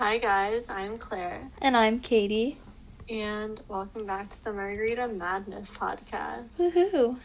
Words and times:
Hi 0.00 0.16
guys, 0.16 0.70
I'm 0.70 0.96
Claire, 0.96 1.46
And 1.60 1.76
I'm 1.76 2.00
Katie. 2.00 2.56
and 3.10 3.60
welcome 3.68 4.06
back 4.06 4.30
to 4.30 4.44
the 4.44 4.50
Margarita 4.54 5.06
Madness 5.08 5.68
podcast. 5.68 6.48
Woohoo. 6.58 7.18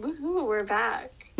Woohoo, 0.00 0.46
we're 0.46 0.64
back. 0.64 1.12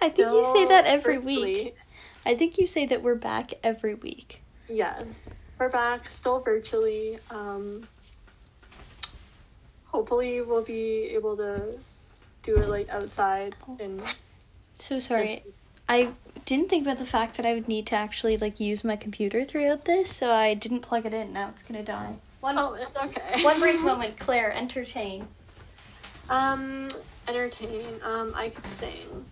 I 0.00 0.10
think 0.10 0.32
you 0.32 0.44
say 0.52 0.64
that 0.66 0.84
every 0.84 1.16
Still 1.16 1.24
week. 1.26 1.76
I 2.24 2.36
think 2.36 2.56
you 2.56 2.68
say 2.68 2.86
that 2.86 3.02
we're 3.02 3.16
back 3.16 3.52
every 3.64 3.94
week. 3.94 4.42
Yes, 4.68 5.28
we're 5.58 5.70
back, 5.70 6.08
still 6.08 6.38
virtually. 6.38 7.18
Um, 7.32 7.82
hopefully, 9.86 10.40
we'll 10.40 10.62
be 10.62 11.10
able 11.16 11.36
to 11.36 11.76
do 12.44 12.56
it 12.58 12.68
like 12.68 12.88
outside 12.90 13.56
and 13.80 14.00
So 14.76 15.00
sorry. 15.00 15.42
I 15.88 16.10
didn't 16.44 16.68
think 16.68 16.86
about 16.86 16.98
the 16.98 17.06
fact 17.06 17.36
that 17.36 17.46
I 17.46 17.54
would 17.54 17.68
need 17.68 17.86
to 17.88 17.94
actually 17.94 18.36
like 18.36 18.60
use 18.60 18.84
my 18.84 18.96
computer 18.96 19.44
throughout 19.44 19.84
this, 19.84 20.10
so 20.10 20.30
I 20.30 20.54
didn't 20.54 20.80
plug 20.80 21.06
it 21.06 21.14
in. 21.14 21.32
Now 21.32 21.48
it's 21.48 21.62
gonna 21.62 21.82
die. 21.82 22.14
One 22.40 22.58
oh, 22.58 22.76
okay. 23.04 23.42
one 23.42 23.58
brief 23.60 23.84
moment, 23.84 24.18
Claire, 24.18 24.52
entertain. 24.52 25.26
Um, 26.30 26.88
entertain. 27.26 27.84
Um, 28.04 28.32
I 28.34 28.50
could 28.50 28.66
sing. 28.66 29.24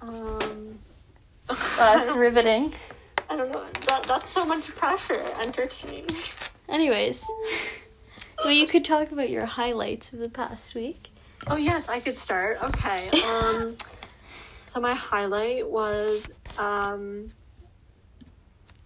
Um, 0.00 0.78
That's 1.48 2.12
riveting. 2.12 2.72
I 3.28 3.36
don't 3.36 3.50
know. 3.50 3.64
That 3.86 4.04
that's 4.04 4.32
so 4.32 4.44
much 4.44 4.64
pressure. 4.66 5.22
Entertain. 5.40 6.06
Anyways. 6.68 7.26
Well 8.42 8.52
you 8.52 8.66
could 8.66 8.84
talk 8.84 9.12
about 9.12 9.30
your 9.30 9.46
highlights 9.46 10.12
of 10.12 10.18
the 10.18 10.28
past 10.28 10.74
week. 10.74 11.08
Oh 11.46 11.56
yes, 11.56 11.88
I 11.88 12.00
could 12.00 12.16
start. 12.16 12.58
Okay. 12.62 13.08
Um 13.08 13.76
so 14.74 14.80
my 14.80 14.92
highlight 14.92 15.70
was 15.70 16.30
um 16.58 17.30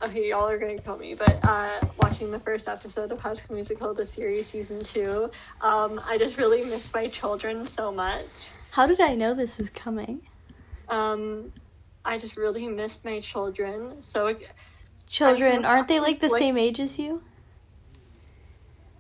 Okay, 0.00 0.28
y'all 0.28 0.46
are 0.46 0.58
gonna 0.58 0.78
kill 0.78 0.96
me, 0.98 1.14
but 1.14 1.40
uh 1.42 1.80
watching 1.96 2.30
the 2.30 2.38
first 2.38 2.68
episode 2.68 3.10
of 3.10 3.18
High 3.18 3.34
School 3.34 3.54
Musical, 3.56 3.94
the 3.94 4.06
series 4.06 4.46
season 4.46 4.84
two, 4.84 5.28
um, 5.60 6.00
I 6.06 6.18
just 6.18 6.38
really 6.38 6.62
missed 6.64 6.94
my 6.94 7.08
children 7.08 7.66
so 7.66 7.90
much. 7.90 8.26
How 8.70 8.86
did 8.86 9.00
I 9.00 9.14
know 9.14 9.32
this 9.34 9.56
was 9.58 9.70
coming? 9.70 10.20
Um 10.90 11.52
I 12.04 12.18
just 12.18 12.36
really 12.36 12.68
missed 12.68 13.04
my 13.04 13.20
children. 13.20 14.02
So 14.02 14.36
Children, 15.08 15.64
aren't 15.64 15.88
they 15.88 16.00
like 16.00 16.20
the 16.20 16.28
like- 16.28 16.38
same 16.38 16.58
age 16.58 16.80
as 16.80 16.98
you? 16.98 17.22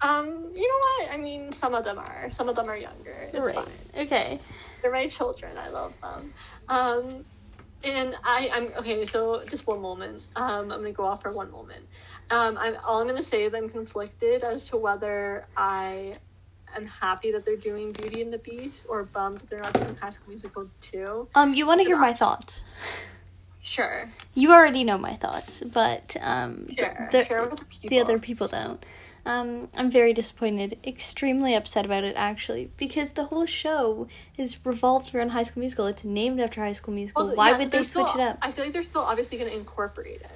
um, 0.00 0.26
you 0.54 0.68
know 0.68 1.06
what? 1.06 1.12
I 1.12 1.16
mean 1.18 1.52
some 1.52 1.74
of 1.74 1.84
them 1.84 1.98
are. 1.98 2.30
Some 2.30 2.48
of 2.48 2.56
them 2.56 2.66
are 2.68 2.76
younger. 2.78 3.28
It's 3.30 3.52
fine. 3.52 4.04
Okay. 4.06 4.40
They're 4.82 4.92
my 4.92 5.06
children. 5.08 5.52
I 5.58 5.68
love 5.70 5.94
them. 6.00 6.32
Um, 6.68 7.24
and 7.84 8.14
I, 8.24 8.50
I'm 8.52 8.64
okay. 8.78 9.04
So 9.06 9.44
just 9.46 9.66
one 9.66 9.80
moment. 9.80 10.22
Um, 10.36 10.72
I'm 10.72 10.80
gonna 10.80 10.92
go 10.92 11.04
off 11.04 11.22
for 11.22 11.32
one 11.32 11.50
moment. 11.50 11.84
Um, 12.30 12.58
I'm 12.58 12.76
all 12.86 13.00
I'm 13.00 13.06
gonna 13.06 13.22
say 13.22 13.44
is 13.44 13.54
I'm 13.54 13.68
conflicted 13.68 14.42
as 14.42 14.64
to 14.70 14.76
whether 14.76 15.46
I 15.56 16.16
am 16.76 16.86
happy 16.86 17.32
that 17.32 17.44
they're 17.44 17.56
doing 17.56 17.92
Beauty 17.92 18.22
and 18.22 18.32
the 18.32 18.38
Beast 18.38 18.86
or 18.88 19.04
bummed 19.04 19.40
that 19.40 19.50
they're 19.50 19.60
not 19.60 19.72
doing 19.74 19.96
High 19.96 20.10
School 20.10 20.28
Musical 20.28 20.68
too. 20.80 21.28
Um, 21.34 21.54
you 21.54 21.66
want 21.66 21.80
to 21.80 21.86
hear 21.86 21.96
my 21.96 22.12
thoughts? 22.12 22.64
Sure, 23.60 24.10
You 24.32 24.52
already 24.52 24.82
know 24.82 24.96
my 24.96 25.14
thoughts, 25.14 25.60
but 25.60 26.16
um, 26.22 26.68
sure. 26.78 27.08
the, 27.10 27.18
the 27.24 27.88
the 27.88 28.00
other 28.00 28.18
people 28.18 28.48
don't. 28.48 28.82
Um, 29.26 29.68
I'm 29.76 29.90
very 29.90 30.12
disappointed, 30.12 30.78
extremely 30.84 31.54
upset 31.54 31.84
about 31.84 32.04
it 32.04 32.14
actually, 32.16 32.70
because 32.76 33.12
the 33.12 33.24
whole 33.24 33.46
show 33.46 34.08
is 34.38 34.64
revolved 34.64 35.14
around 35.14 35.30
High 35.30 35.42
School 35.42 35.60
Musical. 35.60 35.86
It's 35.86 36.04
named 36.04 36.40
after 36.40 36.62
High 36.62 36.72
School 36.72 36.94
Musical. 36.94 37.26
Well, 37.26 37.36
Why 37.36 37.50
yes, 37.50 37.58
would 37.58 37.70
they 37.70 37.84
switch 37.84 38.08
still- 38.08 38.20
it 38.22 38.28
up? 38.28 38.38
I 38.42 38.50
feel 38.50 38.64
like 38.64 38.72
they're 38.72 38.84
still 38.84 39.02
obviously 39.02 39.38
gonna 39.38 39.50
incorporate 39.50 40.20
it. 40.22 40.30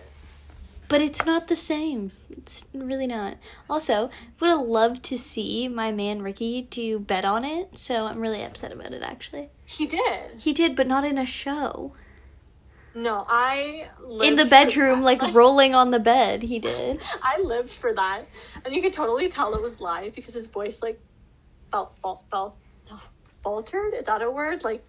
But 0.89 1.01
it's 1.01 1.25
not 1.25 1.49
the 1.49 1.57
same. 1.57 2.11
It's 2.29 2.67
really 2.75 3.07
not. 3.07 3.39
Also, 3.71 4.11
would 4.41 4.51
have 4.51 4.61
loved 4.61 5.03
to 5.05 5.17
see 5.17 5.67
my 5.67 5.91
man 5.91 6.21
Ricky 6.21 6.63
do 6.63 6.99
bet 6.99 7.25
on 7.25 7.47
it, 7.47 7.79
so 7.79 8.05
I'm 8.05 8.19
really 8.21 8.43
upset 8.43 8.73
about 8.73 8.93
it 8.93 9.03
actually. 9.03 9.49
He 9.65 9.87
did. 9.87 10.33
He 10.39 10.53
did, 10.53 10.77
but 10.77 10.87
not 10.87 11.05
in 11.07 11.17
a 11.17 11.25
show. 11.25 11.95
No, 12.95 13.25
I 13.29 13.89
In 14.23 14.37
the 14.37 14.45
bedroom, 14.45 15.03
like 15.03 15.23
rolling 15.33 15.75
on 15.75 15.91
the 15.91 15.99
bed, 15.99 16.43
he 16.43 16.59
did. 16.59 17.01
I 17.23 17.41
lived 17.41 17.71
for 17.71 17.93
that, 17.95 18.27
and 18.65 18.75
you 18.75 18.83
could 18.83 18.93
totally 18.93 19.29
tell 19.29 19.55
it 19.55 19.63
was 19.63 19.81
live 19.81 20.15
because 20.15 20.35
his 20.35 20.47
voice 20.47 20.83
like 20.83 21.01
felt 21.71 21.97
felt 22.03 22.23
felt 22.31 22.57
faltered. 23.43 23.95
Is 23.95 24.05
that 24.05 24.23
a 24.23 24.31
word? 24.31 24.63
Like, 24.65 24.85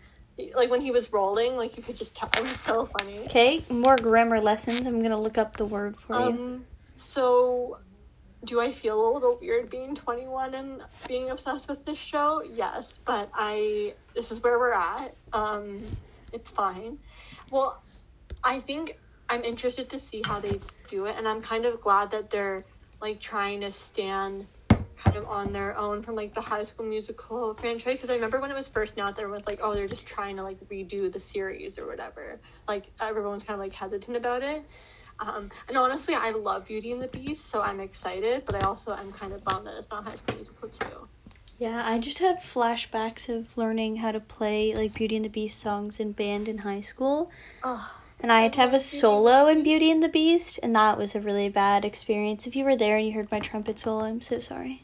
like 0.56 0.70
when 0.70 0.82
he 0.82 0.92
was 0.92 1.12
rolling, 1.14 1.56
like 1.56 1.78
you 1.78 1.84
could 1.84 1.98
just 1.98 2.16
tell. 2.16 2.30
It 2.38 2.44
was 2.44 2.60
so 2.60 2.86
funny. 2.86 3.20
Okay, 3.26 3.64
more 3.70 3.96
grammar 3.96 4.40
lessons. 4.40 4.86
I'm 4.86 5.02
gonna 5.02 5.20
look 5.20 5.38
up 5.38 5.56
the 5.56 5.66
word 5.66 5.98
for 5.98 6.16
you. 6.16 6.26
Um, 6.26 6.66
so 6.96 7.78
do 8.46 8.60
I 8.60 8.72
feel 8.72 9.00
a 9.00 9.14
little 9.14 9.38
weird 9.40 9.70
being 9.70 9.96
21 9.96 10.54
and 10.54 10.82
being 11.08 11.30
obsessed 11.30 11.70
with 11.70 11.86
this 11.86 11.98
show? 12.00 12.44
Yes, 12.44 13.00
but 13.06 13.30
I 13.34 13.94
this 14.14 14.32
is 14.32 14.42
where 14.42 14.60
we're 14.60 14.74
at. 14.74 15.16
Um, 15.32 15.82
it's 16.34 16.52
fine. 16.52 16.98
Well, 17.52 17.82
I 18.44 18.60
think 18.60 19.00
I'm 19.30 19.44
interested 19.44 19.90
to 19.90 20.00
see 20.00 20.22
how 20.26 20.40
they 20.40 20.60
do 20.90 21.06
it, 21.06 21.16
and 21.18 21.28
I'm 21.28 21.42
kind 21.42 21.66
of 21.66 21.82
glad 21.82 22.12
that 22.12 22.30
they're 22.30 22.66
like 23.02 23.20
trying 23.20 23.62
to 23.62 23.72
stand 23.72 24.48
kind 24.70 25.18
of 25.18 25.28
on 25.28 25.52
their 25.52 25.78
own 25.78 26.02
from 26.02 26.16
like 26.16 26.34
the 26.34 26.42
High 26.42 26.64
School 26.64 26.86
Musical 26.86 27.54
franchise. 27.56 27.98
Because 27.98 28.10
I 28.10 28.16
remember 28.16 28.40
when 28.40 28.52
it 28.52 28.56
was 28.56 28.68
first 28.68 28.96
announced, 28.96 29.20
everyone 29.20 29.40
was 29.40 29.48
like, 29.48 29.60
"Oh, 29.62 29.74
they're 29.74 29.88
just 29.88 30.06
trying 30.06 30.36
to 30.38 30.44
like 30.44 30.60
redo 30.70 31.12
the 31.12 31.20
series 31.20 31.78
or 31.78 31.88
whatever." 31.88 32.40
Like 32.68 32.86
everyone 33.02 33.34
was 33.34 33.44
kind 33.44 33.56
of 33.56 33.62
like 33.62 33.74
hesitant 33.74 34.18
about 34.18 34.44
it. 34.44 34.64
Um, 35.20 35.52
and 35.68 35.78
honestly, 35.78 36.16
I 36.16 36.32
love 36.32 36.66
Beauty 36.66 36.92
and 36.92 37.02
the 37.02 37.08
Beast, 37.08 37.50
so 37.50 37.62
I'm 37.62 37.80
excited. 37.80 38.44
But 38.46 38.64
I 38.64 38.68
also 38.68 38.94
am 38.94 39.12
kind 39.14 39.32
of 39.32 39.44
bummed 39.44 39.68
that 39.68 39.76
it's 39.78 39.88
not 39.90 40.06
High 40.06 40.16
School 40.16 40.36
Musical 40.36 40.70
too. 40.70 41.08
Yeah, 41.60 41.84
I 41.86 42.00
just 42.00 42.20
have 42.20 42.38
flashbacks 42.38 43.30
of 43.30 43.56
learning 43.58 43.98
how 43.98 44.12
to 44.12 44.20
play 44.20 44.76
like 44.76 44.94
Beauty 44.94 45.16
and 45.16 45.24
the 45.24 45.30
Beast 45.30 45.60
songs 45.60 46.00
in 46.00 46.12
band 46.12 46.48
in 46.50 46.60
high 46.60 46.82
school. 46.82 47.32
Oh, 47.64 47.90
And 48.24 48.32
I 48.32 48.44
had 48.44 48.54
to 48.54 48.62
have 48.62 48.74
a 48.74 48.80
solo 48.80 49.48
in 49.48 49.64
Beauty 49.64 49.92
and 49.92 50.02
the 50.02 50.08
Beast, 50.08 50.58
and 50.64 50.74
that 50.78 50.98
was 50.98 51.14
a 51.14 51.20
really 51.20 51.50
bad 51.50 51.84
experience. 51.84 52.48
If 52.48 52.56
you 52.56 52.64
were 52.64 52.78
there 52.78 52.96
and 52.96 53.06
you 53.06 53.12
heard 53.12 53.30
my 53.30 53.40
trumpet 53.40 53.78
solo, 53.78 54.06
I'm 54.06 54.22
so 54.22 54.40
sorry. 54.40 54.84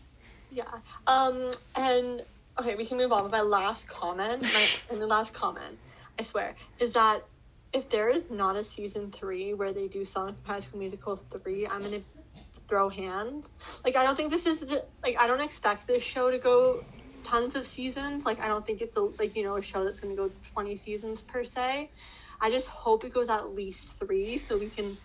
yeah. 0.52 0.66
Um, 1.08 1.54
and 1.78 2.22
okay, 2.60 2.76
we 2.76 2.86
can 2.86 2.98
move 2.98 3.14
on. 3.14 3.32
My 3.32 3.40
last 3.40 3.88
comment, 3.88 4.44
my 4.44 4.68
and 4.92 5.02
the 5.02 5.08
last 5.08 5.34
comment, 5.34 5.78
I 6.20 6.24
swear, 6.24 6.54
is 6.80 6.92
that 6.94 7.24
if 7.72 7.90
there 7.90 8.10
is 8.10 8.30
not 8.30 8.58
a 8.58 8.64
season 8.64 9.10
three 9.10 9.54
where 9.54 9.72
they 9.72 9.88
do 9.88 10.04
songs 10.04 10.36
from 10.44 10.54
High 10.54 10.60
School 10.60 10.80
Musical 10.80 11.24
three, 11.32 11.66
I'm 11.66 11.82
gonna 11.82 12.02
throw 12.68 12.90
hands. 12.90 13.54
Like 13.86 13.96
I 13.96 14.04
don't 14.04 14.18
think 14.18 14.32
this 14.32 14.48
is 14.48 14.70
like 15.02 15.16
I 15.18 15.28
don't 15.28 15.42
expect 15.42 15.88
this 15.88 16.04
show 16.04 16.30
to 16.30 16.40
go 16.40 16.84
tons 17.24 17.56
of 17.56 17.66
seasons. 17.66 18.26
Like 18.26 18.42
I 18.42 18.48
don't 18.48 18.68
think 18.68 18.82
it's 18.82 18.98
a 18.98 19.02
like 19.02 19.34
you 19.38 19.44
know 19.44 19.56
a 19.56 19.62
show 19.62 19.86
that's 19.86 20.02
gonna 20.02 20.16
go 20.16 20.30
twenty 20.52 20.76
seasons 20.76 21.22
per 21.22 21.46
se. 21.46 21.90
I 22.42 22.50
just 22.50 22.68
hope 22.68 23.04
it 23.04 23.14
goes 23.14 23.30
at 23.30 23.54
least 23.54 24.00
three 24.00 24.38
so 24.38 24.58
we 24.58 24.70
can 24.70 24.98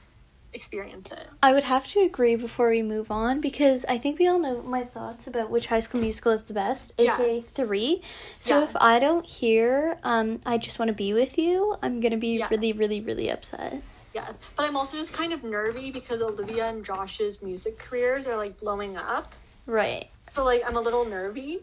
experience 0.52 1.10
it. 1.10 1.28
I 1.42 1.52
would 1.52 1.64
have 1.64 1.86
to 1.88 2.00
agree 2.00 2.36
before 2.36 2.70
we 2.70 2.82
move 2.82 3.10
on 3.10 3.40
because 3.40 3.84
I 3.86 3.98
think 3.98 4.18
we 4.18 4.26
all 4.26 4.38
know 4.38 4.62
my 4.62 4.84
thoughts 4.84 5.26
about 5.26 5.50
which 5.50 5.66
High 5.66 5.80
School 5.80 6.00
Musical 6.00 6.32
is 6.32 6.42
the 6.44 6.54
best, 6.54 6.92
aka 6.98 7.40
three. 7.40 8.02
So 8.38 8.58
Yeah. 8.60 8.64
if 8.64 8.76
I 8.76 8.98
don't 8.98 9.26
hear, 9.26 9.98
um, 10.04 10.40
I 10.46 10.58
just 10.58 10.78
want 10.78 10.88
to 10.88 10.94
be 10.94 11.12
with 11.12 11.36
you, 11.36 11.76
I'm 11.82 12.00
gonna 12.00 12.16
be 12.16 12.38
Yeah. 12.38 12.48
really, 12.50 12.72
really, 12.72 13.00
really 13.00 13.28
upset. 13.30 13.82
Yes, 14.14 14.38
but 14.56 14.66
I'm 14.66 14.76
also 14.76 14.96
just 14.96 15.12
kind 15.12 15.32
of 15.32 15.42
nervy 15.42 15.90
because 15.90 16.22
Olivia 16.22 16.66
and 16.68 16.84
Josh's 16.84 17.42
music 17.42 17.78
careers 17.78 18.28
are 18.28 18.36
like 18.36 18.58
blowing 18.60 18.96
up. 18.96 19.34
Right. 19.66 20.08
So 20.34 20.44
like 20.44 20.62
I'm 20.64 20.76
a 20.76 20.80
little 20.80 21.04
nervy. 21.04 21.60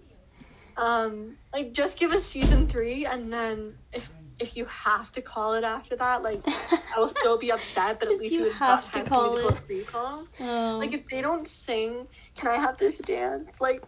Um, 0.77 1.37
like 1.53 1.73
just 1.73 1.97
give 1.97 2.11
us 2.11 2.25
season 2.25 2.67
three, 2.67 3.05
and 3.05 3.31
then 3.31 3.75
if 3.93 4.11
if 4.41 4.57
you 4.57 4.65
have 4.65 5.11
to 5.13 5.21
call 5.21 5.53
it 5.53 5.63
after 5.63 5.95
that, 5.95 6.23
like 6.23 6.41
I 6.47 6.99
will 6.99 7.07
still 7.07 7.37
be 7.37 7.51
upset. 7.51 7.99
But 7.99 8.09
at 8.11 8.19
least 8.19 8.33
you 8.33 8.39
you 8.39 8.43
would 8.45 8.53
have 8.53 8.91
to 8.91 9.03
call 9.03 9.37
it. 9.37 9.87
song. 9.87 10.27
Um, 10.39 10.79
Like 10.79 10.93
if 10.93 11.07
they 11.07 11.21
don't 11.21 11.47
sing, 11.47 12.07
can 12.35 12.49
I 12.49 12.55
have 12.55 12.77
this 12.77 12.97
dance? 12.99 13.49
Like 13.59 13.83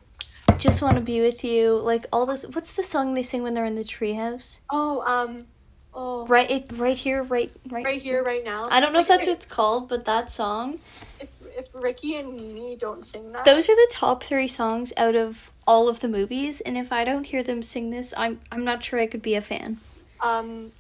just 0.57 0.81
want 0.81 0.95
to 0.95 1.01
be 1.01 1.19
with 1.21 1.43
you. 1.43 1.73
Like 1.75 2.05
all 2.13 2.25
this. 2.25 2.45
What's 2.47 2.73
the 2.73 2.83
song 2.83 3.13
they 3.15 3.23
sing 3.23 3.43
when 3.43 3.53
they're 3.53 3.65
in 3.65 3.75
the 3.75 3.83
treehouse? 3.83 4.59
oh 4.71 5.03
um 5.07 5.45
oh 5.93 6.27
Right. 6.27 6.49
It 6.49 6.71
right 6.75 6.97
here. 6.97 7.23
Right. 7.23 7.51
Right. 7.69 7.85
right 7.85 8.01
here 8.01 8.23
right 8.23 8.43
now. 8.43 8.67
I 8.69 8.79
don't 8.79 8.93
know 8.93 8.99
if 8.99 9.09
Like, 9.09 9.19
that's 9.19 9.27
what 9.27 9.35
it's 9.37 9.45
called, 9.45 9.89
but 9.89 10.05
that 10.05 10.29
song. 10.29 10.79
if 11.19 11.29
if 11.57 11.67
Ricky 11.73 12.15
and 12.17 12.35
Nini 12.35 12.75
don't 12.75 13.03
sing 13.03 13.31
that. 13.31 13.45
Those 13.45 13.69
are 13.69 13.75
the 13.75 13.89
top 13.91 14.23
three 14.23 14.47
songs 14.47 14.93
out 14.97 15.15
of 15.15 15.51
all 15.65 15.87
of 15.87 15.99
the 16.01 16.07
movies, 16.07 16.61
and 16.61 16.77
if 16.77 16.91
I 16.91 17.03
don't 17.03 17.25
hear 17.25 17.43
them 17.43 17.61
sing 17.63 17.89
this, 17.89 18.13
I'm 18.17 18.39
I'm 18.51 18.63
not 18.63 18.83
sure 18.83 18.99
I 18.99 19.07
could 19.07 19.21
be 19.21 19.35
a 19.35 19.41
fan. 19.41 19.77
Um, 20.23 20.71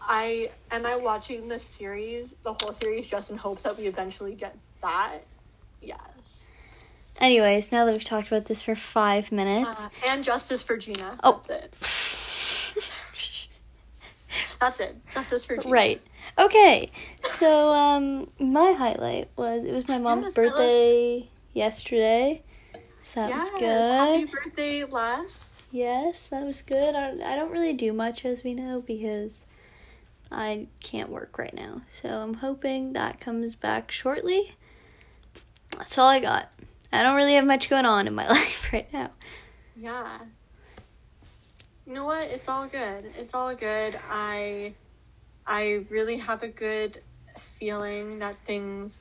I 0.00 0.50
am 0.70 0.86
I 0.86 0.96
watching 0.96 1.48
this 1.48 1.62
series, 1.62 2.32
the 2.42 2.52
whole 2.54 2.72
series, 2.72 3.06
just 3.06 3.30
in 3.30 3.36
hopes 3.36 3.62
that 3.62 3.76
we 3.78 3.86
eventually 3.86 4.34
get 4.34 4.56
that. 4.82 5.18
Yes. 5.82 6.48
Anyways, 7.20 7.72
now 7.72 7.84
that 7.84 7.92
we've 7.92 8.04
talked 8.04 8.28
about 8.28 8.44
this 8.46 8.62
for 8.62 8.74
five 8.74 9.32
minutes, 9.32 9.84
Uh, 9.84 9.88
and 10.08 10.24
justice 10.24 10.62
for 10.62 10.76
Gina. 10.76 11.18
Oh. 11.24 11.42
That's 11.46 11.50
it. 11.50 11.74
That's 14.60 14.80
it. 14.80 14.96
Justice 15.14 15.44
for 15.44 15.56
Gina. 15.56 15.70
right? 15.70 16.00
Okay, 16.38 16.90
so 17.22 17.72
um, 17.74 18.30
my 18.38 18.72
highlight 18.72 19.30
was 19.36 19.64
it 19.64 19.72
was 19.72 19.88
my 19.88 19.96
mom's 19.98 20.26
Yes, 20.26 20.34
birthday 20.34 21.28
yesterday, 21.54 22.42
so 23.00 23.20
that 23.20 23.30
yes. 23.30 23.50
was 23.52 23.62
Happy 23.62 24.24
birthday, 24.26 24.84
Les. 24.84 25.55
Yes, 25.70 26.28
that 26.28 26.44
was 26.44 26.62
good. 26.62 26.94
I, 26.94 27.10
I 27.10 27.36
don't 27.36 27.50
really 27.50 27.72
do 27.72 27.92
much, 27.92 28.24
as 28.24 28.44
we 28.44 28.54
know, 28.54 28.80
because 28.80 29.46
I 30.30 30.68
can't 30.80 31.10
work 31.10 31.38
right 31.38 31.54
now. 31.54 31.82
So 31.88 32.08
I'm 32.08 32.34
hoping 32.34 32.92
that 32.92 33.20
comes 33.20 33.54
back 33.54 33.90
shortly. 33.90 34.54
That's 35.76 35.98
all 35.98 36.08
I 36.08 36.20
got. 36.20 36.50
I 36.92 37.02
don't 37.02 37.16
really 37.16 37.34
have 37.34 37.44
much 37.44 37.68
going 37.68 37.84
on 37.84 38.06
in 38.06 38.14
my 38.14 38.28
life 38.30 38.72
right 38.72 38.90
now. 38.92 39.10
Yeah. 39.76 40.18
You 41.86 41.94
know 41.94 42.04
what? 42.04 42.28
It's 42.30 42.48
all 42.48 42.66
good. 42.66 43.12
It's 43.16 43.34
all 43.34 43.54
good. 43.54 43.98
I 44.10 44.74
I 45.46 45.84
really 45.90 46.16
have 46.16 46.42
a 46.42 46.48
good 46.48 47.00
feeling 47.58 48.18
that 48.18 48.36
things 48.44 49.00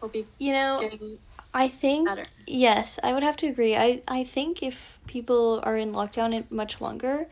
will 0.00 0.08
be 0.08 0.26
You 0.38 0.52
know, 0.52 0.78
getting 0.80 1.18
I 1.52 1.68
think 1.68 2.06
better. 2.08 2.24
yes, 2.46 2.98
I 3.02 3.12
would 3.12 3.22
have 3.22 3.36
to 3.38 3.46
agree. 3.48 3.76
I 3.76 4.02
I 4.06 4.24
think 4.24 4.62
if 4.62 4.98
people 5.06 5.60
are 5.64 5.76
in 5.76 5.92
lockdown 5.92 6.34
it 6.34 6.50
much 6.50 6.80
longer, 6.80 7.26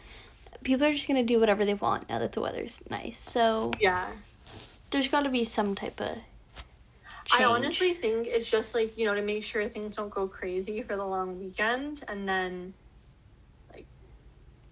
people 0.64 0.86
are 0.86 0.92
just 0.92 1.06
gonna 1.06 1.22
do 1.22 1.38
whatever 1.38 1.64
they 1.64 1.74
want 1.74 2.08
now 2.08 2.18
that 2.18 2.32
the 2.32 2.40
weather's 2.40 2.82
nice. 2.90 3.18
So 3.18 3.72
Yeah. 3.80 4.12
there's 4.90 5.08
got 5.08 5.22
to 5.22 5.28
be 5.30 5.44
some 5.44 5.74
type 5.74 6.00
of. 6.00 6.18
I 7.38 7.44
honestly 7.44 7.92
think 7.92 8.26
it's 8.26 8.48
just 8.48 8.74
like, 8.74 8.96
you 8.96 9.04
know, 9.04 9.14
to 9.14 9.20
make 9.22 9.44
sure 9.44 9.68
things 9.68 9.96
don't 9.96 10.08
go 10.10 10.26
crazy 10.26 10.80
for 10.82 10.96
the 10.96 11.04
long 11.04 11.38
weekend 11.38 12.02
and 12.08 12.26
then 12.26 12.72
like 13.72 13.86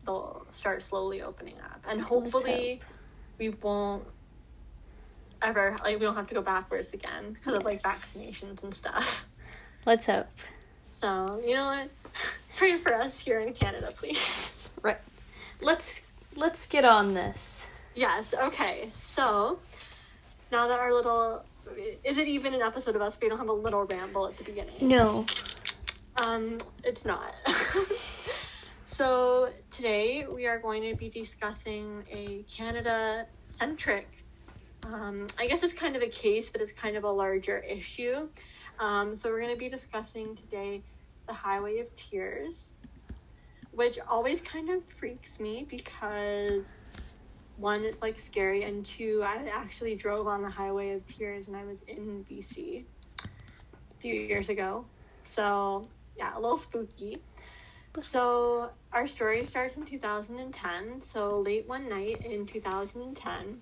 they'll 0.06 0.46
start 0.52 0.82
slowly 0.82 1.20
opening 1.22 1.56
up. 1.60 1.84
And 1.86 2.00
hopefully 2.00 2.80
we 3.38 3.50
won't 3.50 4.04
ever 5.42 5.76
like 5.84 5.98
we 6.00 6.06
don't 6.06 6.16
have 6.16 6.26
to 6.28 6.34
go 6.34 6.40
backwards 6.40 6.94
again 6.94 7.32
because 7.34 7.52
of 7.54 7.64
like 7.64 7.82
vaccinations 7.82 8.62
and 8.62 8.72
stuff. 8.74 9.28
Let's 9.86 10.06
hope. 10.06 10.26
So, 10.90 11.40
you 11.46 11.54
know 11.54 11.66
what? 11.66 11.88
Pray 12.56 12.76
for 12.76 12.92
us 12.92 13.20
here 13.20 13.38
in 13.38 13.52
Canada, 13.54 13.92
please. 13.94 14.72
Right. 14.82 14.98
Let's 15.62 16.02
let's 16.34 16.66
get 16.66 16.84
on 16.84 17.14
this. 17.14 17.68
Yes, 17.94 18.34
okay. 18.34 18.90
So, 18.94 19.60
now 20.50 20.66
that 20.66 20.80
our 20.80 20.92
little 20.92 21.44
is 22.04 22.18
it 22.18 22.26
even 22.26 22.52
an 22.52 22.62
episode 22.62 22.96
of 22.96 23.02
us 23.02 23.16
we 23.22 23.28
don't 23.28 23.38
have 23.38 23.48
a 23.48 23.52
little 23.52 23.84
ramble 23.84 24.26
at 24.26 24.36
the 24.36 24.42
beginning? 24.42 24.74
No. 24.82 25.24
Um, 26.16 26.58
it's 26.82 27.04
not. 27.04 27.32
so 28.86 29.50
today 29.70 30.26
we 30.26 30.46
are 30.46 30.58
going 30.58 30.82
to 30.82 30.96
be 30.96 31.08
discussing 31.08 32.02
a 32.10 32.42
Canada 32.52 33.26
centric. 33.48 34.08
Um, 34.84 35.26
I 35.38 35.46
guess 35.46 35.62
it's 35.62 35.74
kind 35.74 35.94
of 35.94 36.02
a 36.02 36.08
case, 36.08 36.50
but 36.50 36.60
it's 36.60 36.72
kind 36.72 36.96
of 36.96 37.04
a 37.04 37.10
larger 37.10 37.58
issue. 37.58 38.28
Um, 38.78 39.16
so 39.16 39.30
we're 39.30 39.40
going 39.40 39.54
to 39.54 39.58
be 39.58 39.68
discussing 39.68 40.36
today 40.36 40.82
the 41.26 41.32
Highway 41.32 41.78
of 41.78 41.94
Tears, 41.96 42.68
which 43.72 43.98
always 44.08 44.40
kind 44.40 44.70
of 44.70 44.84
freaks 44.84 45.40
me 45.40 45.66
because 45.68 46.74
one, 47.56 47.84
it's 47.84 48.02
like 48.02 48.18
scary, 48.18 48.64
and 48.64 48.84
two, 48.84 49.22
I 49.24 49.48
actually 49.48 49.94
drove 49.94 50.26
on 50.26 50.42
the 50.42 50.50
Highway 50.50 50.90
of 50.90 51.06
Tears 51.06 51.48
when 51.48 51.58
I 51.58 51.64
was 51.64 51.82
in 51.82 52.24
BC 52.30 52.84
a 53.24 53.28
few 53.98 54.14
years 54.14 54.50
ago. 54.50 54.84
So 55.22 55.88
yeah, 56.16 56.36
a 56.36 56.40
little 56.40 56.58
spooky. 56.58 57.18
So 57.98 58.70
our 58.92 59.08
story 59.08 59.46
starts 59.46 59.78
in 59.78 59.86
2010. 59.86 61.00
So 61.00 61.40
late 61.40 61.66
one 61.66 61.88
night 61.88 62.26
in 62.26 62.44
2010, 62.44 63.58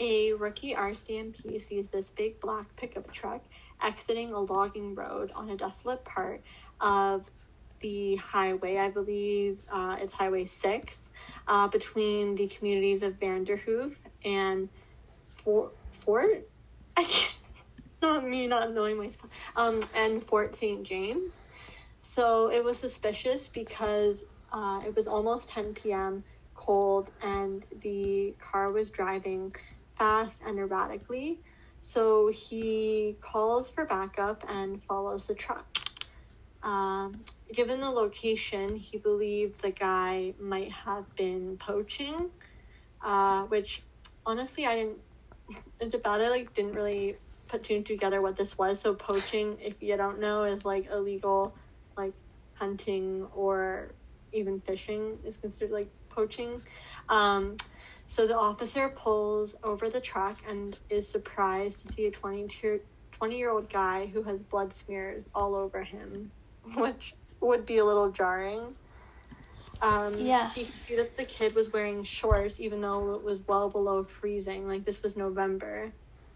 a 0.00 0.32
rookie 0.34 0.74
RCMP 0.74 1.60
sees 1.60 1.90
this 1.90 2.10
big 2.10 2.40
black 2.40 2.74
pickup 2.76 3.12
truck 3.12 3.42
exiting 3.82 4.32
a 4.32 4.40
logging 4.40 4.94
road 4.94 5.32
on 5.34 5.50
a 5.50 5.56
desolate 5.56 6.04
part 6.04 6.42
of 6.80 7.24
the 7.80 8.16
highway. 8.16 8.78
I 8.78 8.90
believe 8.90 9.58
uh, 9.72 9.96
it's 10.00 10.14
Highway 10.14 10.44
6 10.44 11.10
uh, 11.46 11.68
between 11.68 12.34
the 12.34 12.48
communities 12.48 13.02
of 13.02 13.18
Vanderhoof 13.18 13.96
and 14.24 14.68
Fort. 15.36 15.76
Fort? 15.92 16.48
I 16.96 17.04
can't, 17.04 17.38
not 18.02 18.26
me 18.26 18.46
not 18.46 18.72
knowing 18.72 18.96
myself. 18.98 19.30
Um, 19.56 19.80
and 19.94 20.22
Fort 20.22 20.54
St. 20.54 20.82
James. 20.82 21.40
So 22.00 22.50
it 22.50 22.64
was 22.64 22.78
suspicious 22.78 23.48
because 23.48 24.24
uh, 24.52 24.80
it 24.86 24.96
was 24.96 25.06
almost 25.06 25.48
10 25.50 25.74
p.m., 25.74 26.24
cold, 26.54 27.12
and 27.22 27.64
the 27.82 28.34
car 28.40 28.72
was 28.72 28.90
driving 28.90 29.54
fast 29.98 30.42
and 30.46 30.58
erratically. 30.58 31.40
So 31.80 32.28
he 32.28 33.16
calls 33.20 33.70
for 33.70 33.84
backup 33.84 34.44
and 34.48 34.82
follows 34.82 35.26
the 35.26 35.34
truck. 35.34 35.66
Um, 36.62 37.20
given 37.52 37.80
the 37.80 37.90
location, 37.90 38.76
he 38.76 38.98
believed 38.98 39.62
the 39.62 39.70
guy 39.70 40.34
might 40.40 40.72
have 40.72 41.14
been 41.14 41.56
poaching, 41.58 42.30
uh, 43.04 43.44
which 43.44 43.82
honestly 44.26 44.66
I 44.66 44.76
didn't. 44.76 44.98
It's 45.80 45.94
about 45.94 46.20
it. 46.20 46.30
Like 46.30 46.52
didn't 46.54 46.74
really 46.74 47.16
put 47.46 47.62
two 47.64 47.82
together 47.82 48.20
what 48.20 48.36
this 48.36 48.58
was. 48.58 48.80
So 48.80 48.94
poaching, 48.94 49.56
if 49.60 49.80
you 49.80 49.96
don't 49.96 50.20
know, 50.20 50.44
is 50.44 50.64
like 50.64 50.90
illegal, 50.90 51.54
like 51.96 52.12
hunting 52.54 53.26
or 53.34 53.92
even 54.32 54.60
fishing 54.60 55.18
is 55.24 55.36
considered 55.38 55.72
like 55.72 55.86
poaching. 56.10 56.60
Um, 57.08 57.56
so 58.08 58.26
the 58.26 58.36
officer 58.36 58.88
pulls 58.88 59.54
over 59.62 59.90
the 59.90 60.00
truck 60.00 60.38
and 60.48 60.78
is 60.88 61.10
surprised 61.10 61.82
to 61.82 61.88
see 61.92 62.06
a 62.06 62.10
22 62.10 62.80
20 63.12 63.36
year 63.36 63.50
old 63.50 63.70
guy 63.70 64.06
who 64.06 64.22
has 64.22 64.40
blood 64.40 64.72
smears 64.72 65.28
all 65.34 65.54
over 65.54 65.82
him, 65.84 66.32
which 66.76 67.14
would 67.40 67.66
be 67.66 67.78
a 67.78 67.84
little 67.84 68.10
jarring. 68.10 68.74
Um, 69.82 70.14
Yeah. 70.18 70.50
He 70.54 70.64
could 70.64 70.74
see 70.74 70.96
that 70.96 71.16
the 71.18 71.24
kid 71.24 71.54
was 71.54 71.70
wearing 71.70 72.02
shorts 72.02 72.60
even 72.60 72.80
though 72.80 73.14
it 73.14 73.22
was 73.22 73.40
well 73.46 73.68
below 73.68 74.04
freezing. 74.04 74.66
Like 74.66 74.84
this 74.86 75.02
was 75.02 75.16
November 75.16 75.92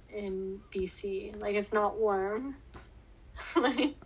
in 0.08 0.60
BC. 0.74 1.40
Like 1.40 1.56
it's 1.56 1.72
not 1.72 1.98
warm. 1.98 2.56
like, 3.56 3.96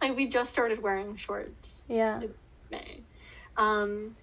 like 0.00 0.16
we 0.16 0.28
just 0.28 0.50
started 0.50 0.82
wearing 0.82 1.16
shorts. 1.16 1.84
Yeah. 1.88 2.22
May. 2.70 3.04
Um, 3.58 4.16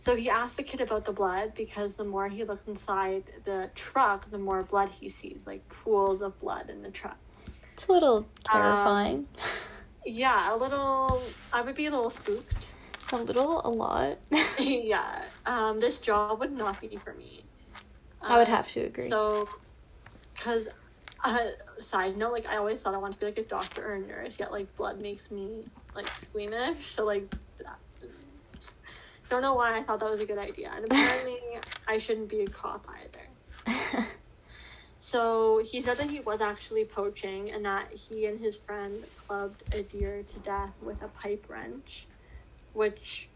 so 0.00 0.16
he 0.16 0.30
asked 0.30 0.58
the 0.58 0.64
kid 0.64 0.82
about 0.82 1.06
the 1.06 1.12
blood 1.12 1.54
because 1.56 1.96
the 1.96 2.04
more 2.04 2.28
he 2.28 2.44
looks 2.44 2.68
inside 2.68 3.24
the 3.44 3.70
truck, 3.76 4.30
the 4.30 4.38
more 4.38 4.64
blood 4.64 4.90
he 5.00 5.10
sees, 5.10 5.46
like 5.46 5.68
pools 5.68 6.22
of 6.22 6.38
blood 6.40 6.70
in 6.70 6.82
the 6.82 6.90
truck. 6.92 7.18
It's 7.74 7.88
a 7.88 7.92
little 7.92 8.28
terrifying. 8.44 9.28
Yeah, 10.06 10.54
a 10.54 10.56
little. 10.56 11.34
I 11.52 11.62
would 11.62 11.76
be 11.76 11.86
a 11.86 11.90
little 11.90 12.10
spooked. 12.10 12.72
a 13.12 13.16
little, 13.18 13.60
a 13.64 13.70
lot. 13.70 14.18
yeah, 14.58 15.26
um, 15.46 15.80
this 15.80 16.00
job 16.00 16.38
would 16.40 16.52
not 16.52 16.80
be 16.80 16.96
for 16.96 17.14
me. 17.14 17.44
I 18.22 18.38
would 18.38 18.48
Um, 18.48 18.54
have 18.54 18.68
to 18.72 18.80
agree. 18.80 19.08
So, 19.08 19.48
because, 20.34 20.68
uh, 21.24 21.48
side 21.80 22.16
note, 22.16 22.32
like 22.32 22.46
I 22.46 22.56
always 22.56 22.80
thought 22.80 22.94
I 22.94 22.98
wanted 22.98 23.14
to 23.14 23.20
be 23.20 23.26
like 23.26 23.38
a 23.38 23.44
doctor 23.48 23.86
or 23.90 23.94
a 23.94 24.00
nurse, 24.00 24.38
yet 24.38 24.52
like 24.52 24.74
blood 24.76 25.00
makes 25.00 25.30
me 25.30 25.66
like 25.94 26.08
squeamish. 26.14 26.94
So 26.94 27.04
like, 27.04 27.34
don't 29.30 29.40
know 29.40 29.54
why 29.54 29.78
I 29.78 29.82
thought 29.82 30.00
that 30.00 30.10
was 30.10 30.20
a 30.20 30.26
good 30.26 30.38
idea, 30.38 30.70
and 30.74 30.84
apparently 30.84 31.38
I 31.88 31.96
shouldn't 31.98 32.28
be 32.28 32.42
a 32.42 32.46
cop 32.46 32.86
either. 32.88 34.06
So 35.02 35.62
he 35.64 35.80
said 35.80 35.96
that 35.96 36.10
he 36.10 36.20
was 36.20 36.42
actually 36.42 36.84
poaching, 36.84 37.50
and 37.50 37.64
that 37.64 37.90
he 37.90 38.26
and 38.26 38.38
his 38.38 38.58
friend 38.58 39.02
clubbed 39.16 39.74
a 39.74 39.82
deer 39.82 40.22
to 40.22 40.38
death 40.40 40.74
with 40.82 41.02
a 41.02 41.08
pipe 41.08 41.46
wrench, 41.48 42.06
which. 42.74 43.26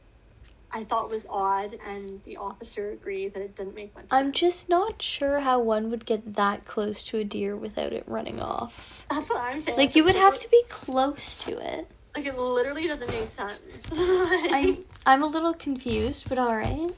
I 0.76 0.82
thought 0.82 1.08
was 1.08 1.24
odd, 1.30 1.78
and 1.86 2.20
the 2.24 2.36
officer 2.36 2.90
agreed 2.90 3.34
that 3.34 3.42
it 3.42 3.54
didn't 3.54 3.76
make 3.76 3.94
much 3.94 4.10
sense. 4.10 4.12
I'm 4.12 4.32
just 4.32 4.68
not 4.68 5.00
sure 5.00 5.38
how 5.38 5.60
one 5.60 5.88
would 5.90 6.04
get 6.04 6.34
that 6.34 6.64
close 6.64 7.04
to 7.04 7.18
a 7.18 7.22
deer 7.22 7.56
without 7.56 7.92
it 7.92 8.02
running 8.08 8.40
off. 8.40 9.06
That's 9.08 9.28
what 9.28 9.40
I'm 9.40 9.62
saying. 9.62 9.78
Like 9.78 9.94
you 9.94 10.02
would 10.02 10.16
have 10.16 10.36
to 10.40 10.48
be 10.48 10.64
close 10.68 11.36
to 11.44 11.58
it. 11.58 11.88
Like 12.14 12.26
it 12.26 12.38
literally 12.38 12.86
doesn't 12.86 13.10
make 13.10 13.28
sense. 13.28 13.60
I 13.92 14.78
I'm 15.04 15.22
a 15.22 15.26
little 15.26 15.54
confused, 15.54 16.28
but 16.28 16.38
all 16.38 16.54
right. 16.54 16.90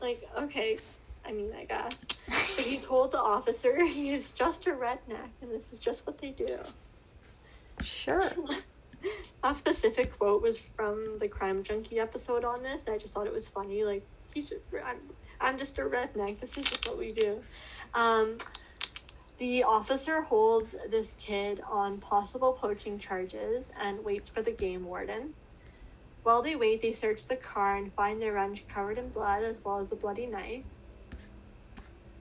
like 0.00 0.28
okay, 0.38 0.78
I 1.26 1.32
mean 1.32 1.52
I 1.56 1.64
guess. 1.64 1.94
But 2.26 2.64
he 2.64 2.78
told 2.78 3.12
the 3.12 3.20
officer 3.20 3.84
he 3.86 4.12
is 4.12 4.30
just 4.30 4.66
a 4.66 4.70
redneck 4.70 5.30
and 5.42 5.50
this 5.50 5.72
is 5.72 5.78
just 5.78 6.06
what 6.06 6.18
they 6.18 6.30
do. 6.30 6.58
Sure. 7.82 8.30
That 9.42 9.56
specific 9.56 10.16
quote 10.16 10.42
was 10.42 10.58
from 10.58 11.18
the 11.18 11.26
Crime 11.26 11.64
Junkie 11.64 11.98
episode 11.98 12.44
on 12.44 12.62
this, 12.62 12.84
and 12.86 12.94
I 12.94 12.98
just 12.98 13.12
thought 13.12 13.26
it 13.26 13.32
was 13.32 13.48
funny. 13.48 13.82
Like 13.82 14.06
he's, 14.32 14.52
I'm, 14.86 14.98
I'm 15.40 15.58
just 15.58 15.76
a 15.78 15.82
redneck. 15.82 16.38
This 16.38 16.56
is 16.56 16.70
just 16.70 16.88
what 16.88 16.96
we 16.96 17.10
do. 17.10 17.42
Um, 17.94 18.38
the 19.42 19.64
officer 19.64 20.20
holds 20.20 20.76
this 20.88 21.16
kid 21.18 21.60
on 21.68 21.98
possible 21.98 22.52
poaching 22.52 22.96
charges 22.96 23.72
and 23.82 24.04
waits 24.04 24.28
for 24.28 24.40
the 24.40 24.52
game 24.52 24.84
warden. 24.84 25.34
While 26.22 26.42
they 26.42 26.54
wait, 26.54 26.80
they 26.80 26.92
search 26.92 27.26
the 27.26 27.34
car 27.34 27.74
and 27.74 27.92
find 27.94 28.22
their 28.22 28.34
wrench 28.34 28.62
covered 28.68 28.98
in 28.98 29.08
blood 29.08 29.42
as 29.42 29.56
well 29.64 29.80
as 29.80 29.90
a 29.90 29.96
bloody 29.96 30.26
knife. 30.26 30.62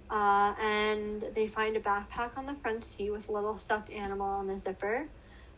Uh, 0.09 0.55
and 0.59 1.21
they 1.35 1.45
find 1.45 1.77
a 1.77 1.79
backpack 1.79 2.35
on 2.37 2.47
the 2.47 2.55
front 2.55 2.83
seat 2.83 3.11
with 3.11 3.29
a 3.29 3.31
little 3.31 3.59
stuffed 3.59 3.91
animal 3.91 4.25
on 4.25 4.47
the 4.47 4.57
zipper, 4.57 5.05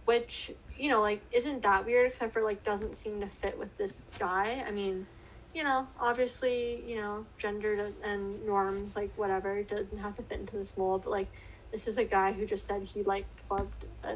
which, 0.04 0.52
you 0.78 0.90
know, 0.90 1.00
like, 1.00 1.22
isn't 1.32 1.64
that 1.64 1.86
weird, 1.86 2.12
except 2.12 2.34
for, 2.34 2.42
like, 2.42 2.62
doesn't 2.66 2.94
seem 2.94 3.22
to 3.22 3.28
fit 3.28 3.58
with 3.58 3.76
this 3.78 3.96
guy. 4.20 4.66
I 4.68 4.72
mean, 4.72 5.08
you 5.56 5.64
know, 5.64 5.88
obviously, 5.98 6.84
you 6.86 6.98
know, 6.98 7.26
gender 7.38 7.90
and 8.04 8.46
norms, 8.46 8.98
like, 8.98 9.12
whatever, 9.16 9.64
doesn't 9.64 9.98
have 10.00 10.18
to 10.18 10.24
fit 10.24 10.42
into 10.42 10.58
this 10.58 10.78
mold, 10.78 11.04
but, 11.06 11.12
like, 11.12 11.32
this 11.74 11.88
is 11.88 11.98
a 11.98 12.06
guy 12.06 12.32
who 12.32 12.46
just 12.46 12.68
said 12.68 12.84
he, 12.84 13.02
like, 13.04 13.26
clubbed 13.48 13.86
a 14.04 14.16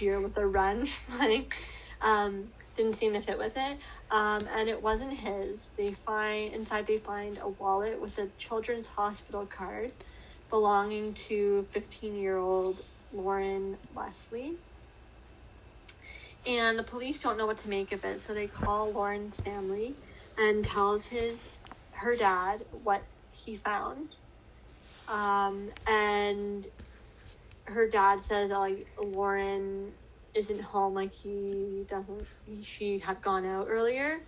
deer 0.00 0.18
with 0.18 0.36
a 0.38 0.46
run. 0.46 0.88
like, 1.18 1.54
um, 2.00 2.48
didn't 2.76 2.94
seem 2.94 3.12
to 3.12 3.20
fit 3.20 3.38
with 3.38 3.52
it. 3.54 3.78
Um, 4.10 4.48
and 4.56 4.68
it 4.68 4.82
wasn't 4.82 5.12
his. 5.12 5.68
They 5.76 5.92
find 5.92 6.52
inside 6.54 6.86
they 6.86 6.98
find 6.98 7.38
a 7.42 7.48
wallet 7.48 8.00
with 8.00 8.18
a 8.18 8.28
children's 8.38 8.86
hospital 8.86 9.46
card 9.46 9.92
belonging 10.48 11.12
to 11.14 11.66
15 11.70 12.16
year 12.16 12.38
old 12.38 12.82
Loren 13.12 13.76
Leslie. 13.94 14.54
And 16.46 16.78
the 16.78 16.82
police 16.82 17.20
don't 17.20 17.36
know 17.36 17.46
what 17.46 17.58
to 17.58 17.68
make 17.68 17.92
of 17.92 18.04
it, 18.04 18.20
so 18.20 18.32
they 18.32 18.46
call 18.46 18.92
Loren's 18.92 19.38
family 19.40 19.94
and 20.38 20.64
tells 20.64 21.04
his 21.04 21.56
her 21.92 22.14
dad 22.14 22.64
what 22.84 23.02
he 23.32 23.56
found. 23.56 24.08
Um, 25.08 25.72
and 25.86 26.66
her 27.66 27.88
dad 27.88 28.22
says 28.22 28.50
that 28.50 28.58
like 28.58 28.88
Loren 29.00 29.94
isn't 30.34 30.60
home 30.60 30.94
like 30.94 31.12
he 31.14 31.86
doesn't 31.88 32.28
she 32.62 32.98
had 32.98 33.22
gone 33.22 33.46
out 33.46 33.68
earlier. 33.70 34.20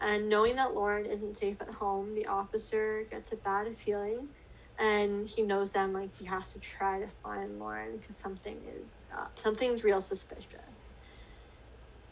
And 0.00 0.28
knowing 0.28 0.56
that 0.56 0.74
loren 0.74 1.06
isn't 1.06 1.38
safe 1.38 1.62
at 1.62 1.70
home 1.70 2.14
the 2.14 2.26
officer 2.26 3.06
gets 3.10 3.32
a 3.32 3.36
bad 3.36 3.78
feeling. 3.78 4.30
And 4.78 5.28
he 5.28 5.42
knows 5.42 5.72
then 5.72 5.92
like 5.92 6.12
he 6.18 6.26
has 6.26 6.52
to 6.52 6.60
try 6.60 7.00
to 7.00 7.12
find 7.22 7.58
loren 7.58 7.98
because 7.98 8.18
something 8.20 8.64
is 8.66 9.04
something's 9.38 9.84
real 9.84 10.02
suspicious. 10.02 10.84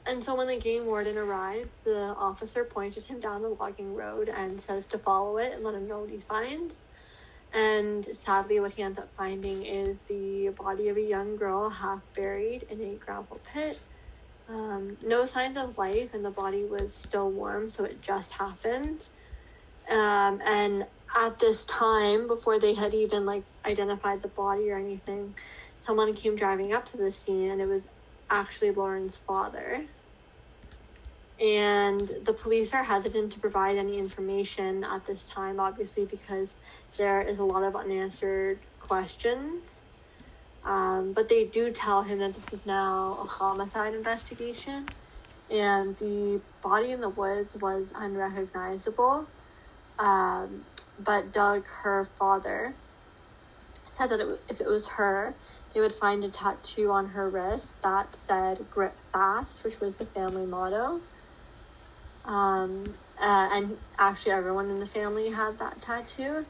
And 0.06 0.24
so 0.24 0.36
when 0.36 0.48
the 0.48 0.58
game 0.58 0.86
warden 0.86 1.18
arrives 1.18 1.78
the 1.84 2.14
officer 2.18 2.64
pointed 2.64 3.04
him 3.04 3.20
down 3.20 3.42
the 3.42 3.48
logging 3.50 3.94
road 3.94 4.28
and 4.30 4.60
says 4.60 4.86
to 4.88 4.98
follow 4.98 5.38
it 5.38 5.52
and 5.52 5.64
let 5.64 5.74
him 5.74 5.88
know 5.88 6.00
what 6.00 6.10
he 6.10 6.20
finds 6.20 6.84
and 7.52 8.04
sadly, 8.04 8.60
what 8.60 8.72
he 8.72 8.82
ends 8.82 8.98
up 8.98 9.10
finding 9.16 9.64
is 9.64 10.02
the 10.08 10.50
body 10.58 10.88
of 10.88 10.96
a 10.96 11.02
young 11.02 11.36
girl 11.36 11.68
half 11.68 12.00
buried 12.14 12.64
in 12.70 12.80
a 12.80 12.98
gravel 12.98 13.42
pit. 13.52 13.78
Um, 14.48 14.96
no 15.02 15.26
signs 15.26 15.56
of 15.56 15.78
life, 15.78 16.10
and 16.14 16.24
the 16.24 16.30
body 16.30 16.64
was 16.64 16.96
still 16.96 17.30
warm, 17.30 17.70
so 17.70 17.84
it 17.84 18.00
just 18.00 18.32
happened. 18.32 19.02
Um, 19.90 20.40
and 20.44 20.84
at 21.16 21.38
this 21.40 21.64
time, 21.66 22.28
before 22.28 22.60
they 22.60 22.74
had 22.74 22.94
even 22.94 23.26
like 23.26 23.44
identified 23.66 24.22
the 24.22 24.32
body 24.36 24.70
or 24.70 24.78
anything, 24.78 25.34
someone 25.80 26.14
came 26.14 26.36
driving 26.36 26.72
up 26.72 26.86
to 26.90 26.96
the 26.96 27.10
scene, 27.12 27.50
and 27.50 27.60
it 27.60 27.66
was 27.66 27.88
actually 28.30 28.70
Loren's 28.70 29.18
father 29.18 29.86
and 31.40 32.00
the 32.24 32.34
police 32.34 32.74
are 32.74 32.82
hesitant 32.82 33.32
to 33.32 33.40
provide 33.40 33.78
any 33.78 33.98
information 33.98 34.84
at 34.84 35.06
this 35.06 35.26
time, 35.28 35.58
obviously, 35.58 36.04
because 36.04 36.52
there 36.98 37.22
is 37.22 37.38
a 37.38 37.44
lot 37.44 37.62
of 37.62 37.74
unanswered 37.74 38.58
questions. 38.80 39.80
Um, 40.64 41.14
but 41.14 41.30
they 41.30 41.46
do 41.46 41.72
tell 41.72 42.02
him 42.02 42.18
that 42.18 42.34
this 42.34 42.52
is 42.52 42.66
now 42.66 43.16
a 43.22 43.24
homicide 43.24 43.94
investigation, 43.94 44.86
and 45.50 45.96
the 45.96 46.42
body 46.62 46.90
in 46.90 47.00
the 47.00 47.08
woods 47.08 47.56
was 47.56 47.92
unrecognizable. 47.96 49.26
Um, 49.98 50.64
but 51.02 51.32
Doug, 51.32 51.64
her 51.66 52.04
father, 52.04 52.74
said 53.92 54.10
that 54.10 54.20
it, 54.20 54.40
if 54.50 54.60
it 54.60 54.66
was 54.66 54.86
her, 54.88 55.32
they 55.72 55.80
would 55.80 55.94
find 55.94 56.22
a 56.24 56.28
tattoo 56.28 56.90
on 56.90 57.06
her 57.06 57.30
wrist 57.30 57.80
that 57.80 58.14
said 58.14 58.66
"Grip 58.70 58.94
Fast," 59.12 59.64
which 59.64 59.80
was 59.80 59.96
the 59.96 60.04
family 60.04 60.44
motto. 60.44 61.00
Um, 62.24 62.84
uh, 63.20 63.48
and 63.52 63.78
actually, 63.98 64.32
everyone 64.32 64.70
in 64.70 64.80
the 64.80 64.86
family 64.86 65.30
had 65.30 65.58
that 65.58 65.82
tattoo. 65.82 66.46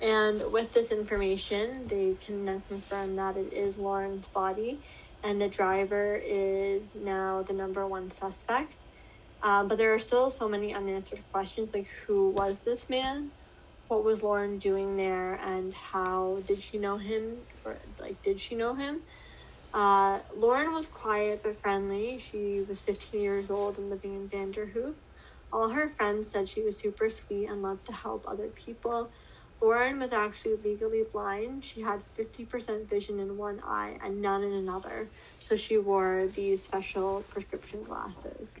And 0.00 0.52
with 0.52 0.74
this 0.74 0.92
information, 0.92 1.86
they 1.86 2.16
can 2.24 2.44
then 2.44 2.62
confirm 2.68 3.16
that 3.16 3.36
it 3.36 3.52
is 3.52 3.78
Loren's 3.78 4.28
body, 4.28 4.84
and 5.22 5.40
the 5.40 5.48
driver 5.48 6.20
is 6.22 6.94
now 6.94 7.42
the 7.42 7.54
number 7.54 7.86
one 7.86 8.10
suspect. 8.10 8.74
Uh, 9.42 9.64
but 9.64 9.78
there 9.78 9.94
are 9.94 9.98
still 9.98 10.30
so 10.30 10.48
many 10.48 10.74
unanswered 10.74 11.24
questions 11.32 11.72
like 11.74 11.88
who 12.06 12.30
was 12.30 12.60
this 12.60 12.88
man? 12.90 13.30
What 13.88 14.04
was 14.04 14.22
Loren 14.22 14.58
doing 14.58 14.96
there? 14.96 15.34
And 15.34 15.72
how 15.72 16.42
did 16.46 16.62
she 16.62 16.78
know 16.78 16.98
him? 16.98 17.38
Or, 17.64 17.78
like, 18.00 18.22
did 18.22 18.40
she 18.40 18.54
know 18.56 18.74
him? 18.74 19.02
Uh, 19.72 20.20
Loren 20.34 20.72
was 20.72 20.88
quiet 20.88 21.42
but 21.44 21.60
friendly. 21.60 22.18
She 22.20 22.62
was 22.68 22.82
15 22.82 23.20
years 23.22 23.50
old 23.50 23.78
and 23.78 23.90
living 23.90 24.14
in 24.14 24.28
Vanderhoof. 24.28 24.96
All 25.52 25.68
her 25.70 25.90
friends 25.90 26.30
said 26.30 26.48
she 26.48 26.64
was 26.64 26.80
super 26.80 27.10
sweet 27.10 27.46
and 27.48 27.62
loved 27.62 27.86
to 27.86 27.92
help 27.92 28.26
other 28.28 28.50
people. 28.50 29.10
Loren 29.62 30.00
was 30.00 30.12
actually 30.12 30.56
legally 30.64 31.04
blind. 31.12 31.64
She 31.64 31.80
had 31.82 32.02
50% 32.18 32.88
vision 32.90 33.20
in 33.20 33.36
one 33.36 33.60
eye 33.64 33.98
and 34.02 34.20
none 34.22 34.42
in 34.42 34.52
another. 34.52 35.12
So 35.40 35.56
she 35.56 35.78
wore 35.78 36.28
these 36.34 36.64
special 36.64 37.22
prescription 37.30 37.84
glasses. 37.84 38.56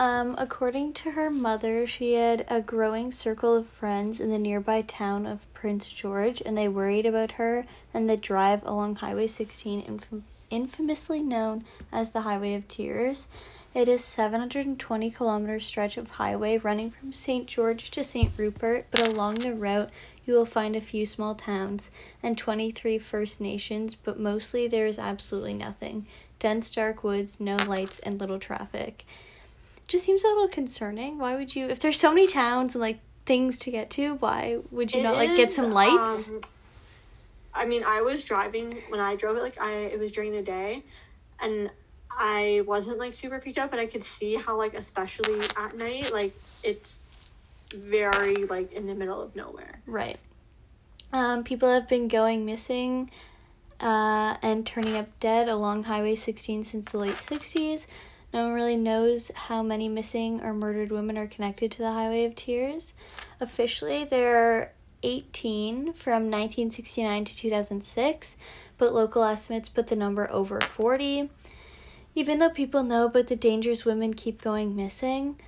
Um, 0.00 0.34
according 0.38 0.94
to 0.94 1.10
her 1.10 1.28
mother, 1.28 1.86
she 1.86 2.14
had 2.14 2.46
a 2.48 2.62
growing 2.62 3.12
circle 3.12 3.54
of 3.54 3.66
friends 3.66 4.18
in 4.18 4.30
the 4.30 4.38
nearby 4.38 4.80
town 4.80 5.26
of 5.26 5.52
Prince 5.52 5.92
George, 5.92 6.40
and 6.40 6.56
they 6.56 6.68
worried 6.68 7.04
about 7.04 7.32
her 7.32 7.66
and 7.92 8.08
the 8.08 8.16
drive 8.16 8.62
along 8.64 8.96
Highway 8.96 9.26
16, 9.26 9.82
infam- 9.82 10.22
infamously 10.48 11.22
known 11.22 11.64
as 11.92 12.12
the 12.12 12.22
Highway 12.22 12.54
of 12.54 12.66
Tears. 12.66 13.28
It 13.74 13.88
is 13.88 14.02
720 14.02 15.10
kilometer 15.10 15.60
stretch 15.60 15.98
of 15.98 16.12
highway 16.12 16.56
running 16.56 16.90
from 16.92 17.12
St. 17.12 17.46
George 17.46 17.90
to 17.90 18.02
St. 18.02 18.32
Rupert, 18.38 18.86
but 18.90 19.06
along 19.06 19.40
the 19.40 19.54
route 19.54 19.90
you 20.24 20.32
will 20.32 20.46
find 20.46 20.74
a 20.74 20.80
few 20.80 21.04
small 21.04 21.34
towns 21.34 21.90
and 22.22 22.38
23 22.38 22.98
First 22.98 23.38
Nations, 23.38 23.96
but 23.96 24.18
mostly 24.18 24.66
there 24.66 24.86
is 24.86 24.98
absolutely 24.98 25.52
nothing. 25.52 26.06
Dense 26.38 26.70
dark 26.70 27.04
woods, 27.04 27.38
no 27.38 27.56
lights, 27.56 27.98
and 27.98 28.18
little 28.18 28.38
traffic. 28.38 29.04
Just 29.90 30.04
seems 30.04 30.22
a 30.22 30.28
little 30.28 30.46
concerning. 30.46 31.18
Why 31.18 31.34
would 31.34 31.56
you 31.56 31.66
if 31.66 31.80
there's 31.80 31.98
so 31.98 32.10
many 32.10 32.28
towns 32.28 32.76
and 32.76 32.80
like 32.80 33.00
things 33.26 33.58
to 33.58 33.72
get 33.72 33.90
to, 33.90 34.14
why 34.14 34.58
would 34.70 34.92
you 34.92 35.00
It 35.00 35.02
not 35.02 35.16
like 35.16 35.36
get 35.36 35.48
is, 35.48 35.56
some 35.56 35.72
lights? 35.72 36.30
um, 36.30 36.40
I 37.52 37.66
mean, 37.66 37.82
I 37.84 38.00
was 38.00 38.24
driving 38.24 38.80
when 38.88 39.00
I 39.00 39.16
drove 39.16 39.36
it. 39.36 39.42
Like 39.42 39.60
I, 39.60 39.72
it 39.72 39.98
was 39.98 40.12
during 40.12 40.30
the 40.30 40.42
day, 40.42 40.84
and 41.42 41.70
I 42.16 42.62
wasn't 42.68 42.98
like 42.98 43.14
super 43.14 43.40
freaked 43.40 43.58
out, 43.58 43.72
but 43.72 43.80
I 43.80 43.86
could 43.86 44.04
see 44.04 44.36
how 44.36 44.56
like 44.56 44.74
especially 44.74 45.40
at 45.56 45.76
night, 45.76 46.12
like 46.12 46.34
it's 46.62 46.96
very 47.74 48.46
like 48.46 48.72
in 48.72 48.86
the 48.86 48.94
middle 48.94 49.20
of 49.20 49.34
nowhere. 49.34 49.80
Right. 49.86 50.18
Um, 51.12 51.42
people 51.42 51.68
have 51.68 51.88
been 51.88 52.06
going 52.06 52.46
missing 52.46 53.10
uh, 53.80 54.36
and 54.40 54.64
turning 54.64 54.96
up 54.96 55.08
dead 55.18 55.48
along 55.48 55.84
Highway 55.84 56.14
16 56.14 56.62
since 56.62 56.92
the 56.92 56.98
late 56.98 57.16
60s. 57.16 57.88
No 58.32 58.44
one 58.44 58.54
really 58.54 58.76
knows 58.76 59.30
how 59.34 59.62
many 59.62 59.88
missing 59.88 60.40
or 60.42 60.54
murdered 60.54 60.90
women 60.90 61.18
are 61.18 61.26
connected 61.26 61.72
to 61.72 61.78
the 61.78 61.92
Highway 61.92 62.24
of 62.24 62.36
Tears. 62.36 62.94
Officially, 63.40 64.04
there 64.04 64.36
are 64.36 64.72
18 65.02 65.92
from 65.94 66.30
1969 66.30 67.24
to 67.24 67.36
2006, 67.36 68.36
but 68.78 68.94
local 68.94 69.24
estimates 69.24 69.68
put 69.68 69.88
the 69.88 69.96
number 69.96 70.30
over 70.30 70.60
40. 70.60 71.30
Even 72.14 72.38
though 72.38 72.50
people 72.50 72.82
know 72.82 73.06
about 73.06 73.28
the 73.28 73.36
dangers 73.36 73.84
women 73.84 74.12
keep 74.14 74.42
going 74.42 74.74
missing, 74.74 75.38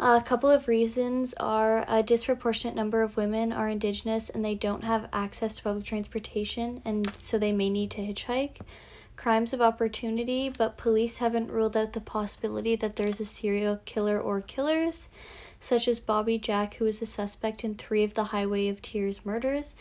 a 0.00 0.20
couple 0.20 0.50
of 0.50 0.66
reasons 0.66 1.32
are 1.34 1.84
a 1.88 2.02
disproportionate 2.02 2.74
number 2.74 3.02
of 3.02 3.16
women 3.16 3.52
are 3.52 3.68
indigenous 3.68 4.28
and 4.28 4.44
they 4.44 4.54
don't 4.54 4.82
have 4.82 5.08
access 5.12 5.56
to 5.56 5.62
public 5.62 5.84
transportation, 5.84 6.82
and 6.84 7.08
so 7.18 7.38
they 7.38 7.52
may 7.52 7.70
need 7.70 7.90
to 7.92 8.00
hitchhike. 8.00 8.58
Crimes 9.18 9.52
of 9.52 9.60
opportunity, 9.60 10.48
but 10.48 10.76
police 10.76 11.18
haven't 11.18 11.50
ruled 11.50 11.76
out 11.76 11.92
the 11.92 12.00
possibility 12.00 12.76
that 12.76 12.94
there's 12.94 13.18
a 13.18 13.24
serial 13.24 13.80
killer 13.84 14.16
or 14.16 14.40
killers, 14.40 15.08
such 15.58 15.88
as 15.88 15.98
Bobby 15.98 16.38
Jack, 16.38 16.74
who 16.74 16.84
was 16.84 17.02
a 17.02 17.06
suspect 17.06 17.64
in 17.64 17.74
three 17.74 18.04
of 18.04 18.14
the 18.14 18.26
Highway 18.26 18.68
of 18.68 18.80
Tears 18.80 19.26
murders. 19.26 19.74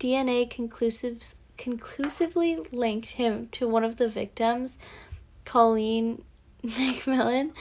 DNA 0.00 0.50
conclusive, 0.50 1.34
conclusively 1.56 2.58
linked 2.72 3.10
him 3.10 3.48
to 3.52 3.68
one 3.68 3.84
of 3.84 3.96
the 3.96 4.08
victims, 4.08 4.76
Colleen 5.44 6.24
MacMillen 6.64 7.52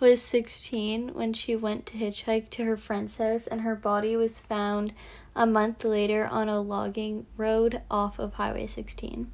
was 0.00 0.20
16 0.20 1.14
when 1.14 1.32
she 1.32 1.56
went 1.56 1.86
to 1.86 1.96
hitchhike 1.96 2.50
to 2.50 2.64
her 2.66 2.76
friend's 2.76 3.16
house, 3.16 3.46
and 3.46 3.62
her 3.62 3.74
body 3.74 4.18
was 4.18 4.38
found 4.38 4.92
a 5.34 5.46
month 5.46 5.82
later 5.82 6.28
on 6.30 6.50
a 6.50 6.60
logging 6.60 7.24
road 7.38 7.80
off 7.90 8.18
of 8.18 8.34
Highway 8.34 8.66
16. 8.66 9.32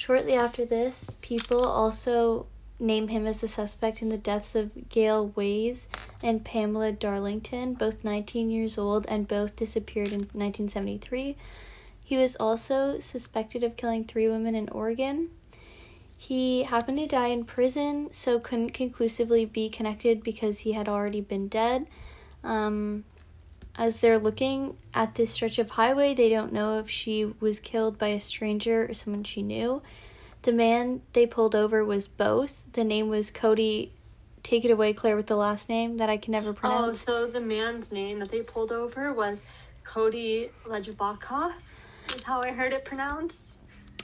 Shortly 0.00 0.32
after 0.32 0.64
this, 0.64 1.10
people 1.20 1.62
also 1.62 2.46
name 2.78 3.08
him 3.08 3.26
as 3.26 3.42
the 3.42 3.48
suspect 3.48 4.00
in 4.00 4.08
the 4.08 4.16
deaths 4.16 4.54
of 4.54 4.88
Gale 4.88 5.28
Weys 5.36 5.88
and 6.22 6.42
Pamela 6.42 6.90
Darlington, 6.90 7.74
both 7.74 8.02
19 8.02 8.50
years 8.50 8.78
old 8.78 9.04
and 9.10 9.28
both 9.28 9.56
disappeared 9.56 10.08
in 10.08 10.20
1973. 10.20 11.36
He 12.02 12.16
was 12.16 12.34
also 12.36 12.98
suspected 12.98 13.62
of 13.62 13.76
killing 13.76 14.04
three 14.04 14.26
women 14.26 14.54
in 14.54 14.70
Oregon. 14.70 15.28
He 16.16 16.62
happened 16.62 16.96
to 16.96 17.06
die 17.06 17.28
in 17.28 17.44
prison, 17.44 18.10
so 18.10 18.40
couldn't 18.40 18.70
conclusively 18.70 19.44
be 19.44 19.68
connected 19.68 20.24
because 20.24 20.60
he 20.60 20.72
had 20.72 20.88
already 20.88 21.20
been 21.20 21.46
dead. 21.46 21.86
Um, 22.42 23.04
as 23.76 23.96
they're 23.96 24.18
looking 24.18 24.76
at 24.94 25.14
this 25.14 25.30
stretch 25.30 25.58
of 25.58 25.70
highway, 25.70 26.14
they 26.14 26.28
don't 26.28 26.52
know 26.52 26.78
if 26.78 26.90
she 26.90 27.32
was 27.40 27.60
killed 27.60 27.98
by 27.98 28.08
a 28.08 28.20
stranger 28.20 28.86
or 28.88 28.94
someone 28.94 29.24
she 29.24 29.42
knew. 29.42 29.82
The 30.42 30.52
man 30.52 31.02
they 31.12 31.26
pulled 31.26 31.54
over 31.54 31.84
was 31.84 32.08
both. 32.08 32.62
The 32.72 32.84
name 32.84 33.08
was 33.08 33.30
Cody. 33.30 33.92
Take 34.42 34.64
it 34.64 34.70
away, 34.70 34.94
Claire, 34.94 35.16
with 35.16 35.26
the 35.26 35.36
last 35.36 35.68
name 35.68 35.98
that 35.98 36.08
I 36.08 36.16
can 36.16 36.32
never 36.32 36.52
pronounce. 36.52 37.06
Oh, 37.08 37.26
so 37.26 37.26
the 37.26 37.40
man's 37.40 37.92
name 37.92 38.18
that 38.20 38.30
they 38.30 38.40
pulled 38.40 38.72
over 38.72 39.12
was 39.12 39.42
Cody 39.84 40.50
Legebokoff, 40.64 41.52
is 42.14 42.22
how 42.22 42.40
I 42.40 42.50
heard 42.52 42.72
it 42.72 42.84
pronounced. 42.84 43.58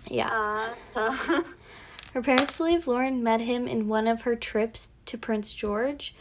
yeah. 0.08 0.28
Uh, 0.30 0.74
so 0.86 1.42
Her 2.12 2.22
parents 2.22 2.56
believe 2.56 2.86
Loren 2.86 3.22
met 3.22 3.42
him 3.42 3.66
in 3.68 3.88
one 3.88 4.06
of 4.06 4.22
her 4.22 4.36
trips 4.36 4.90
to 5.06 5.18
Prince 5.18 5.52
George. 5.52 6.14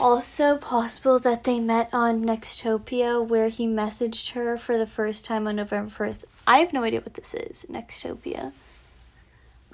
Also 0.00 0.56
possible 0.56 1.18
that 1.18 1.44
they 1.44 1.60
met 1.60 1.90
on 1.92 2.20
Nexopia, 2.22 3.24
where 3.26 3.48
he 3.48 3.66
messaged 3.66 4.30
her 4.32 4.56
for 4.56 4.78
the 4.78 4.86
first 4.86 5.24
time 5.26 5.46
on 5.46 5.56
November 5.56 5.90
1st. 5.90 6.24
I 6.46 6.58
have 6.58 6.72
no 6.72 6.82
idea 6.84 7.00
what 7.00 7.14
this 7.14 7.34
is, 7.34 7.66
Nexopia. 7.70 8.52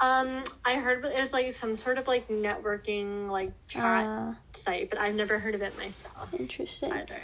um, 0.00 0.42
I 0.64 0.74
heard 0.74 1.04
it 1.04 1.20
was 1.20 1.32
like 1.32 1.52
some 1.52 1.76
sort 1.76 1.96
of 1.98 2.08
like 2.08 2.26
networking 2.28 3.30
like 3.30 3.52
chat 3.68 4.04
Uh, 4.04 4.34
site, 4.52 4.90
but 4.90 4.98
I've 4.98 5.14
never 5.14 5.38
heard 5.38 5.54
of 5.54 5.62
it 5.62 5.76
myself 5.78 6.34
interesting. 6.34 6.92
either. 6.92 7.20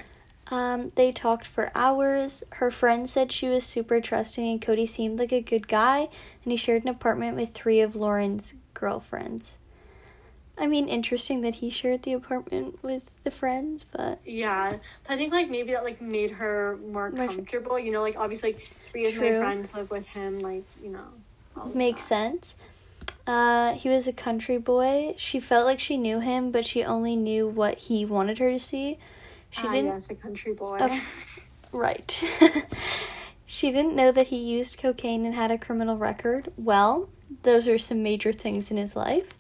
Um, 0.51 0.93
they 0.95 1.13
talked 1.13 1.47
for 1.47 1.73
hours. 1.75 2.45
Her 2.53 2.71
friend 2.71 3.09
said 3.09 3.33
she 3.33 3.49
was 3.49 3.65
super 3.65 4.01
trusting 4.01 4.47
and 4.49 4.63
Cody 4.63 4.87
seemed 4.87 5.19
like 5.19 5.33
a 5.33 5.41
good 5.41 5.67
guy, 5.67 6.09
and 6.45 6.53
he 6.53 6.57
shared 6.57 6.83
an 6.85 6.89
apartment 6.89 7.37
with 7.37 7.51
three 7.53 7.81
of 7.81 7.97
Loren's 7.97 8.55
girlfriends. 8.75 9.59
I 10.59 10.67
mean, 10.67 10.89
interesting 10.89 11.41
that 11.43 11.57
he 11.57 11.71
shared 11.71 12.03
the 12.03 12.13
apartment 12.13 12.83
with 12.83 13.11
the 13.25 13.31
friends, 13.31 13.85
but 13.91 14.21
Yeah, 14.25 14.77
I 15.09 15.17
think 15.17 15.33
like 15.33 15.49
maybe 15.51 15.73
that 15.73 15.85
like 15.85 16.01
made 16.01 16.33
her 16.33 16.79
more 16.91 17.11
comfortable. 17.11 17.79
You 17.79 17.91
know, 17.93 18.03
like 18.03 18.17
obviously 18.17 18.53
like 18.53 18.69
three 18.87 19.07
of 19.07 19.17
my 19.17 19.33
friends 19.33 19.75
live 19.75 19.91
with 19.91 20.07
him. 20.07 20.41
Like 20.41 20.65
you 20.83 20.91
know, 20.91 21.65
makes 21.75 22.03
sense. 22.03 22.57
Uh, 23.27 23.75
he 23.75 23.89
was 23.89 24.07
a 24.07 24.13
country 24.13 24.59
boy. 24.59 25.15
She 25.17 25.41
felt 25.41 25.65
like 25.65 25.81
she 25.81 25.97
knew 25.97 26.21
him, 26.21 26.51
but 26.51 26.67
she 26.67 26.85
only 26.85 27.17
knew 27.17 27.47
what 27.49 27.79
he 27.79 28.05
wanted 28.05 28.39
her 28.39 28.51
to 28.51 28.59
see. 28.59 28.99
She 29.51 29.67
Ah, 29.69 29.73
didn't. 29.73 29.87
Yes, 29.87 30.11
a 30.11 30.15
country 30.15 30.53
boy. 30.53 30.79
Oh. 30.81 31.01
Right. 31.73 32.23
she 33.47 33.71
didn't 33.73 33.97
know 33.97 34.13
that 34.13 34.27
he 34.27 34.37
used 34.37 34.79
cocaine 34.79 35.25
and 35.25 35.35
had 35.35 35.51
a 35.51 35.57
criminal 35.57 35.97
record. 35.97 36.53
Well, 36.59 37.09
those 37.45 37.67
are 37.67 37.79
some 37.79 38.03
major 38.03 38.31
things 38.31 38.71
in 38.71 38.77
his 38.77 38.95
life. 38.95 39.33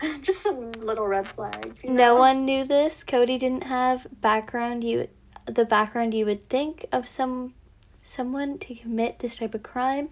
Just 0.22 0.42
some 0.42 0.72
little 0.72 1.06
red 1.06 1.28
flags. 1.28 1.84
You 1.84 1.90
No 1.90 2.14
one 2.14 2.44
knew 2.44 2.64
this. 2.64 3.04
Cody 3.04 3.38
didn't 3.38 3.64
have 3.64 4.06
background 4.20 4.84
you 4.84 5.08
the 5.46 5.64
background 5.64 6.14
you 6.14 6.24
would 6.26 6.48
think 6.48 6.86
of 6.92 7.08
some 7.08 7.54
someone 8.02 8.58
to 8.58 8.74
commit 8.74 9.18
this 9.18 9.38
type 9.38 9.54
of 9.54 9.62
crime. 9.62 10.08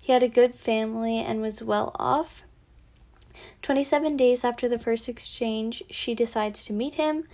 He 0.00 0.12
had 0.12 0.22
a 0.22 0.28
good 0.28 0.54
family 0.54 1.18
and 1.18 1.40
was 1.40 1.62
well 1.62 1.92
off. 1.98 2.42
27 3.62 4.16
days 4.16 4.44
after 4.44 4.68
the 4.68 4.78
first 4.78 5.08
exchange, 5.08 5.82
she 5.90 6.14
decides 6.14 6.64
to 6.64 6.72
meet 6.72 6.94
him. 6.94 7.24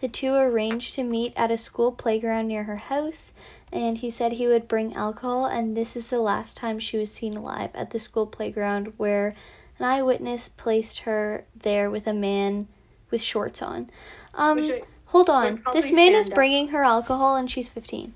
The 0.00 0.08
two 0.08 0.34
arranged 0.34 0.94
to 0.94 1.02
meet 1.02 1.32
at 1.36 1.50
a 1.50 1.58
school 1.58 1.92
playground 1.92 2.48
near 2.48 2.64
her 2.64 2.76
house, 2.76 3.32
and 3.72 3.98
he 3.98 4.10
said 4.10 4.32
he 4.32 4.46
would 4.46 4.68
bring 4.68 4.94
alcohol, 4.94 5.46
and 5.46 5.76
this 5.76 5.96
is 5.96 6.08
the 6.08 6.20
last 6.20 6.56
time 6.56 6.78
she 6.78 6.98
was 6.98 7.12
seen 7.12 7.36
alive 7.36 7.70
at 7.74 7.90
the 7.90 7.98
school 7.98 8.26
playground 8.26 8.94
where 8.96 9.34
an 9.78 9.84
eyewitness 9.84 10.48
placed 10.48 11.00
her 11.00 11.46
there 11.54 11.90
with 11.90 12.06
a 12.06 12.14
man 12.14 12.68
with 13.10 13.22
shorts 13.22 13.62
on. 13.62 13.90
Um, 14.34 14.58
I- 14.58 14.82
hold 15.06 15.28
on. 15.30 15.62
This 15.72 15.90
man 15.92 16.12
is 16.12 16.28
up. 16.28 16.34
bringing 16.34 16.68
her 16.68 16.82
alcohol, 16.84 17.36
and 17.36 17.50
she's 17.50 17.68
15. 17.68 18.14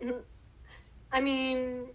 I 1.12 1.20
mean, 1.20 1.86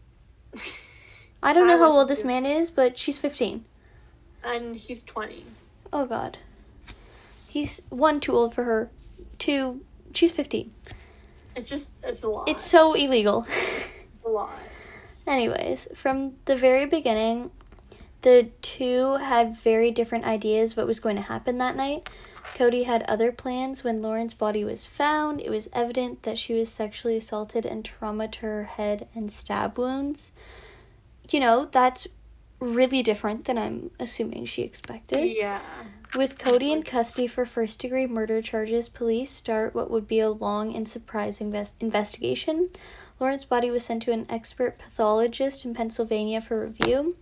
I 1.41 1.53
don't 1.53 1.67
know 1.67 1.75
I 1.75 1.79
how 1.79 1.91
old 1.91 2.07
this 2.09 2.23
man 2.23 2.45
is, 2.45 2.69
but 2.69 2.97
she's 2.97 3.17
15. 3.17 3.63
and 4.43 4.75
he's 4.75 5.03
twenty. 5.03 5.45
Oh 5.93 6.05
god. 6.05 6.37
He's 7.47 7.81
one 7.89 8.19
too 8.19 8.33
old 8.33 8.53
for 8.53 8.63
her. 8.65 8.89
Two 9.39 9.81
she's 10.13 10.31
15. 10.33 10.71
It's 11.55 11.69
just 11.69 11.93
it's 12.03 12.23
a 12.23 12.29
lot. 12.29 12.49
It's 12.49 12.63
so 12.65 12.93
illegal. 12.93 13.47
a 14.25 14.29
lot. 14.29 14.51
Anyways, 15.25 15.87
from 15.95 16.33
the 16.45 16.55
very 16.57 16.85
beginning, 16.85 17.51
the 18.25 18.49
two 18.63 19.17
had 19.17 19.55
very 19.55 19.91
different 19.91 20.25
ideas 20.25 20.75
what 20.75 20.87
was 20.87 20.99
going 20.99 21.15
to 21.15 21.21
happen 21.21 21.59
that 21.59 21.75
night. 21.75 22.09
Cody 22.55 22.83
had 22.83 23.03
other 23.03 23.31
plans 23.31 23.83
when 23.83 24.01
Loren's 24.01 24.33
body 24.33 24.63
was 24.65 24.83
found. 24.83 25.41
It 25.41 25.51
was 25.51 25.69
evident 25.73 26.23
that 26.23 26.39
she 26.39 26.55
was 26.55 26.67
sexually 26.67 27.17
assaulted 27.17 27.67
and 27.67 27.85
trauma 27.85 28.27
to 28.29 28.41
her 28.41 28.63
head 28.63 29.07
and 29.13 29.31
stab 29.31 29.77
wounds. 29.77 30.31
You 31.29 31.39
know, 31.39 31.65
that's 31.65 32.07
really 32.59 33.03
different 33.03 33.45
than 33.45 33.59
I'm 33.59 33.91
assuming 33.99 34.45
she 34.45 34.63
expected. 34.63 35.27
Yeah. 35.27 35.61
With 36.15 36.39
Cody 36.39 36.71
in 36.71 36.81
custody 36.81 37.27
for 37.27 37.45
first 37.45 37.79
degree 37.79 38.07
murder 38.07 38.41
charges, 38.41 38.89
police 38.89 39.29
start 39.29 39.75
what 39.75 39.91
would 39.91 40.07
be 40.07 40.19
a 40.19 40.31
long 40.31 40.75
and 40.75 40.87
surprising 40.87 41.51
ves- 41.51 41.75
investigation. 41.79 42.69
Loren's 43.19 43.45
body 43.45 43.69
was 43.69 43.85
sent 43.85 44.01
to 44.03 44.11
an 44.11 44.25
expert 44.29 44.79
pathologist 44.79 45.63
in 45.63 45.75
Pennsylvania 45.75 46.41
for 46.41 46.65
review. 46.65 47.17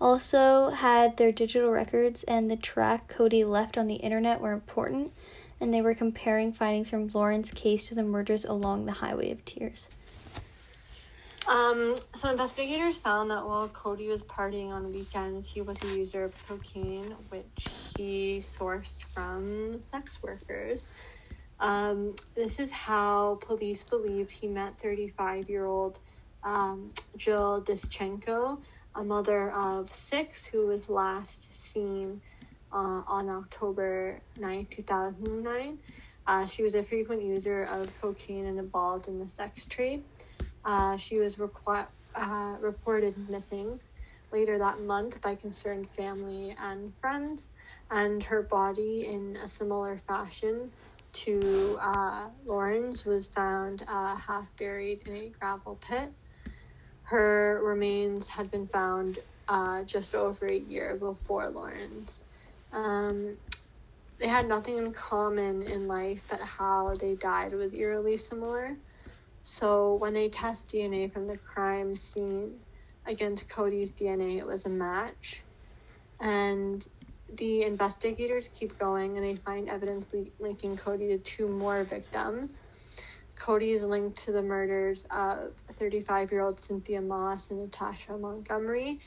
Also, 0.00 0.70
had 0.70 1.16
their 1.16 1.32
digital 1.32 1.70
records 1.70 2.22
and 2.24 2.50
the 2.50 2.56
track 2.56 3.08
Cody 3.08 3.44
left 3.44 3.76
on 3.76 3.88
the 3.88 3.96
internet 3.96 4.40
were 4.40 4.52
important, 4.52 5.12
and 5.60 5.74
they 5.74 5.82
were 5.82 5.94
comparing 5.94 6.52
findings 6.52 6.88
from 6.88 7.10
Loren's 7.12 7.50
case 7.50 7.88
to 7.88 7.94
the 7.96 8.04
murders 8.04 8.44
along 8.44 8.86
the 8.86 8.92
Highway 8.92 9.32
of 9.32 9.44
Tears. 9.44 9.88
Um, 11.48 11.96
so 12.14 12.30
investigators 12.30 12.98
found 12.98 13.30
that 13.30 13.44
while 13.44 13.68
Cody 13.68 14.08
was 14.08 14.22
partying 14.22 14.68
on 14.68 14.92
weekends, 14.92 15.46
he 15.46 15.62
was 15.62 15.82
a 15.82 15.98
user 15.98 16.24
of 16.24 16.46
cocaine, 16.46 17.16
which 17.30 17.66
he 17.96 18.38
sourced 18.38 19.02
from 19.02 19.80
sex 19.82 20.22
workers. 20.22 20.88
Um, 21.58 22.14
this 22.36 22.60
is 22.60 22.70
how 22.70 23.38
police 23.40 23.82
believed 23.82 24.30
he 24.30 24.46
met 24.46 24.78
35 24.78 25.48
year 25.48 25.64
old 25.64 25.98
um, 26.44 26.92
Jill 27.16 27.62
Dischenko, 27.62 28.58
a 28.98 29.04
mother 29.04 29.52
of 29.52 29.94
six, 29.94 30.44
who 30.44 30.66
was 30.66 30.88
last 30.88 31.54
seen 31.54 32.20
uh, 32.72 33.02
on 33.06 33.28
October 33.30 34.20
9, 34.38 34.66
2009. 34.70 35.78
Uh, 36.26 36.46
she 36.48 36.64
was 36.64 36.74
a 36.74 36.82
frequent 36.82 37.22
user 37.22 37.62
of 37.70 37.88
cocaine 38.00 38.46
and 38.46 38.58
involved 38.58 39.06
in 39.06 39.20
the 39.20 39.28
sex 39.28 39.66
trade. 39.66 40.02
Uh, 40.64 40.96
she 40.96 41.20
was 41.20 41.36
requi- 41.36 41.86
uh, 42.16 42.56
reported 42.60 43.14
missing 43.30 43.78
later 44.32 44.58
that 44.58 44.80
month 44.80 45.20
by 45.22 45.34
concerned 45.36 45.88
family 45.96 46.54
and 46.60 46.92
friends, 47.00 47.48
and 47.92 48.22
her 48.24 48.42
body, 48.42 49.06
in 49.06 49.36
a 49.36 49.48
similar 49.48 49.96
fashion 50.08 50.70
to 51.12 51.78
uh, 51.80 52.26
Loren's, 52.44 53.04
was 53.04 53.28
found 53.28 53.84
uh, 53.88 54.16
half 54.16 54.44
buried 54.58 55.06
in 55.06 55.16
a 55.16 55.28
gravel 55.38 55.78
pit. 55.80 56.12
Her 57.08 57.60
remains 57.64 58.28
had 58.28 58.50
been 58.50 58.68
found 58.68 59.20
uh, 59.48 59.84
just 59.84 60.14
over 60.14 60.46
a 60.46 60.58
year 60.58 60.96
before 60.96 61.50
Loren's. 61.50 62.20
Um, 62.72 63.38
they 64.20 64.28
had 64.28 64.48
nothing 64.48 64.78
in 64.78 64.92
common 64.92 65.62
in 65.62 65.88
life, 65.88 66.26
but 66.30 66.40
how 66.40 66.94
they 67.00 67.16
died 67.16 67.54
was 67.54 67.74
eerily 67.74 68.18
similar. 68.18 68.76
So 69.42 69.94
when 69.96 70.14
they 70.14 70.28
test 70.28 70.70
DNA 70.70 71.12
from 71.12 71.26
the 71.26 71.38
crime 71.38 71.96
scene 71.96 72.60
against 73.06 73.48
Cody's 73.48 73.94
DNA, 73.94 74.38
it 74.38 74.46
was 74.46 74.66
a 74.66 74.70
match. 74.70 75.44
And 76.20 76.84
the 77.32 77.62
investigators 77.62 78.48
keep 78.58 78.78
going 78.78 79.16
and 79.16 79.24
they 79.26 79.36
find 79.36 79.68
evidence 79.68 80.08
li- 80.12 80.32
linking 80.40 80.76
Cody 80.76 81.08
to 81.08 81.18
two 81.18 81.48
more 81.48 81.84
victims. 81.84 82.60
Cody 83.38 83.72
is 83.72 83.84
linked 83.84 84.24
to 84.24 84.32
the 84.32 84.42
murders 84.42 85.06
of 85.10 85.52
35 85.78 86.32
year 86.32 86.42
old 86.42 86.60
Cynthia 86.60 87.00
Maas 87.00 87.50
and 87.50 87.60
Natasha 87.60 88.18
Montgomery, 88.18 89.00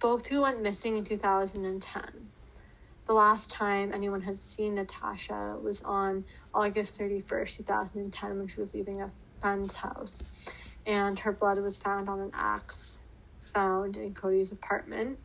both 0.00 0.26
who 0.26 0.42
went 0.42 0.62
missing 0.62 0.96
in 0.96 1.04
2010. 1.04 2.02
The 3.06 3.12
last 3.12 3.50
time 3.50 3.92
anyone 3.92 4.22
had 4.22 4.38
seen 4.38 4.76
Natasha 4.76 5.56
was 5.62 5.82
on 5.82 6.24
August 6.54 6.98
31st, 6.98 7.56
2010, 7.58 8.38
when 8.38 8.48
she 8.48 8.60
was 8.60 8.72
leaving 8.72 9.02
a 9.02 9.12
friend's 9.40 9.76
house. 9.76 10.22
And 10.86 11.18
her 11.18 11.32
blood 11.32 11.58
was 11.58 11.76
found 11.76 12.08
on 12.08 12.20
an 12.20 12.30
axe 12.32 12.98
found 13.52 13.96
in 13.96 14.14
Cody's 14.14 14.50
apartment. 14.50 15.18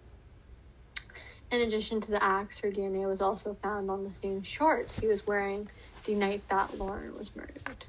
In 1.51 1.61
addition 1.61 2.01
to 2.01 2.11
the 2.11 2.21
axe, 2.21 2.59
her 2.59 2.71
DNA 2.71 3.07
was 3.07 3.21
also 3.21 3.57
found 3.63 3.89
on 3.89 4.03
the 4.03 4.13
same 4.13 4.43
shorts 4.43 4.99
he 4.99 5.07
was 5.07 5.25
wearing 5.25 5.69
the 6.05 6.13
night 6.13 6.43
that 6.49 6.77
Loren 6.77 7.17
was 7.17 7.35
murdered. 7.35 7.85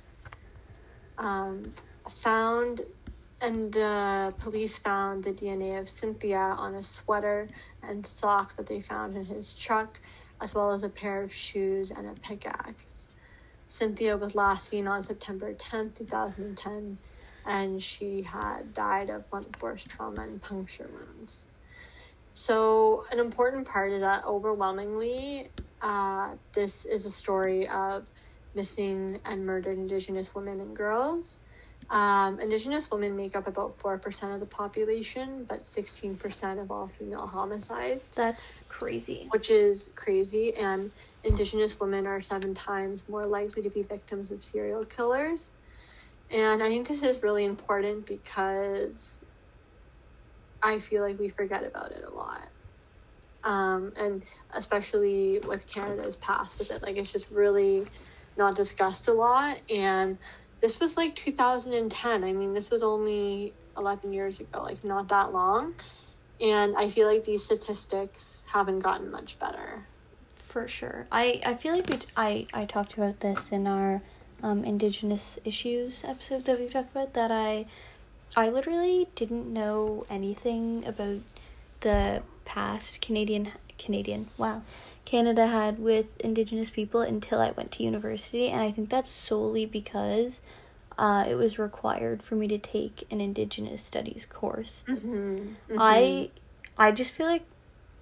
Um, 1.20 1.74
found 2.08 2.80
and 3.42 3.72
the 3.72 4.34
police 4.38 4.78
found 4.78 5.24
the 5.24 5.32
DNA 5.32 5.78
of 5.78 5.88
Cynthia 5.88 6.38
on 6.38 6.74
a 6.74 6.82
sweater 6.82 7.48
and 7.82 8.06
sock 8.06 8.56
that 8.56 8.66
they 8.66 8.80
found 8.80 9.16
in 9.16 9.24
his 9.24 9.54
truck, 9.54 9.98
as 10.40 10.54
well 10.54 10.72
as 10.72 10.82
a 10.82 10.88
pair 10.88 11.22
of 11.22 11.32
shoes 11.32 11.90
and 11.90 12.06
a 12.06 12.12
pickaxe. 12.20 13.06
Cynthia 13.68 14.16
was 14.16 14.34
last 14.34 14.68
seen 14.68 14.86
on 14.86 15.02
September 15.02 15.54
10th, 15.54 15.96
2010, 15.98 16.98
and 17.46 17.82
she 17.82 18.22
had 18.22 18.74
died 18.74 19.08
of 19.08 19.30
blunt 19.30 19.56
force 19.56 19.84
trauma 19.84 20.22
and 20.22 20.42
puncture 20.42 20.90
wounds. 20.92 21.44
So, 22.34 23.04
an 23.10 23.18
important 23.18 23.66
part 23.66 23.92
is 23.92 24.00
that 24.00 24.24
overwhelmingly, 24.24 25.50
uh, 25.80 26.32
this 26.52 26.84
is 26.84 27.06
a 27.06 27.10
story 27.10 27.68
of 27.68 28.04
missing 28.54 29.20
and 29.24 29.44
murdered 29.44 29.78
Indigenous 29.78 30.34
women 30.34 30.60
and 30.60 30.76
girls. 30.76 31.38
Um, 31.88 32.38
Indigenous 32.38 32.90
women 32.90 33.16
make 33.16 33.34
up 33.34 33.48
about 33.48 33.76
4% 33.78 34.34
of 34.34 34.40
the 34.40 34.46
population, 34.46 35.44
but 35.48 35.62
16% 35.62 36.60
of 36.60 36.70
all 36.70 36.86
female 36.86 37.26
homicides. 37.26 38.02
That's 38.14 38.52
crazy. 38.68 39.26
Which 39.30 39.50
is 39.50 39.90
crazy. 39.96 40.54
And 40.54 40.90
Indigenous 41.24 41.80
women 41.80 42.06
are 42.06 42.22
seven 42.22 42.54
times 42.54 43.02
more 43.08 43.24
likely 43.24 43.62
to 43.62 43.70
be 43.70 43.82
victims 43.82 44.30
of 44.30 44.44
serial 44.44 44.84
killers. 44.84 45.50
And 46.30 46.62
I 46.62 46.68
think 46.68 46.86
this 46.86 47.02
is 47.02 47.22
really 47.22 47.44
important 47.44 48.06
because 48.06 49.18
I 50.62 50.78
feel 50.78 51.02
like 51.02 51.18
we 51.18 51.28
forget 51.28 51.64
about 51.64 51.90
it 51.90 52.04
a 52.06 52.14
lot. 52.14 52.48
Um, 53.42 53.92
and 53.96 54.22
especially 54.54 55.40
with 55.40 55.66
Canada's 55.66 56.16
past 56.16 56.58
with 56.58 56.70
it, 56.70 56.82
like 56.82 56.96
it's 56.96 57.10
just 57.10 57.30
really 57.30 57.86
not 58.36 58.54
discussed 58.54 59.08
a 59.08 59.12
lot. 59.12 59.58
And 59.70 60.18
this 60.60 60.80
was 60.80 60.96
like 60.96 61.16
2010. 61.16 62.24
I 62.24 62.32
mean, 62.32 62.54
this 62.54 62.70
was 62.70 62.82
only 62.82 63.54
11 63.76 64.12
years 64.12 64.40
ago, 64.40 64.62
like 64.62 64.82
not 64.84 65.08
that 65.08 65.32
long. 65.32 65.74
And 66.40 66.76
I 66.76 66.88
feel 66.88 67.06
like 67.06 67.24
these 67.24 67.44
statistics 67.44 68.42
haven't 68.46 68.80
gotten 68.80 69.10
much 69.10 69.38
better. 69.38 69.86
For 70.36 70.66
sure. 70.66 71.06
I, 71.12 71.40
I 71.44 71.54
feel 71.54 71.74
like 71.74 71.88
we, 71.88 71.98
I, 72.16 72.46
I 72.52 72.64
talked 72.64 72.94
about 72.94 73.20
this 73.20 73.52
in 73.52 73.66
our 73.66 74.02
um, 74.42 74.64
Indigenous 74.64 75.38
issues 75.44 76.02
episode 76.04 76.44
that 76.46 76.58
we've 76.58 76.72
talked 76.72 76.90
about, 76.92 77.14
that 77.14 77.30
I, 77.30 77.66
I 78.36 78.48
literally 78.48 79.08
didn't 79.14 79.52
know 79.52 80.04
anything 80.08 80.84
about 80.86 81.18
the 81.80 82.22
past 82.44 83.00
Canadian, 83.00 83.52
Canadian, 83.78 84.26
wow, 84.38 84.62
Canada 85.10 85.48
had 85.48 85.80
with 85.80 86.06
Indigenous 86.20 86.70
people 86.70 87.00
until 87.00 87.40
I 87.40 87.50
went 87.50 87.72
to 87.72 87.82
university, 87.82 88.48
and 88.48 88.60
I 88.60 88.70
think 88.70 88.90
that's 88.90 89.10
solely 89.10 89.66
because 89.66 90.40
uh, 90.96 91.24
it 91.28 91.34
was 91.34 91.58
required 91.58 92.22
for 92.22 92.36
me 92.36 92.46
to 92.46 92.58
take 92.58 93.08
an 93.10 93.20
Indigenous 93.20 93.82
studies 93.82 94.24
course. 94.24 94.84
Mm-hmm. 94.86 95.08
Mm-hmm. 95.10 95.76
I 95.80 96.30
I 96.78 96.92
just 96.92 97.12
feel 97.12 97.26
like 97.26 97.42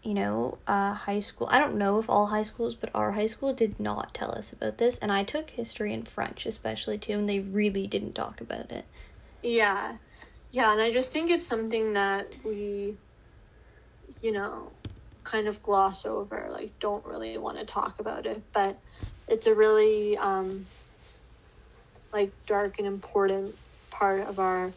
you 0.03 0.13
know 0.13 0.59
uh, 0.67 0.93
high 0.93 1.21
school. 1.21 1.49
I 1.51 1.59
don't 1.59 1.79
know 1.79 1.99
if 1.99 2.11
all 2.11 2.27
high 2.27 2.43
schools, 2.43 2.75
but 2.75 2.91
our 2.95 3.13
high 3.13 3.27
school 3.27 3.55
did 3.55 3.81
not 3.81 4.13
tell 4.13 4.33
us 4.33 4.53
about 4.53 4.77
this, 4.77 4.99
and 4.99 5.11
I 5.11 5.25
took 5.25 5.49
history 5.49 5.95
and 5.95 6.07
French 6.07 6.45
especially 6.45 6.99
too, 6.99 7.15
and 7.15 7.27
they 7.27 7.41
really 7.41 7.87
didn't 7.87 8.17
talk 8.17 8.43
about 8.43 8.71
it. 8.71 8.85
Yeah, 9.43 9.97
yeah, 10.51 10.73
and 10.73 10.83
I 10.83 10.93
just 10.93 11.11
think 11.11 11.31
it's 11.31 11.47
something 11.47 11.95
that 11.95 12.37
we, 12.45 12.99
you 14.21 14.33
know, 14.33 14.73
kind 15.31 15.47
of 15.47 15.63
gloss 15.63 16.07
over, 16.07 16.49
like 16.51 16.79
don't 16.81 17.05
really 17.05 17.37
want 17.39 17.59
to 17.59 17.65
talk 17.65 18.01
about 18.01 18.27
it. 18.27 18.43
But 18.53 18.79
it's 19.29 19.47
a 19.47 19.55
really 19.55 20.17
um, 20.17 20.67
like 22.13 22.31
dark 22.47 22.79
and 22.79 22.87
important 22.87 23.55
part 23.91 24.27
of 24.27 24.39
our. 24.39 24.73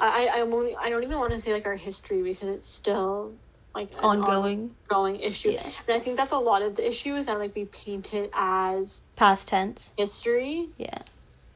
I 0.00 0.28
I 0.34 0.42
won't. 0.42 0.74
I 0.80 0.90
don't 0.90 1.04
even 1.04 1.18
want 1.18 1.32
to 1.32 1.40
say 1.40 1.52
like 1.52 1.66
our 1.66 1.76
history 1.76 2.22
because 2.22 2.48
it's 2.48 2.68
still 2.68 3.32
like 3.74 3.88
ongoing 4.00 4.74
ongoing 4.90 5.20
issue. 5.20 5.50
Yeah. 5.50 5.62
And 5.62 5.96
I 5.96 5.98
think 6.00 6.16
that's 6.16 6.32
a 6.32 6.38
lot 6.38 6.62
of 6.62 6.76
the 6.76 6.88
issue 6.88 7.14
is 7.14 7.26
that 7.26 7.38
like 7.38 7.54
we 7.54 7.66
paint 7.66 8.12
it 8.14 8.30
as 8.34 9.00
past 9.16 9.48
tense 9.48 9.90
history. 9.96 10.68
Yeah. 10.76 10.98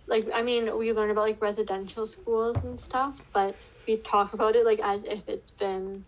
Like 0.07 0.29
I 0.33 0.43
mean, 0.43 0.77
we 0.79 0.93
learn 0.93 1.11
about 1.11 1.23
like 1.23 1.43
residential 1.43 2.07
schools 2.07 2.63
and 2.65 2.81
stuff, 2.81 3.21
but 3.33 3.57
we 3.87 3.97
talk 3.97 4.33
about 4.33 4.55
it 4.55 4.65
like 4.65 4.81
as 4.81 5.03
if 5.03 5.29
it's 5.29 5.51
been 5.51 6.05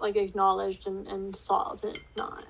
like 0.00 0.16
acknowledged 0.16 0.86
and, 0.86 1.06
and 1.06 1.34
solved 1.34 1.84
and 1.84 1.98
not. 2.16 2.44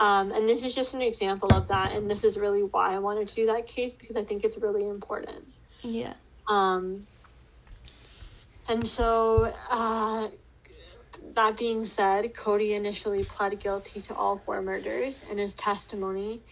Um, 0.00 0.30
and 0.30 0.48
this 0.48 0.62
is 0.62 0.74
just 0.74 0.94
an 0.94 1.02
example 1.02 1.52
of 1.52 1.68
that 1.68 1.92
and 1.92 2.08
this 2.08 2.22
is 2.22 2.38
really 2.38 2.62
why 2.62 2.94
i 2.94 3.00
wanted 3.00 3.26
to 3.26 3.34
do 3.34 3.46
that 3.46 3.66
case 3.66 3.92
because 3.94 4.16
i 4.16 4.22
think 4.24 4.44
it's 4.44 4.56
really 4.58 4.88
important. 4.88 5.44
Yeah. 5.82 6.14
Um, 6.46 7.06
and 8.68 8.86
so 8.86 9.52
uh, 9.70 10.28
that 11.34 11.56
being 11.56 11.86
said 11.86 12.34
cody 12.34 12.74
initially 12.74 13.24
pled 13.24 13.58
guilty 13.58 14.00
to 14.02 14.14
all 14.14 14.38
four 14.38 14.62
murders. 14.62 15.24
In 15.30 15.38
his 15.38 15.54
testimony 15.54 16.42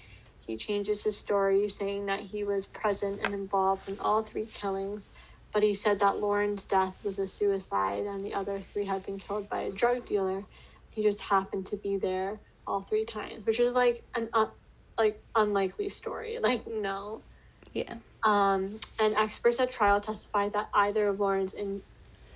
he 0.46 0.56
changes 0.56 1.02
his 1.02 1.16
story 1.16 1.68
saying 1.68 2.06
that 2.06 2.20
he 2.20 2.44
was 2.44 2.66
present 2.66 3.20
and 3.24 3.34
involved 3.34 3.88
in 3.88 3.98
all 3.98 4.22
three 4.22 4.46
killings 4.46 5.08
but 5.56 5.62
he 5.62 5.74
said 5.74 6.00
that 6.00 6.18
Loren's 6.18 6.66
death 6.66 6.94
was 7.02 7.18
a 7.18 7.26
suicide 7.26 8.04
and 8.04 8.22
the 8.22 8.34
other 8.34 8.60
three 8.60 8.84
had 8.84 9.02
been 9.02 9.18
killed 9.18 9.48
by 9.48 9.60
a 9.60 9.72
drug 9.72 10.04
dealer. 10.04 10.44
He 10.90 11.02
just 11.02 11.22
happened 11.22 11.64
to 11.68 11.78
be 11.78 11.96
there 11.96 12.42
all 12.66 12.82
three 12.82 13.06
times, 13.06 13.46
which 13.46 13.58
is 13.58 13.72
like 13.72 14.04
an 14.14 14.28
uh, 14.34 14.48
like 14.98 15.22
unlikely 15.34 15.88
story. 15.88 16.38
Like 16.42 16.66
no. 16.68 17.24
Yeah. 17.72 17.94
Um, 18.22 18.80
and 19.00 19.14
experts 19.16 19.58
at 19.58 19.72
trial 19.72 19.98
testified 19.98 20.52
that 20.52 20.68
either 20.74 21.08
of 21.08 21.20
Loren's 21.20 21.54
in 21.54 21.80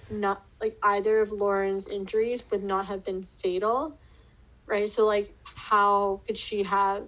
not 0.08 0.42
like 0.62 0.78
either 0.82 1.20
of 1.20 1.30
Loren's 1.30 1.88
injuries 1.88 2.42
would 2.50 2.64
not 2.64 2.86
have 2.86 3.04
been 3.04 3.28
fatal, 3.42 3.98
right? 4.66 4.88
So 4.88 5.04
like, 5.04 5.34
how 5.44 6.22
could 6.26 6.38
she 6.38 6.62
have 6.62 7.02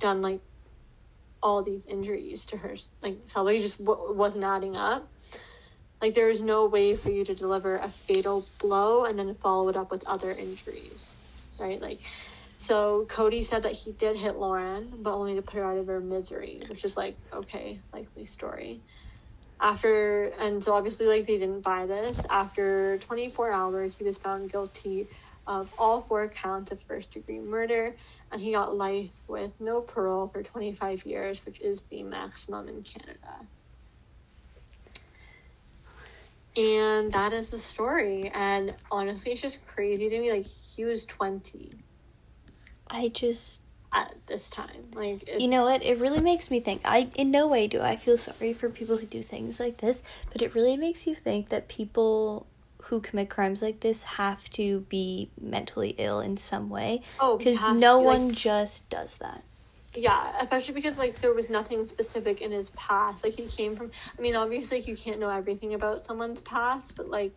done 0.00 0.20
like 0.20 0.40
all 1.44 1.62
these 1.62 1.86
injuries 1.86 2.46
to 2.46 2.56
her? 2.56 2.74
Like, 3.02 3.18
somebody 3.26 3.62
just 3.62 3.78
w- 3.84 4.16
wasn't 4.16 4.42
adding 4.42 4.76
up. 4.76 5.13
Like 6.04 6.12
there 6.12 6.28
is 6.28 6.42
no 6.42 6.66
way 6.66 6.94
for 6.94 7.10
you 7.10 7.24
to 7.24 7.34
deliver 7.34 7.78
a 7.78 7.88
fatal 7.88 8.46
blow 8.60 9.06
and 9.06 9.18
then 9.18 9.34
follow 9.36 9.70
it 9.70 9.76
up 9.76 9.90
with 9.90 10.06
other 10.06 10.32
injuries, 10.32 11.16
right? 11.58 11.80
Like, 11.80 11.98
so 12.58 13.06
Cody 13.08 13.42
said 13.42 13.62
that 13.62 13.72
he 13.72 13.92
did 13.92 14.14
hit 14.14 14.36
Loren, 14.36 14.92
but 14.98 15.14
only 15.14 15.34
to 15.36 15.40
put 15.40 15.54
her 15.54 15.64
out 15.64 15.78
of 15.78 15.86
her 15.86 16.00
misery, 16.00 16.60
which 16.68 16.84
is 16.84 16.94
like 16.94 17.16
okay, 17.32 17.80
likely 17.90 18.26
story. 18.26 18.82
After 19.58 20.24
and 20.38 20.62
so 20.62 20.74
obviously 20.74 21.06
like 21.06 21.26
they 21.26 21.38
didn't 21.38 21.62
buy 21.62 21.86
this. 21.86 22.20
After 22.28 22.98
24 22.98 23.50
hours, 23.50 23.96
he 23.96 24.04
was 24.04 24.18
found 24.18 24.52
guilty 24.52 25.08
of 25.46 25.72
all 25.78 26.02
four 26.02 26.28
counts 26.28 26.70
of 26.70 26.82
first 26.82 27.12
degree 27.12 27.38
murder, 27.38 27.96
and 28.30 28.42
he 28.42 28.52
got 28.52 28.76
life 28.76 29.08
with 29.26 29.52
no 29.58 29.80
parole 29.80 30.28
for 30.28 30.42
25 30.42 31.06
years, 31.06 31.40
which 31.46 31.62
is 31.62 31.80
the 31.88 32.02
maximum 32.02 32.68
in 32.68 32.82
Canada. 32.82 33.46
And 36.56 37.12
that 37.12 37.32
is 37.32 37.50
the 37.50 37.58
story. 37.58 38.30
And 38.34 38.74
honestly, 38.90 39.32
it's 39.32 39.40
just 39.40 39.66
crazy 39.66 40.08
to 40.08 40.20
me. 40.20 40.32
Like, 40.32 40.46
he 40.46 40.84
was 40.84 41.04
20. 41.06 41.72
I 42.88 43.08
just. 43.08 43.62
At 43.92 44.14
this 44.26 44.50
time. 44.50 44.90
Like, 44.92 45.28
you 45.38 45.46
know 45.46 45.64
what? 45.64 45.80
It 45.84 46.00
really 46.00 46.20
makes 46.20 46.50
me 46.50 46.58
think. 46.58 46.80
I, 46.84 47.10
in 47.14 47.30
no 47.30 47.46
way 47.46 47.68
do 47.68 47.80
I 47.80 47.94
feel 47.94 48.18
sorry 48.18 48.52
for 48.52 48.68
people 48.68 48.96
who 48.96 49.06
do 49.06 49.22
things 49.22 49.60
like 49.60 49.76
this, 49.76 50.02
but 50.32 50.42
it 50.42 50.52
really 50.52 50.76
makes 50.76 51.06
you 51.06 51.14
think 51.14 51.48
that 51.50 51.68
people 51.68 52.48
who 52.82 53.00
commit 53.00 53.30
crimes 53.30 53.62
like 53.62 53.80
this 53.80 54.02
have 54.02 54.50
to 54.50 54.80
be 54.88 55.30
mentally 55.40 55.94
ill 55.96 56.18
in 56.18 56.36
some 56.36 56.70
way. 56.70 57.02
Oh, 57.20 57.38
because 57.38 57.62
no 57.72 58.00
one 58.00 58.28
like, 58.28 58.36
just 58.36 58.90
does 58.90 59.16
that 59.18 59.44
yeah 59.94 60.32
especially 60.40 60.74
because 60.74 60.98
like 60.98 61.20
there 61.20 61.32
was 61.32 61.48
nothing 61.48 61.86
specific 61.86 62.40
in 62.40 62.50
his 62.50 62.70
past. 62.70 63.24
Like 63.24 63.34
he 63.34 63.46
came 63.46 63.76
from 63.76 63.90
i 64.18 64.20
mean 64.20 64.34
obviously 64.34 64.80
you 64.80 64.96
can't 64.96 65.20
know 65.20 65.30
everything 65.30 65.74
about 65.74 66.04
someone's 66.04 66.40
past 66.40 66.96
but 66.96 67.08
like 67.08 67.32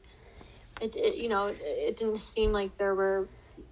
it, 0.82 0.96
it 0.96 1.18
you 1.18 1.30
know 1.30 1.48
it, 1.48 1.60
it 1.62 1.98
didn't 1.98 2.20
seem 2.20 2.52
like 2.52 2.78
there 2.78 2.96
were 2.96 3.28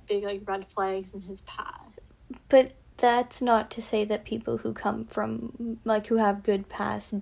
big 0.07 0.23
like 0.23 0.41
red 0.45 0.67
flags 0.67 1.13
in 1.13 1.21
his 1.21 1.41
past. 1.41 1.99
But 2.49 2.73
that's 2.97 3.41
not 3.41 3.69
to 3.71 3.81
say 3.81 4.05
that 4.05 4.25
people 4.25 4.57
who 4.57 4.73
come 4.73 5.05
from 5.05 5.79
like 5.83 6.07
who 6.07 6.15
have 6.17 6.43
good 6.43 6.69
past 6.69 7.15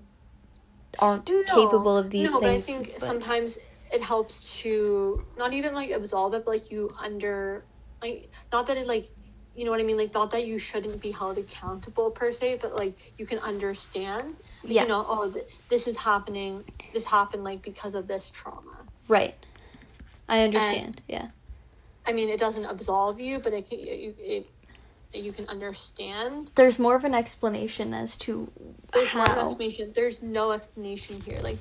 aren't 1.00 1.28
no, 1.28 1.44
capable 1.44 1.98
of 1.98 2.12
these 2.12 2.32
no, 2.32 2.40
things 2.40 2.66
but 2.66 2.74
i 2.74 2.80
think 2.80 2.94
but... 3.00 3.08
sometimes 3.08 3.58
it 3.92 4.02
helps 4.02 4.62
to 4.62 5.24
not 5.38 5.52
even 5.52 5.74
like 5.74 5.90
absolve 5.90 6.36
it 6.36 6.46
but 6.46 6.52
like 6.52 6.72
you 6.72 6.94
under 7.00 7.64
like 8.02 8.30
not 8.52 8.68
that 8.68 8.78
it 8.78 8.86
like 8.86 9.10
you 9.56 9.66
know 9.66 9.72
what 9.72 9.80
I 9.80 9.84
mean? 9.84 9.98
Like, 9.98 10.14
not 10.14 10.32
that 10.32 10.48
you 10.48 10.58
shouldn't 10.58 11.02
be 11.02 11.12
held 11.12 11.38
accountable 11.38 12.10
per 12.10 12.34
se, 12.34 12.60
but 12.62 12.76
like 12.76 12.98
you 13.18 13.26
can 13.26 13.40
understand, 13.40 14.36
yeah. 14.64 14.84
you 14.84 14.88
know, 14.88 15.06
oh, 15.08 15.30
th- 15.30 15.46
this 15.70 15.88
is 15.88 15.98
happening. 15.98 16.64
This 16.94 17.06
happened 17.06 17.44
like 17.44 17.62
because 17.62 17.94
of 17.94 18.08
this 18.08 18.30
trauma. 18.32 18.78
Right. 19.08 19.36
I 20.28 20.42
understand. 20.42 20.86
And, 20.86 21.02
yeah. 21.08 21.28
I 22.06 22.14
mean, 22.14 22.30
it 22.30 22.40
doesn't 22.40 22.66
absolve 22.66 23.20
you, 23.22 23.40
but 23.40 23.54
it 23.54 23.70
can, 23.70 23.80
it, 23.80 24.16
it, 24.20 24.50
you 25.14 25.32
can 25.32 25.48
understand. 25.48 26.50
There's 26.56 26.80
more 26.80 26.96
of 26.96 27.04
an 27.04 27.14
explanation 27.14 27.94
as 27.94 28.18
to 28.18 28.52
There's 28.92 29.10
how. 29.10 29.26
More 29.26 29.46
explanation. 29.46 29.92
There's 29.94 30.24
no 30.24 30.52
explanation 30.52 31.22
here. 31.22 31.40
Like 31.42 31.58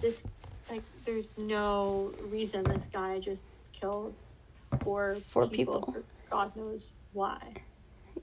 this, 0.00 0.24
like 0.68 0.82
there's 1.04 1.36
no 1.38 2.12
reason 2.28 2.64
this 2.64 2.86
guy 2.86 3.20
just 3.20 3.42
killed 3.72 4.14
four 4.80 5.14
Four 5.16 5.46
people. 5.46 5.92
for 5.92 6.02
God 6.28 6.56
knows 6.56 6.82
why. 7.16 7.54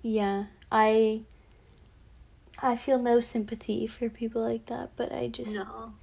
Yeah, 0.04 0.46
I 0.72 1.24
I 2.62 2.76
feel 2.76 3.00
no 3.00 3.20
sympathy 3.20 3.88
for 3.88 4.10
people 4.10 4.42
like 4.42 4.68
that, 4.68 4.92
but 4.96 5.12
I 5.12 5.28
just 5.28 5.56
No. 5.56 5.94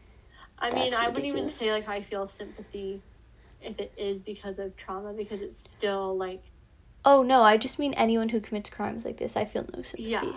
I 0.59 0.71
mean, 0.71 0.93
I 0.93 1.09
wouldn't 1.09 1.27
even 1.27 1.49
say 1.49 1.73
like 1.73 1.89
I 1.89 2.03
feel 2.03 2.29
sympathy 2.29 3.03
if 3.61 3.79
it 3.79 3.95
is 3.97 4.23
because 4.23 4.59
of 4.59 4.77
trauma 4.77 5.13
because 5.15 5.41
it's 5.41 5.59
still 5.71 6.17
like 6.19 6.43
Oh 7.05 7.23
no, 7.23 7.43
I 7.43 7.57
just 7.57 7.79
mean 7.79 7.95
anyone 7.95 8.29
who 8.29 8.41
commits 8.41 8.71
crimes 8.71 9.05
like 9.05 9.17
this. 9.17 9.37
I 9.37 9.45
feel 9.45 9.67
no 9.75 9.83
sympathy. 9.83 10.03
Yeah. 10.11 10.37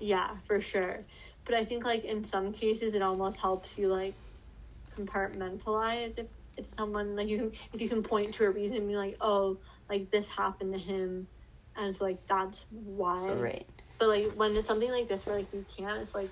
yeah, 0.00 0.36
for 0.46 0.60
sure. 0.60 1.04
But 1.44 1.54
I 1.54 1.64
think 1.64 1.84
like 1.84 2.04
in 2.04 2.24
some 2.24 2.52
cases 2.52 2.94
it 2.94 3.02
almost 3.02 3.40
helps 3.40 3.76
you 3.78 3.88
like 3.88 4.14
compartmentalize 4.96 6.18
if 6.18 6.26
it's 6.56 6.74
someone 6.76 7.16
like 7.16 7.28
you 7.28 7.38
can 7.38 7.52
if 7.72 7.80
you 7.80 7.88
can 7.88 8.02
point 8.02 8.34
to 8.34 8.44
a 8.44 8.50
reason 8.50 8.76
and 8.76 8.88
be 8.88 8.96
like, 8.96 9.16
oh, 9.20 9.58
like 9.90 10.10
this 10.10 10.28
happened 10.28 10.74
to 10.74 10.78
him 10.78 11.28
and 11.78 11.88
it's 11.88 12.00
like 12.00 12.18
that's 12.26 12.64
why. 12.70 13.28
Right. 13.32 13.66
But 13.98 14.08
like 14.08 14.26
when 14.32 14.56
it's 14.56 14.66
something 14.66 14.90
like 14.90 15.08
this 15.08 15.26
where 15.26 15.36
like 15.36 15.52
you 15.52 15.64
can't, 15.76 16.00
it's 16.02 16.14
like 16.14 16.30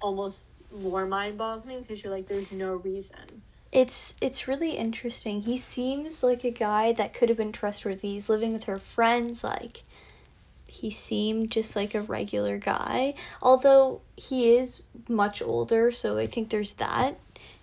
almost 0.00 0.46
more 0.72 1.06
mind 1.06 1.36
boggling 1.36 1.80
because 1.82 2.02
you're 2.02 2.12
like 2.12 2.28
there's 2.28 2.50
no 2.52 2.74
reason. 2.74 3.42
It's 3.72 4.14
it's 4.20 4.46
really 4.48 4.72
interesting. 4.72 5.42
He 5.42 5.58
seems 5.58 6.22
like 6.22 6.44
a 6.44 6.50
guy 6.50 6.92
that 6.92 7.12
could 7.12 7.28
have 7.28 7.38
been 7.38 7.52
trustworthy. 7.52 8.12
He's 8.12 8.28
living 8.28 8.52
with 8.52 8.64
her 8.64 8.76
friends 8.76 9.42
like 9.44 9.82
he 10.66 10.90
seemed 10.90 11.50
just 11.50 11.76
like 11.76 11.94
a 11.94 12.00
regular 12.00 12.58
guy. 12.58 13.14
Although 13.42 14.00
he 14.16 14.54
is 14.56 14.82
much 15.08 15.42
older, 15.42 15.90
so 15.90 16.18
I 16.18 16.26
think 16.26 16.50
there's 16.50 16.74
that 16.74 17.18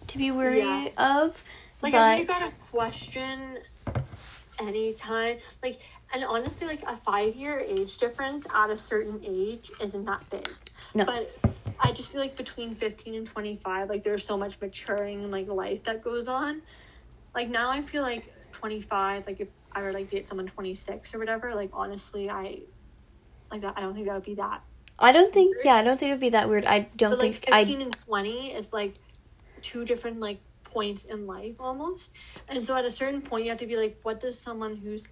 to 0.07 0.17
be 0.17 0.31
wary 0.31 0.59
Yeah. 0.59 0.89
of. 0.97 1.43
Like 1.81 1.93
but 1.93 2.01
I 2.01 2.15
think 2.17 2.29
you 2.29 2.39
gotta 2.39 2.53
question 2.71 3.59
anytime 4.59 5.37
like 5.61 5.79
and 6.13 6.23
honestly 6.23 6.67
like 6.67 6.83
a 6.83 6.97
five 6.97 7.35
year 7.35 7.59
age 7.59 7.97
difference 7.97 8.45
at 8.53 8.69
a 8.69 8.77
certain 8.77 9.19
age 9.23 9.71
isn't 9.81 10.05
that 10.05 10.27
big. 10.29 10.49
No. 10.93 11.05
But 11.05 11.29
I 11.79 11.91
just 11.91 12.11
feel 12.11 12.21
like 12.21 12.35
between 12.35 12.75
fifteen 12.75 13.15
and 13.15 13.27
twenty 13.27 13.55
five, 13.55 13.89
like 13.89 14.03
there's 14.03 14.25
so 14.25 14.37
much 14.37 14.59
maturing 14.61 15.23
and 15.23 15.31
like 15.31 15.47
life 15.47 15.83
that 15.83 16.01
goes 16.03 16.27
on. 16.27 16.61
Like 17.35 17.49
now 17.49 17.69
I 17.69 17.81
feel 17.81 18.03
like 18.03 18.33
twenty 18.51 18.81
five, 18.81 19.27
like 19.27 19.39
if 19.39 19.49
I 19.71 19.81
were 19.81 19.91
like 19.91 20.09
date 20.09 20.27
someone 20.27 20.47
twenty 20.47 20.75
six 20.75 21.13
or 21.13 21.19
whatever, 21.19 21.53
like 21.53 21.71
honestly 21.73 22.29
I 22.29 22.59
like 23.51 23.61
that 23.61 23.73
I 23.77 23.81
don't 23.81 23.93
think 23.93 24.07
that 24.07 24.15
would 24.15 24.23
be 24.23 24.35
that 24.35 24.61
I 24.99 25.11
don't 25.11 25.33
think 25.33 25.57
yeah, 25.63 25.75
I 25.75 25.83
don't 25.83 25.99
think 25.99 26.09
it 26.09 26.13
would 26.13 26.21
be 26.21 26.29
that 26.29 26.49
weird. 26.49 26.65
I 26.65 26.87
don't 26.95 27.11
but 27.11 27.19
like 27.19 27.35
think 27.35 27.53
I 27.53 27.63
15 27.63 27.81
and 27.81 27.97
20 28.05 28.53
is 28.53 28.73
like 28.73 28.95
two 29.61 29.85
different 29.85 30.19
like 30.19 30.39
points 30.63 31.05
in 31.05 31.25
life 31.25 31.55
almost 31.59 32.11
and 32.49 32.63
so 32.63 32.75
at 32.75 32.85
a 32.85 32.91
certain 32.91 33.21
point 33.21 33.45
you 33.45 33.49
have 33.49 33.59
to 33.59 33.65
be 33.65 33.77
like 33.77 33.97
what 34.03 34.19
does 34.19 34.37
someone 34.37 34.75
who's 34.75 35.07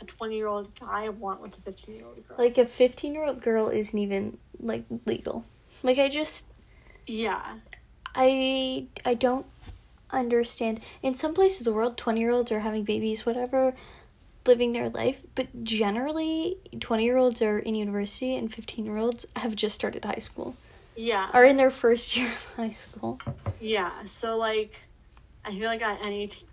a 0.00 0.04
20 0.04 0.36
year 0.36 0.46
old 0.46 0.78
guy 0.78 1.08
want 1.08 1.40
with 1.40 1.56
a 1.58 1.60
15 1.62 1.94
year 1.94 2.04
old 2.06 2.26
girl 2.28 2.36
like 2.38 2.58
a 2.58 2.64
15-year-old 2.64 3.40
girl 3.42 3.68
isn't 3.68 3.98
even 3.98 4.38
like 4.60 4.84
legal. 5.06 5.44
Like 5.82 5.98
I 5.98 6.08
just 6.08 6.46
yeah 7.06 7.42
I 8.14 8.86
I 9.04 9.14
don't 9.14 9.46
understand. 10.10 10.80
In 11.02 11.14
some 11.14 11.34
places 11.34 11.60
of 11.60 11.64
the 11.66 11.72
world, 11.72 11.96
twenty 11.96 12.20
year 12.20 12.30
olds 12.30 12.50
are 12.50 12.60
having 12.60 12.84
babies, 12.84 13.24
whatever, 13.26 13.74
living 14.46 14.72
their 14.72 14.88
life. 14.88 15.22
But 15.34 15.62
generally, 15.64 16.56
twenty 16.80 17.04
year 17.04 17.16
olds 17.16 17.40
are 17.42 17.58
in 17.58 17.74
university, 17.74 18.34
and 18.36 18.52
fifteen 18.52 18.84
year 18.84 18.96
olds 18.96 19.26
have 19.36 19.54
just 19.54 19.74
started 19.74 20.04
high 20.04 20.16
school, 20.16 20.56
yeah 20.96 21.28
are 21.32 21.44
in 21.44 21.56
their 21.56 21.70
first 21.70 22.16
year 22.16 22.26
of 22.26 22.54
high 22.56 22.70
school. 22.70 23.20
yeah 23.60 23.92
so 24.04 24.36
like 24.36 24.74
i 25.44 25.50
feel 25.52 25.66
like 25.68 25.82
at 25.82 26.00
any 26.02 26.26
t- 26.26 26.44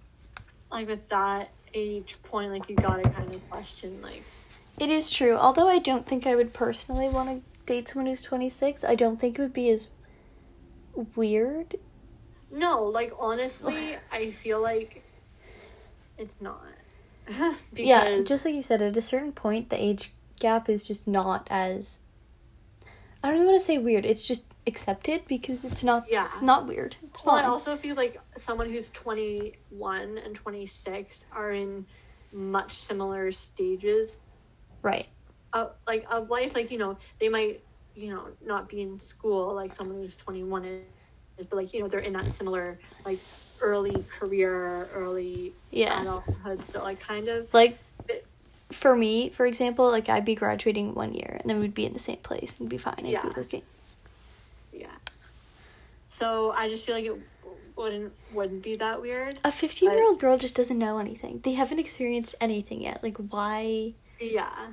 like 0.72 0.88
with 0.88 1.08
that 1.10 1.50
age 1.76 2.18
point 2.24 2.52
like 2.52 2.70
you 2.70 2.76
gotta 2.76 3.08
kind 3.10 3.32
of 3.34 3.50
question 3.50 4.02
like 4.02 4.24
It 4.80 4.90
is 4.90 5.12
true. 5.12 5.36
Although 5.36 5.68
I 5.70 5.80
don't 5.80 6.06
think 6.08 6.26
I 6.26 6.36
would 6.36 6.54
personally 6.54 7.08
want 7.10 7.30
to 7.30 7.66
date 7.66 7.88
someone 7.90 8.08
who's 8.08 8.22
twenty 8.22 8.50
six. 8.50 8.84
I 8.84 8.96
don't 8.96 9.20
think 9.20 9.38
it 9.38 9.42
would 9.42 9.54
be 9.54 9.70
as 9.70 9.90
weird. 11.16 11.76
no 12.52 12.84
like 12.86 13.12
honestly 13.20 13.98
i 14.12 14.32
feel 14.32 14.62
like 14.62 15.04
it's 16.18 16.42
not 16.42 16.64
because 17.28 17.58
yeah, 17.74 18.22
just 18.24 18.46
like 18.46 18.54
you 18.54 18.62
said, 18.62 18.84
at 18.84 18.96
a 18.96 19.02
certain 19.02 19.32
point, 19.32 19.72
the 19.72 19.84
age 19.84 20.14
gap 20.40 20.70
is 20.70 20.86
just 20.88 21.08
not 21.08 21.48
as. 21.50 22.02
I 23.26 23.30
don't 23.30 23.38
even 23.38 23.48
want 23.48 23.60
to 23.60 23.66
say 23.66 23.80
weird. 23.80 24.06
It's 24.06 24.28
just 24.28 24.46
accepted 24.68 25.24
because 25.28 25.66
it's 25.66 25.84
not 25.84 26.06
Yeah. 26.08 26.30
not 26.44 26.68
weird. 26.68 26.96
It's 27.06 27.26
Well, 27.26 27.34
I 27.34 27.46
also 27.46 27.76
feel 27.76 27.96
like 27.96 28.22
someone 28.38 28.70
who's 28.70 28.92
21 28.92 30.20
and 30.20 30.36
26 30.36 31.26
are 31.32 31.52
in 31.52 31.88
much 32.32 32.74
similar 32.78 33.32
stages 33.32 34.20
right. 34.84 35.08
of 35.54 35.72
like 35.88 36.06
of 36.14 36.30
life. 36.30 36.54
Like 36.54 36.70
you 36.70 36.78
know, 36.78 36.98
they 37.20 37.28
might 37.30 37.64
you 37.96 38.14
know 38.14 38.28
not 38.46 38.70
be 38.70 38.82
in 38.82 39.00
school 39.00 39.56
like 39.56 39.74
someone 39.74 39.98
who's 39.98 40.18
21 40.18 40.64
is, 40.66 40.84
but 41.50 41.52
like 41.52 41.74
you 41.74 41.80
know 41.80 41.88
they're 41.88 42.02
in 42.02 42.14
that 42.14 42.26
similar 42.26 42.78
like 43.06 43.18
early 43.60 44.06
career, 44.08 44.88
early 44.94 45.52
Yeah. 45.72 46.00
adulthood. 46.00 46.64
So 46.64 46.84
like 46.84 47.00
kind 47.00 47.28
of 47.28 47.52
Like 47.56 47.80
it- 48.08 48.28
for 48.72 48.96
me, 48.96 49.30
for 49.30 49.46
example, 49.46 49.90
like 49.90 50.10
I'd 50.10 50.26
be 50.26 50.36
graduating 50.36 50.94
one 50.96 51.14
year 51.14 51.38
and 51.42 51.50
then 51.50 51.60
we'd 51.60 51.74
be 51.74 51.86
in 51.86 51.94
the 51.94 52.00
same 52.00 52.18
place 52.18 52.58
and 52.60 52.68
be 52.70 52.78
fine. 52.78 52.96
I'd 53.00 53.06
Yeah. 53.08 53.22
be 53.22 53.30
working. 53.36 53.62
yeah. 54.74 54.88
So 56.10 56.52
I 56.52 56.70
just 56.70 56.86
feel 56.86 56.96
like 56.96 57.06
it 57.06 57.16
wouldn't 57.76 58.14
wouldn't 58.34 58.64
be 58.64 58.76
that 58.78 59.02
weird. 59.02 59.40
A 59.44 59.52
15 59.52 59.92
year 59.92 60.04
old 60.04 60.20
girl 60.20 60.38
just 60.38 60.56
doesn't 60.56 60.78
know 60.80 60.98
anything. 60.98 61.42
They 61.44 61.54
haven't 61.54 61.80
experienced 61.80 62.36
anything 62.40 62.82
yet. 62.82 63.04
Like, 63.04 63.18
why? 63.18 63.94
Yeah. 64.20 64.72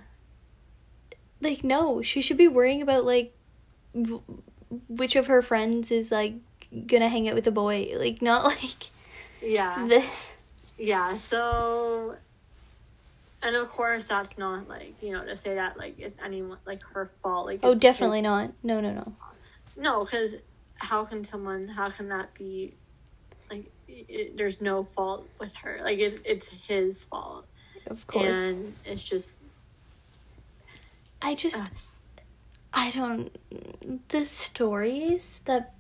Like, 1.41 1.65
no, 1.65 2.01
she 2.03 2.21
should 2.23 2.37
be 2.37 2.47
worrying 2.47 2.83
about, 2.83 3.05
like, 3.05 3.35
w- 3.93 4.23
which 4.89 5.17
of 5.17 5.27
her 5.27 5.43
friends 5.43 5.91
is, 5.91 6.13
like, 6.13 6.35
gonna 6.87 7.09
hang 7.09 7.29
out 7.29 7.35
with 7.35 7.47
a 7.49 7.51
boy. 7.51 7.93
Like, 7.97 8.23
not 8.23 8.45
like 8.63 8.85
Yeah. 9.43 9.85
this. 9.89 10.39
yeah 10.79 11.17
so 11.17 12.17
and 13.43 13.57
of 13.57 13.69
course 13.69 14.07
that's 14.07 14.39
not 14.39 14.69
like 14.69 14.95
you 15.03 15.13
know 15.13 15.25
to 15.25 15.37
say 15.37 15.55
that 15.55 15.77
like 15.77 15.95
it's 15.99 16.17
anyone 16.25 16.59
like 16.67 16.81
her 16.95 17.11
fault 17.23 17.47
like 17.47 17.61
Oh, 17.63 17.75
definitely 17.75 18.23
not. 18.23 18.53
No, 18.63 18.81
no, 18.81 18.93
no. 18.93 19.13
no 19.77 20.05
because 20.05 20.37
how 20.77 21.05
can 21.05 21.25
someone 21.25 21.69
how 21.69 21.91
can 21.91 22.09
that 22.09 22.33
be 22.35 22.75
like 23.51 23.71
it, 23.89 24.37
there's 24.37 24.61
no 24.61 24.85
fault 24.97 25.29
with 25.39 25.55
her 25.57 25.81
like 25.83 25.99
it, 25.99 26.21
it's 26.25 26.49
his 26.49 27.05
fault 27.05 27.47
Of 27.87 28.07
course. 28.07 28.27
and 28.27 28.75
it's 28.85 29.03
just 29.03 29.41
I 31.21 31.35
just 31.35 31.63
Ugh. 31.63 31.71
I 32.75 32.91
don't 32.91 34.09
the 34.09 34.25
stories 34.25 35.41
that 35.45 35.75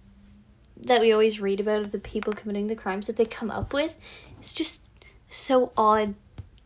that 0.77 1.01
we 1.01 1.12
always 1.12 1.40
read 1.40 1.61
about 1.61 1.81
of 1.81 1.92
the 1.92 1.98
people 1.98 2.33
committing 2.33 2.66
the 2.66 2.77
crimes 2.77 3.07
that 3.07 3.16
they 3.16 3.25
come 3.25 3.51
up 3.51 3.72
with 3.72 3.96
it's 4.38 4.53
just 4.53 4.83
so 5.29 5.72
odd 5.77 6.14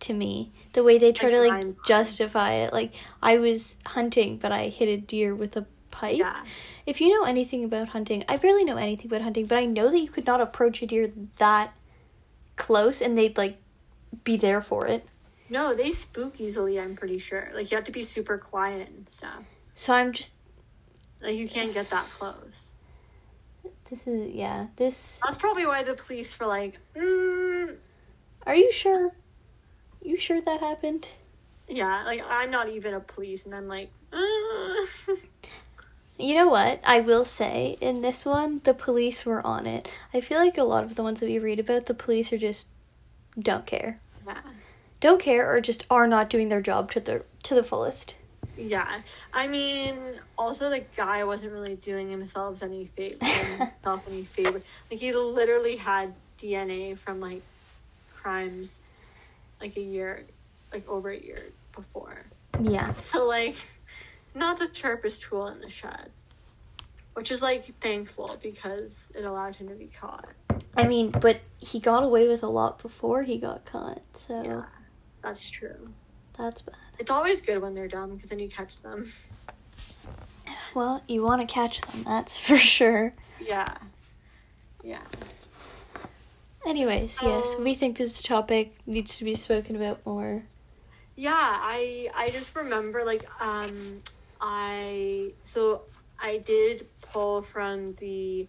to 0.00 0.12
me 0.12 0.52
the 0.74 0.82
way 0.82 0.98
they 0.98 1.12
try 1.12 1.28
Like 1.30 1.34
to 1.36 1.40
like 1.40 1.50
crime. 1.62 1.76
justify 1.86 2.52
it. 2.54 2.72
Like 2.72 2.92
I 3.22 3.38
was 3.38 3.76
hunting 3.86 4.36
but 4.38 4.52
I 4.52 4.68
hit 4.68 4.88
a 4.88 4.96
deer 4.98 5.34
with 5.34 5.56
a 5.56 5.66
pipe 5.90 6.18
yeah. 6.18 6.44
If 6.84 7.00
you 7.00 7.08
know 7.08 7.24
anything 7.26 7.64
about 7.64 7.88
hunting 7.88 8.24
I 8.28 8.36
barely 8.36 8.64
know 8.64 8.76
anything 8.76 9.06
about 9.06 9.22
hunting 9.22 9.46
but 9.46 9.58
I 9.58 9.64
know 9.64 9.90
that 9.90 9.98
you 9.98 10.08
could 10.08 10.26
not 10.26 10.40
approach 10.40 10.82
a 10.82 10.86
deer 10.86 11.10
that 11.38 11.72
close 12.56 13.00
and 13.00 13.16
they'd 13.16 13.36
like 13.38 13.58
be 14.24 14.36
there 14.36 14.60
for 14.60 14.86
it. 14.86 15.06
No 15.48 15.74
they 15.74 15.92
spook 15.92 16.40
easily 16.40 16.78
i'm 16.78 16.94
pretty 16.96 17.18
sure. 17.18 17.50
Like 17.54 17.70
you 17.70 17.76
have 17.76 17.84
to 17.84 17.92
be 17.92 18.02
super 18.02 18.36
quiet 18.38 18.88
and 18.88 19.08
stuff. 19.08 19.42
So 19.74 19.92
I'm 19.94 20.12
just 20.12 20.34
like 21.22 21.36
you 21.36 21.48
can't 21.48 21.72
get 21.72 21.88
that 21.90 22.04
close. 22.10 22.72
This 23.88 24.06
is 24.06 24.34
yeah 24.34 24.66
this 24.76 25.20
that's 25.24 25.38
probably 25.38 25.64
why 25.64 25.82
the 25.84 25.94
police 25.94 26.38
were 26.38 26.46
like 26.46 26.78
mm, 26.94 27.76
Are 28.46 28.54
you 28.54 28.70
sure? 28.72 29.12
You 30.02 30.16
sure 30.18 30.40
that 30.40 30.60
happened? 30.60 31.08
Yeah, 31.68 32.04
like 32.04 32.22
I'm 32.28 32.50
not 32.50 32.68
even 32.68 32.94
a 32.94 33.00
police, 33.00 33.44
and 33.44 33.54
I'm 33.54 33.68
like, 33.68 33.90
uh. 34.12 35.16
You 36.18 36.34
know 36.34 36.48
what? 36.48 36.80
I 36.82 37.00
will 37.00 37.26
say 37.26 37.76
in 37.82 38.00
this 38.00 38.24
one, 38.24 38.60
the 38.64 38.72
police 38.72 39.26
were 39.26 39.46
on 39.46 39.66
it. 39.66 39.92
I 40.14 40.20
feel 40.22 40.38
like 40.38 40.56
a 40.56 40.64
lot 40.64 40.82
of 40.84 40.94
the 40.94 41.02
ones 41.02 41.20
that 41.20 41.26
we 41.26 41.38
read 41.38 41.60
about, 41.60 41.86
the 41.86 41.94
police 41.94 42.32
are 42.32 42.38
just 42.38 42.68
don't 43.38 43.66
care, 43.66 44.00
yeah, 44.26 44.40
don't 45.00 45.20
care, 45.20 45.52
or 45.52 45.60
just 45.60 45.86
are 45.90 46.06
not 46.06 46.30
doing 46.30 46.48
their 46.48 46.62
job 46.62 46.90
to 46.92 47.00
the 47.00 47.24
to 47.42 47.54
the 47.54 47.62
fullest. 47.62 48.14
yeah. 48.56 49.00
I 49.34 49.46
mean, 49.48 49.98
also 50.38 50.70
the 50.70 50.84
guy 50.96 51.24
wasn't 51.24 51.52
really 51.52 51.76
doing 51.76 52.10
himself 52.10 52.62
any 52.62 52.86
favor, 52.86 53.24
himself 53.58 54.08
any 54.08 54.24
favor. 54.24 54.62
Like 54.90 55.00
he 55.00 55.12
literally 55.12 55.76
had 55.76 56.14
DNA 56.38 56.96
from 56.96 57.20
like 57.20 57.42
crimes, 58.14 58.80
like 59.60 59.76
a 59.76 59.80
year, 59.80 60.24
like 60.72 60.88
over 60.88 61.10
a 61.10 61.18
year 61.18 61.42
before. 61.72 62.24
Yeah, 62.60 62.90
So 62.92 63.26
like, 63.26 63.56
not 64.34 64.58
the 64.58 64.68
sharpest 64.72 65.22
tool 65.22 65.48
in 65.48 65.60
the 65.60 65.70
shed. 65.70 66.10
which 67.14 67.30
is 67.30 67.42
like 67.42 67.64
thankful 67.80 68.36
because 68.42 69.08
it 69.14 69.24
allowed 69.24 69.56
him 69.56 69.68
to 69.68 69.74
be 69.74 69.86
caught. 69.86 70.26
I 70.76 70.86
mean, 70.86 71.10
but 71.10 71.40
he 71.58 71.80
got 71.80 72.02
away 72.02 72.28
with 72.28 72.42
a 72.42 72.48
lot 72.48 72.78
before 72.82 73.22
he 73.22 73.38
got 73.38 73.64
caught, 73.64 74.02
so 74.14 74.42
Yeah, 74.42 74.62
that's 75.22 75.48
true. 75.48 75.88
that's 76.36 76.62
bad. 76.62 76.76
It's 76.98 77.10
always 77.10 77.40
good 77.40 77.60
when 77.62 77.74
they're 77.74 77.88
dumb 77.88 78.14
because 78.14 78.30
then 78.30 78.38
you 78.38 78.48
catch 78.48 78.80
them. 78.82 79.06
Well, 80.74 81.02
you 81.08 81.22
want 81.22 81.40
to 81.40 81.46
catch 81.46 81.80
them, 81.80 82.02
that's 82.04 82.38
for 82.38 82.56
sure. 82.58 83.14
Yeah, 83.40 83.74
yeah. 84.82 85.00
Anyways, 86.66 87.22
yes, 87.22 87.56
we 87.56 87.74
think 87.76 87.96
this 87.96 88.22
topic 88.24 88.72
needs 88.86 89.18
to 89.18 89.24
be 89.24 89.36
spoken 89.36 89.76
about 89.76 90.04
more. 90.04 90.42
Yeah, 91.14 91.32
I 91.32 92.10
I 92.14 92.30
just 92.30 92.54
remember 92.56 93.04
like 93.04 93.24
um 93.40 94.02
I 94.40 95.32
so 95.44 95.82
I 96.18 96.38
did 96.38 96.84
pull 97.12 97.42
from 97.42 97.94
the 97.94 98.48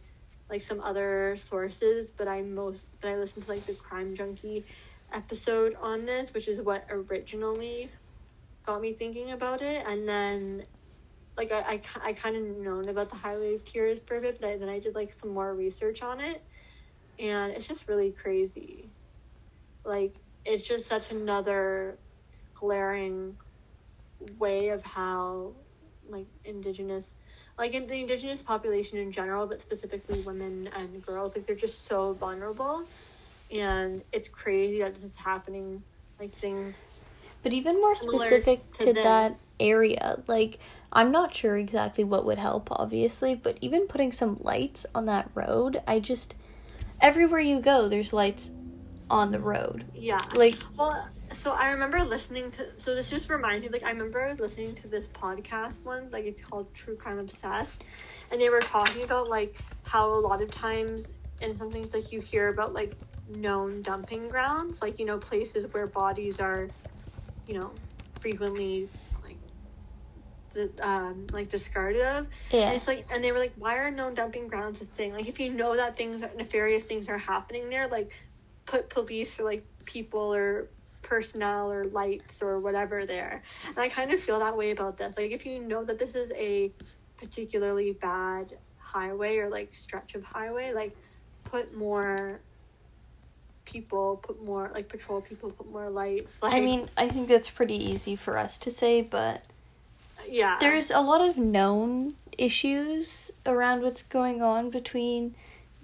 like 0.50 0.64
some 0.64 0.82
other 0.82 1.36
sources, 1.38 2.12
but 2.12 2.28
I 2.28 2.42
most 2.42 2.88
but 3.02 3.10
I 3.10 3.18
listened 3.18 3.46
to 3.46 3.52
like 3.52 3.66
the 3.68 3.76
crime 3.76 4.16
junkie 4.16 4.66
episode 5.14 5.76
on 5.80 6.06
this, 6.06 6.34
which 6.34 6.48
is 6.48 6.60
what 6.60 6.86
originally 6.90 7.90
got 8.66 8.82
me 8.82 8.94
thinking 8.94 9.32
about 9.32 9.62
it, 9.62 9.86
and 9.88 10.10
then 10.10 10.64
like 11.38 11.52
I 11.52 11.60
I, 11.60 11.82
I 12.04 12.14
kind 12.14 12.36
of 12.36 12.44
known 12.58 12.90
about 12.90 13.10
the 13.10 13.16
Highway 13.16 13.56
of 13.56 13.64
Tears 13.64 14.00
for 14.00 14.18
a 14.18 14.22
bit, 14.22 14.42
but 14.42 14.50
I, 14.50 14.58
then 14.58 14.70
I 14.70 14.80
did 14.80 14.96
like 14.96 15.14
some 15.14 15.30
more 15.30 15.54
research 15.54 16.02
on 16.02 16.20
it, 16.20 16.44
and 17.20 17.52
it's 17.54 17.68
just 17.68 17.88
really 17.88 18.12
crazy. 18.12 18.90
Like 19.84 20.16
it's 20.46 20.64
just 20.64 20.88
such 20.88 21.12
another 21.12 21.98
glaring 22.56 23.36
way 24.40 24.70
of 24.70 24.84
how 24.84 25.52
like 26.10 26.26
indigenous 26.46 27.14
like 27.58 27.74
in 27.74 27.86
the 27.86 27.96
indigenous 27.96 28.42
population 28.42 28.98
in 28.98 29.12
general 29.12 29.46
but 29.46 29.62
specifically 29.62 30.20
women 30.22 30.68
and 30.76 31.06
girls 31.06 31.36
like 31.36 31.46
they're 31.46 31.56
just 31.56 31.86
so 31.86 32.14
vulnerable 32.14 32.84
and 33.52 34.02
it's 34.12 34.28
crazy 34.28 34.80
that 34.80 34.94
this 34.94 35.04
is 35.04 35.16
happening 35.16 35.84
like 36.20 36.32
things 36.34 36.82
But 37.44 37.54
even 37.54 37.76
more 37.76 37.96
specific 37.96 38.72
to 38.80 38.86
to, 38.88 38.94
that 38.94 39.38
area, 39.60 40.22
like 40.28 40.60
I'm 40.92 41.12
not 41.12 41.34
sure 41.34 41.58
exactly 41.58 42.04
what 42.04 42.26
would 42.26 42.40
help, 42.40 42.70
obviously, 42.72 43.36
but 43.36 43.58
even 43.62 43.88
putting 43.88 44.12
some 44.12 44.38
lights 44.42 44.86
on 44.96 45.06
that 45.06 45.30
road, 45.36 45.82
I 45.88 46.00
just 46.00 46.36
everywhere 47.02 47.40
you 47.40 47.60
go, 47.60 47.88
there's 47.88 48.14
lights 48.14 48.52
on 49.10 49.32
the 49.32 49.40
road. 49.40 49.86
yeah 49.96 50.20
Like, 50.36 50.56
well 50.78 51.08
so 51.30 51.52
i 51.52 51.72
remember 51.72 52.02
listening 52.04 52.50
to 52.52 52.66
so 52.78 52.96
this 52.96 53.10
just 53.10 53.30
reminds 53.30 53.62
me 53.66 53.70
like 53.70 53.84
i 53.84 53.92
remember 53.92 54.22
i 54.22 54.30
was 54.30 54.40
listening 54.40 54.74
to 54.76 54.88
this 54.88 55.08
podcast 55.08 55.84
one 55.84 56.10
like 56.10 56.26
it's 56.26 56.42
called 56.42 56.74
true 56.74 56.96
crime 56.96 57.20
obsessed 57.20 57.84
and 58.32 58.40
they 58.40 58.50
were 58.50 58.62
talking 58.62 59.04
about 59.04 59.28
like 59.28 59.56
how 59.84 60.08
a 60.08 60.22
lot 60.22 60.42
of 60.42 60.50
times 60.52 61.12
in 61.42 61.54
some 61.54 61.70
things 61.70 61.94
like 61.94 62.12
you 62.14 62.22
hear 62.22 62.48
about 62.48 62.74
like 62.74 62.94
known 63.36 63.82
dumping 63.82 64.30
grounds 64.30 64.82
like 64.82 65.00
you 65.00 65.06
know 65.06 65.18
places 65.18 65.66
where 65.74 65.86
bodies 65.88 66.40
are 66.40 66.70
you 67.46 67.54
know 67.60 67.72
frequently 68.20 68.88
um 70.82 71.28
like 71.32 71.50
discarded 71.50 72.02
of. 72.02 72.28
Yeah, 72.52 72.68
and 72.68 72.76
it's 72.76 72.88
like 72.88 73.06
and 73.12 73.24
they 73.24 73.32
were 73.32 73.40
like 73.40 73.54
why 73.58 73.78
are 73.78 73.92
known 73.92 74.14
dumping 74.14 74.48
grounds 74.48 74.82
a 74.82 74.86
thing? 74.86 75.14
Like 75.14 75.28
if 75.28 75.40
you 75.40 75.54
know 75.54 75.76
that 75.76 75.98
things 75.98 76.24
are, 76.24 76.32
nefarious 76.38 76.86
things 76.86 77.10
are 77.10 77.18
happening 77.18 77.70
there 77.70 77.88
like 77.88 78.12
put 78.66 78.90
police 78.90 79.40
or 79.40 79.44
like 79.44 79.66
people 79.86 80.34
or 80.34 80.68
personnel 81.02 81.72
or 81.72 81.86
lights 81.86 82.42
or 82.42 82.60
whatever 82.60 83.06
there. 83.06 83.44
And 83.68 83.78
i 83.78 83.90
kind 83.90 84.12
of 84.12 84.20
feel 84.20 84.40
that 84.40 84.56
way 84.58 84.72
about 84.72 84.98
this. 84.98 85.18
Like 85.18 85.32
if 85.32 85.46
you 85.46 85.60
know 85.60 85.84
that 85.84 85.98
this 85.98 86.16
is 86.16 86.32
a 86.34 86.72
particularly 87.18 87.94
bad 87.94 88.58
highway 88.78 89.38
or 89.38 89.50
like 89.50 89.74
stretch 89.76 90.16
of 90.16 90.24
highway 90.24 90.72
like 90.72 90.96
put 91.44 91.76
more 91.76 92.40
people 93.66 94.18
put 94.24 94.42
more 94.44 94.72
like 94.74 94.88
patrol 94.88 95.20
people 95.20 95.50
put 95.52 95.70
more 95.70 95.90
lights 95.90 96.42
like 96.42 96.54
I 96.54 96.62
mean, 96.62 96.90
I 96.96 97.10
think 97.10 97.28
that's 97.28 97.50
pretty 97.50 97.76
easy 97.76 98.16
for 98.16 98.38
us 98.38 98.58
to 98.60 98.72
say, 98.72 99.02
but 99.02 99.44
yeah 100.28 100.58
there's 100.60 100.92
a 100.92 101.00
lot 101.00 101.22
of 101.22 101.38
known 101.38 102.14
issues 102.38 103.32
around 103.46 103.82
what's 103.82 104.02
going 104.02 104.42
on 104.42 104.70
between 104.70 105.36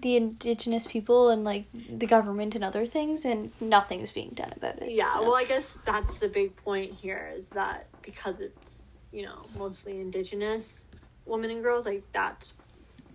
the 0.03 0.17
indigenous 0.17 0.86
people 0.86 1.29
and 1.29 1.45
like 1.45 1.63
the 1.73 2.06
government 2.06 2.56
and 2.56 2.63
other 2.63 2.86
things 2.86 3.23
and 3.23 3.51
nothing's 3.62 4.12
being 4.12 4.32
done 4.32 4.51
about 4.56 4.77
it. 4.82 4.91
Yeah, 4.91 5.12
so. 5.13 5.23
well, 5.23 5.36
I 5.36 5.45
guess 5.45 5.79
that's 5.86 6.19
the 6.19 6.27
big 6.27 6.56
point 6.58 6.91
here 6.91 7.32
is 7.36 7.49
that 7.51 7.88
because 8.01 8.41
it's, 8.41 8.84
you 9.13 9.23
know, 9.23 9.45
mostly 9.58 10.01
indigenous 10.01 10.88
women 11.25 11.51
and 11.51 11.63
girls, 11.63 11.86
like, 11.86 12.03
that's 12.12 12.53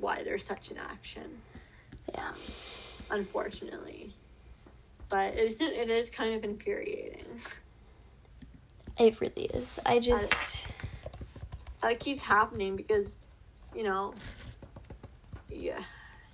why 0.01 0.23
there's 0.23 0.45
such 0.45 0.71
an 0.71 0.79
action, 0.79 1.39
yeah. 2.15 2.33
unfortunately. 3.11 4.15
But 5.11 5.35
it 5.35 5.41
is, 5.41 5.61
it 5.61 5.91
is 5.91 6.09
kind 6.09 6.35
of 6.35 6.43
infuriating. 6.43 7.27
It 8.99 9.21
really 9.21 9.45
is. 9.45 9.79
I 9.85 10.01
just 10.01 10.67
That 11.83 12.01
keeps 12.01 12.23
happening 12.23 12.77
because, 12.77 13.19
you 13.75 13.85
know, 13.85 14.15
yeah, 15.49 15.79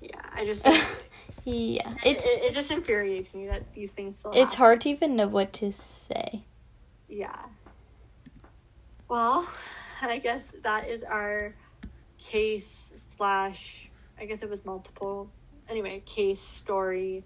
yeah, 0.01 0.21
I 0.35 0.45
just, 0.45 0.67
yeah, 1.45 1.93
it's 2.05 2.25
it, 2.25 2.43
it 2.45 2.55
just 2.55 2.71
infuriates 2.71 3.35
me 3.35 3.47
that 3.47 3.73
these 3.75 3.91
things 3.91 4.19
still 4.19 4.31
it's 4.33 4.55
happen. 4.55 4.57
hard 4.57 4.81
to 4.83 4.91
even 4.91 5.17
know 5.17 5.29
what 5.29 5.53
to 5.55 5.73
say. 5.73 6.45
Yeah. 7.09 7.37
Well, 9.09 9.47
I 10.03 10.19
guess 10.19 10.55
that 10.63 10.89
is 10.89 11.05
our 11.05 11.55
case 12.19 12.93
slash. 12.97 13.91
I 14.19 14.27
guess 14.27 14.43
it 14.43 14.51
was 14.51 14.65
multiple. 14.65 15.31
Anyway, 15.69 16.03
case 16.07 16.41
story, 16.41 17.25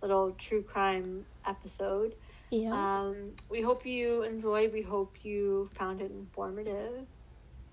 little 0.00 0.32
true 0.32 0.62
crime 0.62 1.24
episode. 1.46 2.14
Yeah. 2.50 2.72
Um, 2.72 3.24
we 3.50 3.60
hope 3.62 3.86
you 3.86 4.22
enjoyed. 4.22 4.72
We 4.72 4.82
hope 4.82 5.16
you 5.22 5.70
found 5.74 6.00
it 6.00 6.10
informative, 6.10 7.06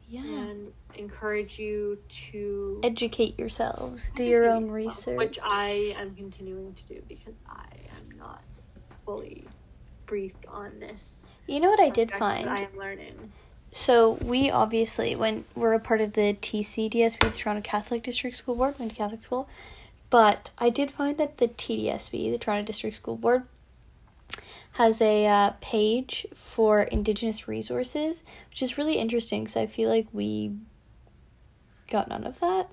yeah. 0.10 0.22
and 0.22 0.72
encourage 0.96 1.60
you 1.60 2.00
to 2.10 2.80
Educate 2.84 3.38
yourselves. 3.40 4.12
Do 4.16 4.24
your 4.24 4.50
own 4.50 4.70
research. 4.70 5.18
which 5.18 5.40
I 5.44 5.96
am 5.98 6.16
continuing 6.16 6.74
to 6.74 6.84
do 6.84 7.02
because 7.08 7.36
I 7.48 7.68
am 7.98 8.18
not 8.18 8.42
fully 9.06 9.46
briefed 10.06 10.46
on 10.48 10.80
this. 10.80 11.26
you 11.48 11.60
know 11.60 11.70
what 11.70 11.80
I 11.80 11.90
did 11.90 12.12
find? 12.12 12.50
I 12.50 12.62
am 12.62 12.78
learning. 12.78 13.32
So 13.72 14.14
we 14.24 14.50
obviously, 14.50 15.16
when 15.16 15.46
we're 15.54 15.74
a 15.74 15.80
part 15.80 16.02
of 16.02 16.14
the 16.14 16.34
TCDSB, 16.34 17.20
the 17.20 17.30
Toronto 17.30 17.62
Catholic 17.62 18.02
District 18.02 18.36
School 18.36 18.56
Board, 18.56 18.80
went 18.80 18.92
to 18.92 18.98
Catholic 18.98 19.24
school, 19.24 19.48
but 20.10 20.50
I 20.58 20.72
did 20.72 20.90
find 20.90 21.18
that 21.18 21.38
the 21.38 21.48
TDSB, 21.48 22.32
the 22.32 22.40
Toronto 22.40 22.66
District 22.66 22.96
School 22.96 23.16
Board, 23.16 23.44
has 24.80 25.02
a 25.02 25.28
uh, 25.28 25.52
page 25.60 26.26
for 26.34 26.84
Indigenous 26.84 27.50
resources, 27.50 28.24
which 28.50 28.62
is 28.62 28.78
really 28.78 28.94
interesting 28.94 29.44
because 29.44 29.58
I 29.58 29.68
feel 29.68 29.90
like 29.90 30.08
we 30.14 30.54
got 31.92 32.08
none 32.08 32.24
of 32.24 32.40
that. 32.40 32.70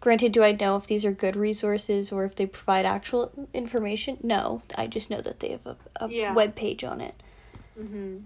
Granted, 0.00 0.30
do 0.30 0.44
I 0.44 0.52
know 0.52 0.76
if 0.76 0.86
these 0.86 1.04
are 1.04 1.10
good 1.10 1.34
resources 1.34 2.12
or 2.12 2.24
if 2.24 2.36
they 2.36 2.46
provide 2.46 2.86
actual 2.86 3.32
information? 3.52 4.18
No, 4.22 4.62
I 4.76 4.86
just 4.86 5.10
know 5.10 5.20
that 5.20 5.40
they 5.40 5.48
have 5.48 5.66
a, 5.66 5.76
a 5.96 6.08
Yeah. 6.08 6.32
web 6.32 6.54
page 6.54 6.84
on 6.84 7.00
it. 7.00 7.20
Mm-hmm. 7.76 8.18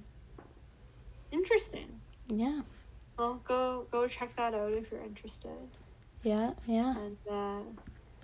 Interesting. 1.30 1.88
Yeah, 2.28 2.60
Well, 3.18 3.40
go 3.48 3.86
go 3.90 4.06
check 4.08 4.36
that 4.36 4.52
out 4.52 4.72
if 4.72 4.90
you're 4.90 5.02
interested. 5.02 5.48
yeah, 6.22 6.50
yeah. 6.66 6.94
And 6.98 7.16
uh, 7.30 7.60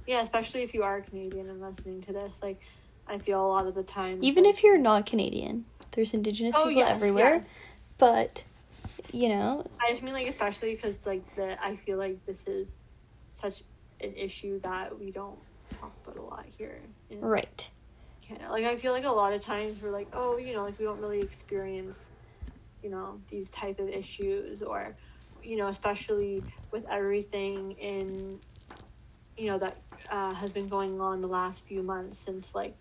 yeah, 0.07 0.21
especially 0.21 0.63
if 0.65 0.75
you 0.75 0.83
are 0.83 1.01
Canadian 1.01 1.49
and 1.49 1.61
listening 1.63 2.03
to 2.03 2.13
this, 2.13 2.43
like 2.43 2.61
I 3.09 3.19
feel 3.19 3.45
a 3.45 3.49
lot 3.49 3.67
of 3.67 3.75
the 3.75 3.83
time. 3.83 4.19
Even 4.23 4.45
if 4.45 4.63
you're 4.63 4.79
not 4.79 5.07
Canadian, 5.07 5.65
there's 5.93 6.15
Indigenous 6.15 6.55
oh 6.57 6.69
people 6.69 6.83
yes, 6.83 6.97
everywhere. 6.97 7.37
yes. 7.37 7.49
But 7.99 8.45
you 9.13 9.29
know, 9.29 9.67
I 9.81 9.91
just 9.91 10.03
mean 10.03 10.15
like 10.15 10.29
especially 10.29 10.75
because 10.75 11.07
like 11.07 11.23
the 11.37 11.63
I 11.65 11.77
feel 11.77 11.99
like 11.99 12.25
this 12.27 12.47
is 12.47 12.75
such 13.33 13.63
an 14.01 14.15
issue 14.15 14.61
that 14.61 14.99
we 14.99 15.11
don't 15.11 15.39
talk 15.81 15.93
about 16.05 16.17
a 16.17 16.23
lot 16.23 16.47
here 16.57 16.81
in 17.11 17.21
right? 17.21 17.71
Canada. 18.23 18.51
Like 18.51 18.65
I 18.65 18.77
feel 18.77 18.93
like 18.93 19.05
a 19.05 19.11
lot 19.11 19.33
of 19.33 19.41
times 19.41 19.81
we're 19.83 19.91
like, 19.91 20.09
oh, 20.13 20.39
you 20.39 20.53
know, 20.53 20.65
like 20.65 20.79
we 20.79 20.85
don't 20.85 21.01
really 21.01 21.21
experience, 21.21 22.11
you 22.83 22.91
know, 22.91 23.21
these 23.29 23.51
type 23.51 23.79
of 23.81 23.89
issues 23.89 24.63
or, 24.63 24.95
you 25.43 25.57
know, 25.57 25.69
especially 25.69 26.43
with 26.71 26.87
everything 26.89 27.73
in, 27.73 28.39
you 29.37 29.47
know, 29.47 29.59
that 29.59 29.77
uh, 30.11 30.35
has 30.35 30.53
been 30.53 30.67
going 30.67 31.01
on 31.01 31.21
the 31.21 31.29
last 31.29 31.67
few 31.67 31.83
months 31.83 32.19
since 32.19 32.55
like 32.55 32.77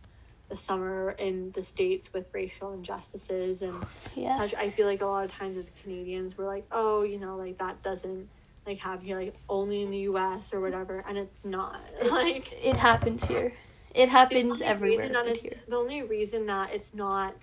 the 0.50 0.58
summer 0.58 1.12
in 1.20 1.52
the 1.52 1.62
states 1.62 2.14
with 2.14 2.26
racial 2.34 2.72
injustices 2.74 3.62
and 3.62 3.86
Yeah, 4.16 4.38
such. 4.38 4.54
I 4.56 4.70
feel 4.70 4.86
like 4.88 5.02
a 5.02 5.06
lot 5.06 5.26
of 5.26 5.32
times 5.32 5.58
as 5.58 5.72
Canadians 5.84 6.38
we're 6.38 6.46
like, 6.48 6.66
oh, 6.72 7.04
you 7.04 7.20
know, 7.20 7.36
like 7.36 7.58
that 7.58 7.82
doesn't 7.84 8.30
like 8.66 8.80
have 8.80 9.02
here 9.02 9.18
like 9.20 9.36
only 9.50 9.82
in 9.82 9.92
the 9.92 9.98
U.S. 10.00 10.54
or 10.54 10.62
whatever, 10.62 11.04
and 11.08 11.18
it's 11.18 11.40
not 11.44 11.80
like 12.12 12.52
it 12.64 12.78
happens 12.78 13.26
here. 13.26 13.54
It 13.94 14.10
happens 14.10 14.62
everywhere 14.62 15.00
reason 15.00 15.14
that 15.14 15.26
it's- 15.26 15.42
here. 15.42 15.58
The 15.68 15.76
only 15.76 16.04
reason 16.04 16.46
that 16.48 16.74
it's 16.74 16.94
not, 16.94 17.34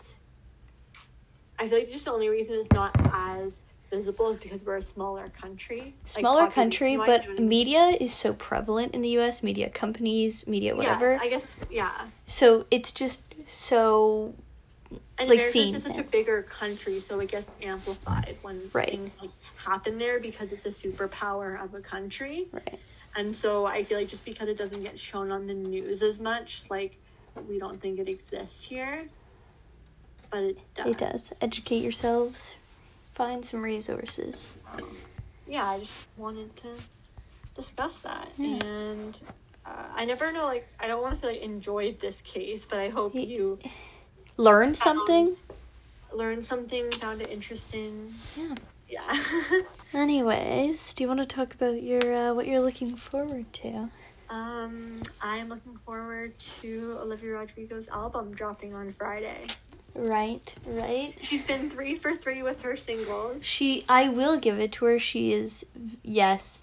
I 1.59 1.68
feel 1.68 1.78
like 1.78 1.90
just 1.90 2.05
the 2.05 2.12
only 2.12 2.28
reason 2.28 2.55
it's 2.57 2.72
not 2.72 2.94
as 3.12 3.61
visible 3.97 4.30
is 4.30 4.38
because 4.40 4.62
we're 4.64 4.76
a 4.76 4.82
smaller 4.82 5.28
country. 5.40 5.95
Smaller 6.05 6.47
population 6.47 6.70
country, 6.70 6.97
but 6.97 7.22
you 7.22 7.28
know 7.28 7.34
what 7.34 7.38
I 7.38 7.40
mean? 7.40 7.49
media 7.49 7.86
is 8.01 8.12
so 8.12 8.32
prevalent 8.34 8.95
in 8.95 9.03
the 9.03 9.11
US, 9.20 9.42
media 9.42 9.70
companies, 9.70 10.47
media 10.47 10.74
whatever. 10.74 11.12
Yes, 11.12 11.22
I 11.22 11.28
guess 11.28 11.57
yeah. 11.70 11.92
so 12.26 12.66
it's 12.70 12.92
just 12.92 13.22
so 13.47 14.34
And 15.18 15.28
Like, 15.28 15.38
America's 15.38 15.53
seen 15.53 15.72
just 15.72 15.86
such 15.86 15.99
a 15.99 16.03
bigger 16.03 16.42
country, 16.42 17.01
so 17.01 17.20
it 17.20 17.30
gets 17.30 17.51
amplified 17.62 18.36
when 18.42 18.70
Right. 18.72 18.90
things 18.90 19.16
like 19.20 19.30
happen 19.57 19.99
there 19.99 20.18
because 20.20 20.53
it's 20.53 20.66
a 20.66 20.70
superpower 20.70 21.62
of 21.62 21.74
a 21.74 21.80
country. 21.80 22.49
right. 22.53 22.78
And 23.16 23.34
so 23.34 23.64
I 23.66 23.84
feel 23.84 23.99
like 23.99 24.09
just 24.09 24.24
because 24.24 24.49
it 24.49 24.59
doesn't 24.59 24.82
get 24.82 24.99
shown 24.99 25.30
on 25.30 25.47
the 25.47 25.55
news 25.55 26.03
as 26.03 26.18
much, 26.18 26.64
like 26.68 26.99
we 27.49 27.59
don't 27.59 27.80
think 27.80 27.99
it 28.01 28.09
exists 28.09 28.62
here. 28.64 29.09
But 30.30 30.42
it 30.42 30.59
does. 30.74 30.86
It 30.86 30.99
does. 30.99 31.32
Educate 31.40 31.82
yourselves. 31.82 32.57
Find 33.14 33.44
some 33.44 33.62
resources. 33.62 34.58
Yeah, 35.46 35.64
I 35.70 35.78
just 35.78 36.08
wanted 36.16 36.54
to 36.56 36.68
discuss 37.54 38.00
that. 38.02 38.28
Yeah. 38.36 38.58
And 38.64 39.20
uh, 39.64 39.84
I 39.94 40.04
never 40.04 40.32
know, 40.32 40.44
like, 40.46 40.66
I 40.80 40.88
don't 40.88 41.00
want 41.00 41.14
to 41.14 41.20
say, 41.20 41.28
like, 41.28 41.42
enjoyed 41.42 42.00
this 42.00 42.20
case, 42.22 42.64
but 42.64 42.80
I 42.80 42.88
hope 42.88 43.14
you 43.14 43.58
Learn 44.36 44.74
something. 44.74 45.36
learned 46.12 46.44
something, 46.44 46.90
found 46.90 47.22
it 47.22 47.30
interesting. 47.30 48.12
Yeah. 48.36 48.54
Yeah. 48.88 49.16
Anyways, 49.94 50.92
do 50.94 51.04
you 51.04 51.08
want 51.08 51.20
to 51.20 51.26
talk 51.26 51.54
about 51.54 51.82
your 51.82 52.12
uh, 52.14 52.34
what 52.34 52.46
you're 52.48 52.60
looking 52.60 52.96
forward 52.96 53.50
to? 53.62 53.88
um, 54.28 55.00
I'm 55.22 55.48
looking 55.48 55.76
forward 55.86 56.36
to 56.60 56.98
Olivia 57.00 57.34
Rodrigo's 57.34 57.88
album 57.88 58.34
dropping 58.34 58.74
on 58.74 58.92
Friday. 58.92 59.46
Right, 59.95 60.55
right. 60.66 61.14
She's 61.22 61.45
been 61.45 61.70
three 61.70 61.95
for 61.97 62.12
three 62.12 62.42
with 62.42 62.62
her 62.62 62.76
singles. 62.76 63.45
She, 63.45 63.84
I 63.88 64.09
will 64.09 64.38
give 64.38 64.59
it 64.59 64.72
to 64.72 64.86
her. 64.86 64.99
She 64.99 65.32
is, 65.32 65.64
yes. 66.03 66.62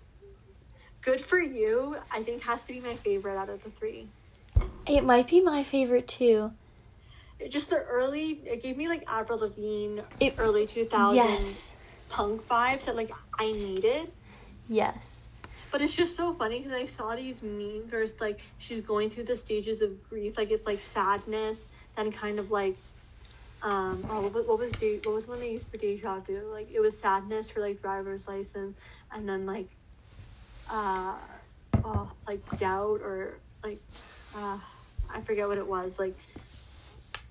Good 1.01 1.21
for 1.21 1.39
you. 1.39 1.97
I 2.11 2.21
think 2.23 2.43
has 2.43 2.65
to 2.65 2.73
be 2.73 2.81
my 2.81 2.93
favorite 2.95 3.37
out 3.37 3.49
of 3.49 3.63
the 3.63 3.69
three. 3.71 4.07
It 4.85 5.03
might 5.03 5.27
be 5.29 5.41
my 5.41 5.63
favorite 5.63 6.07
too. 6.07 6.51
It 7.39 7.49
just 7.51 7.69
the 7.69 7.77
early, 7.77 8.41
it 8.45 8.61
gave 8.61 8.77
me 8.77 8.87
like 8.87 9.03
Avril 9.07 9.39
Lavigne, 9.39 10.01
It- 10.19 10.35
early 10.37 10.67
2000s 10.67 11.15
Yes, 11.15 11.75
punk 12.09 12.47
vibes 12.47 12.85
that 12.85 12.95
like 12.95 13.11
I 13.39 13.51
needed. 13.51 14.11
yes. 14.67 15.27
But 15.71 15.81
it's 15.81 15.95
just 15.95 16.17
so 16.17 16.33
funny 16.33 16.59
because 16.59 16.73
I 16.73 16.85
saw 16.85 17.15
these 17.15 17.41
memes 17.41 17.91
where 17.93 18.03
it's 18.03 18.19
like 18.19 18.41
she's 18.57 18.81
going 18.81 19.09
through 19.09 19.23
the 19.23 19.37
stages 19.37 19.81
of 19.81 20.07
grief, 20.09 20.37
like 20.37 20.51
it's 20.51 20.65
like 20.67 20.81
sadness, 20.83 21.65
then 21.95 22.11
kind 22.11 22.39
of 22.39 22.51
like, 22.51 22.75
um, 23.63 24.03
oh, 24.09 24.21
what, 24.21 24.33
was- 24.33 24.47
what 24.47 24.59
was 24.59 24.71
de- 24.73 24.97
what 25.03 25.13
was 25.15 25.25
the 25.25 25.31
one 25.31 25.39
they 25.39 25.51
used 25.51 25.69
for 25.69 25.77
deja 25.77 26.19
vu? 26.19 26.49
Like 26.51 26.69
it 26.73 26.79
was 26.79 26.97
sadness 26.99 27.49
for 27.49 27.59
like 27.61 27.81
driver's 27.81 28.27
license, 28.27 28.77
and 29.11 29.27
then 29.27 29.45
like, 29.45 29.67
uh, 30.71 31.13
oh, 31.83 32.11
like 32.27 32.39
doubt 32.59 33.01
or 33.03 33.37
like, 33.63 33.79
uh, 34.35 34.57
I 35.13 35.21
forget 35.21 35.47
what 35.47 35.57
it 35.57 35.67
was. 35.67 35.99
Like, 35.99 36.17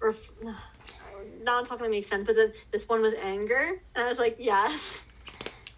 ref- 0.00 0.30
now 1.44 1.60
it's 1.60 1.70
not 1.70 1.78
gonna 1.78 1.90
make 1.90 2.06
sense. 2.06 2.26
But 2.26 2.36
then 2.36 2.52
this 2.70 2.88
one 2.88 3.02
was 3.02 3.14
anger, 3.14 3.80
and 3.94 4.04
I 4.04 4.08
was 4.08 4.18
like, 4.18 4.36
yes. 4.38 5.06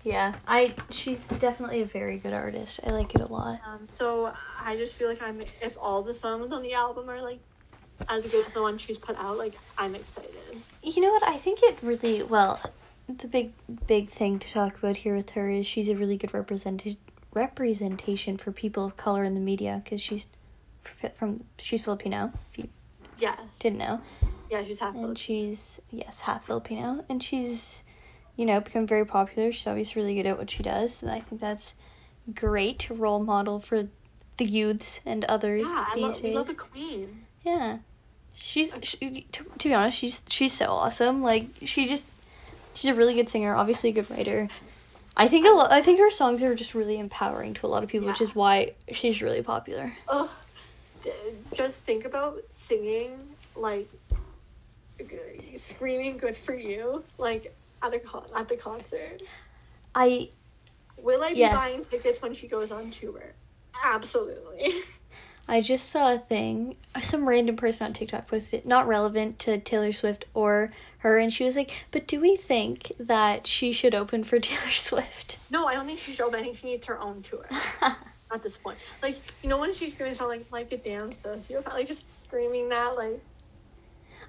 Yeah, 0.04 0.34
I. 0.48 0.74
She's 0.90 1.28
definitely 1.28 1.80
a 1.82 1.86
very 1.86 2.18
good 2.18 2.32
artist. 2.32 2.80
I 2.84 2.90
like 2.90 3.14
it 3.14 3.20
a 3.20 3.26
lot. 3.26 3.60
Um, 3.64 3.86
so 3.94 4.32
I 4.60 4.76
just 4.76 4.96
feel 4.96 5.08
like 5.08 5.22
I'm 5.22 5.40
if 5.40 5.78
all 5.80 6.02
the 6.02 6.12
songs 6.12 6.52
on 6.52 6.62
the 6.62 6.74
album 6.74 7.08
are 7.08 7.22
like 7.22 7.38
as 8.08 8.26
good 8.28 8.44
as 8.44 8.52
the 8.52 8.60
one 8.60 8.78
she's 8.78 8.98
put 8.98 9.16
out, 9.16 9.38
like 9.38 9.54
I'm 9.78 9.94
excited. 9.94 10.41
You 10.82 11.00
know 11.00 11.10
what? 11.12 11.22
I 11.26 11.36
think 11.36 11.60
it 11.62 11.78
really 11.82 12.22
well. 12.22 12.60
The 13.08 13.28
big 13.28 13.52
big 13.86 14.08
thing 14.08 14.38
to 14.38 14.50
talk 14.50 14.78
about 14.78 14.98
here 14.98 15.14
with 15.16 15.30
her 15.30 15.50
is 15.50 15.66
she's 15.66 15.88
a 15.88 15.96
really 15.96 16.16
good 16.16 16.32
represented 16.34 16.96
representation 17.34 18.36
for 18.36 18.52
people 18.52 18.84
of 18.84 18.96
color 18.96 19.24
in 19.24 19.34
the 19.34 19.40
media 19.40 19.80
because 19.84 20.00
she's 20.00 20.26
from 21.14 21.44
she's 21.58 21.82
Filipino. 21.82 22.32
If 22.50 22.58
you 22.58 22.68
Yes. 23.18 23.58
didn't 23.60 23.78
know, 23.78 24.00
Yeah, 24.50 24.64
she's 24.64 24.80
half. 24.80 24.94
and 24.96 25.16
she's 25.16 25.80
yes 25.90 26.20
half 26.22 26.46
Filipino, 26.46 27.04
and 27.08 27.22
she's 27.22 27.84
you 28.36 28.46
know 28.46 28.60
become 28.60 28.86
very 28.86 29.04
popular. 29.06 29.52
She's 29.52 29.66
obviously 29.66 30.02
really 30.02 30.14
good 30.14 30.26
at 30.26 30.38
what 30.38 30.50
she 30.50 30.62
does, 30.62 31.02
and 31.02 31.10
I 31.10 31.20
think 31.20 31.40
that's 31.40 31.74
great 32.34 32.88
role 32.90 33.22
model 33.22 33.60
for 33.60 33.88
the 34.38 34.44
youths 34.44 35.00
and 35.04 35.24
others 35.26 35.62
yeah, 35.66 35.86
I 35.88 35.96
love, 35.98 36.22
we 36.22 36.34
love 36.34 36.48
a 36.48 36.54
queen. 36.54 37.26
Yeah, 37.44 37.78
she's 38.34 38.74
she, 38.82 39.26
to, 39.32 39.44
to 39.58 39.68
be 39.68 39.74
honest, 39.74 39.98
she's 39.98 40.22
she's 40.28 40.52
so 40.52 40.66
awesome. 40.66 41.22
Like 41.22 41.46
she 41.64 41.86
just 41.86 42.06
she's 42.74 42.90
a 42.90 42.94
really 42.94 43.14
good 43.14 43.28
singer, 43.28 43.54
obviously 43.54 43.90
a 43.90 43.92
good 43.92 44.10
writer. 44.10 44.48
I 45.16 45.28
think 45.28 45.46
a 45.46 45.50
lot. 45.50 45.70
I 45.72 45.82
think 45.82 45.98
her 45.98 46.10
songs 46.10 46.42
are 46.42 46.54
just 46.54 46.74
really 46.74 46.98
empowering 46.98 47.54
to 47.54 47.66
a 47.66 47.68
lot 47.68 47.82
of 47.82 47.90
people, 47.90 48.08
which 48.08 48.20
is 48.20 48.34
why 48.34 48.72
she's 48.92 49.20
really 49.20 49.42
popular. 49.42 49.92
Oh, 50.08 50.34
just 51.52 51.84
think 51.84 52.04
about 52.04 52.42
singing 52.50 53.22
like 53.54 53.88
screaming 55.56 56.16
"Good 56.16 56.36
for 56.36 56.54
you" 56.54 57.04
like 57.18 57.54
at 57.82 57.92
a 57.92 57.98
con- 57.98 58.28
at 58.34 58.48
the 58.48 58.56
concert. 58.56 59.22
I 59.94 60.30
Will 60.98 61.22
I 61.22 61.32
be 61.32 61.40
Yes. 61.40 61.54
buying 61.54 61.84
tickets 61.84 62.22
when 62.22 62.32
she 62.32 62.46
goes 62.46 62.70
on 62.70 62.90
tour? 62.90 63.34
Absolutely. 63.84 64.72
I 65.48 65.60
just 65.60 65.88
saw 65.88 66.12
a 66.14 66.18
thing. 66.18 66.76
Some 67.02 67.28
random 67.28 67.56
person 67.56 67.86
on 67.88 67.92
TikTok 67.92 68.28
posted, 68.28 68.64
not 68.64 68.86
relevant 68.86 69.38
to 69.40 69.58
Taylor 69.58 69.92
Swift 69.92 70.24
or 70.34 70.72
her, 70.98 71.18
and 71.18 71.32
she 71.32 71.44
was 71.44 71.56
like, 71.56 71.72
"But 71.90 72.06
do 72.06 72.20
we 72.20 72.36
think 72.36 72.92
that 72.98 73.46
she 73.46 73.72
should 73.72 73.94
open 73.94 74.24
for 74.24 74.38
Taylor 74.40 74.70
Swift?" 74.70 75.38
No, 75.50 75.66
I 75.66 75.74
don't 75.74 75.86
think 75.86 75.98
she 75.98 76.12
should 76.12 76.24
open. 76.24 76.40
I 76.40 76.42
think 76.44 76.58
she 76.58 76.66
needs 76.68 76.86
her 76.86 76.98
own 77.00 77.22
tour 77.22 77.46
at 77.82 78.42
this 78.42 78.56
point. 78.56 78.78
Like, 79.02 79.18
you 79.42 79.48
know, 79.48 79.58
when 79.58 79.74
she's 79.74 79.92
screaming, 79.94 80.16
like, 80.20 80.46
like 80.52 80.72
a 80.72 80.76
damn 80.78 81.10
sociopath, 81.10 81.72
like 81.74 81.88
just 81.88 82.24
screaming 82.24 82.68
that, 82.70 82.96
like, 82.96 83.20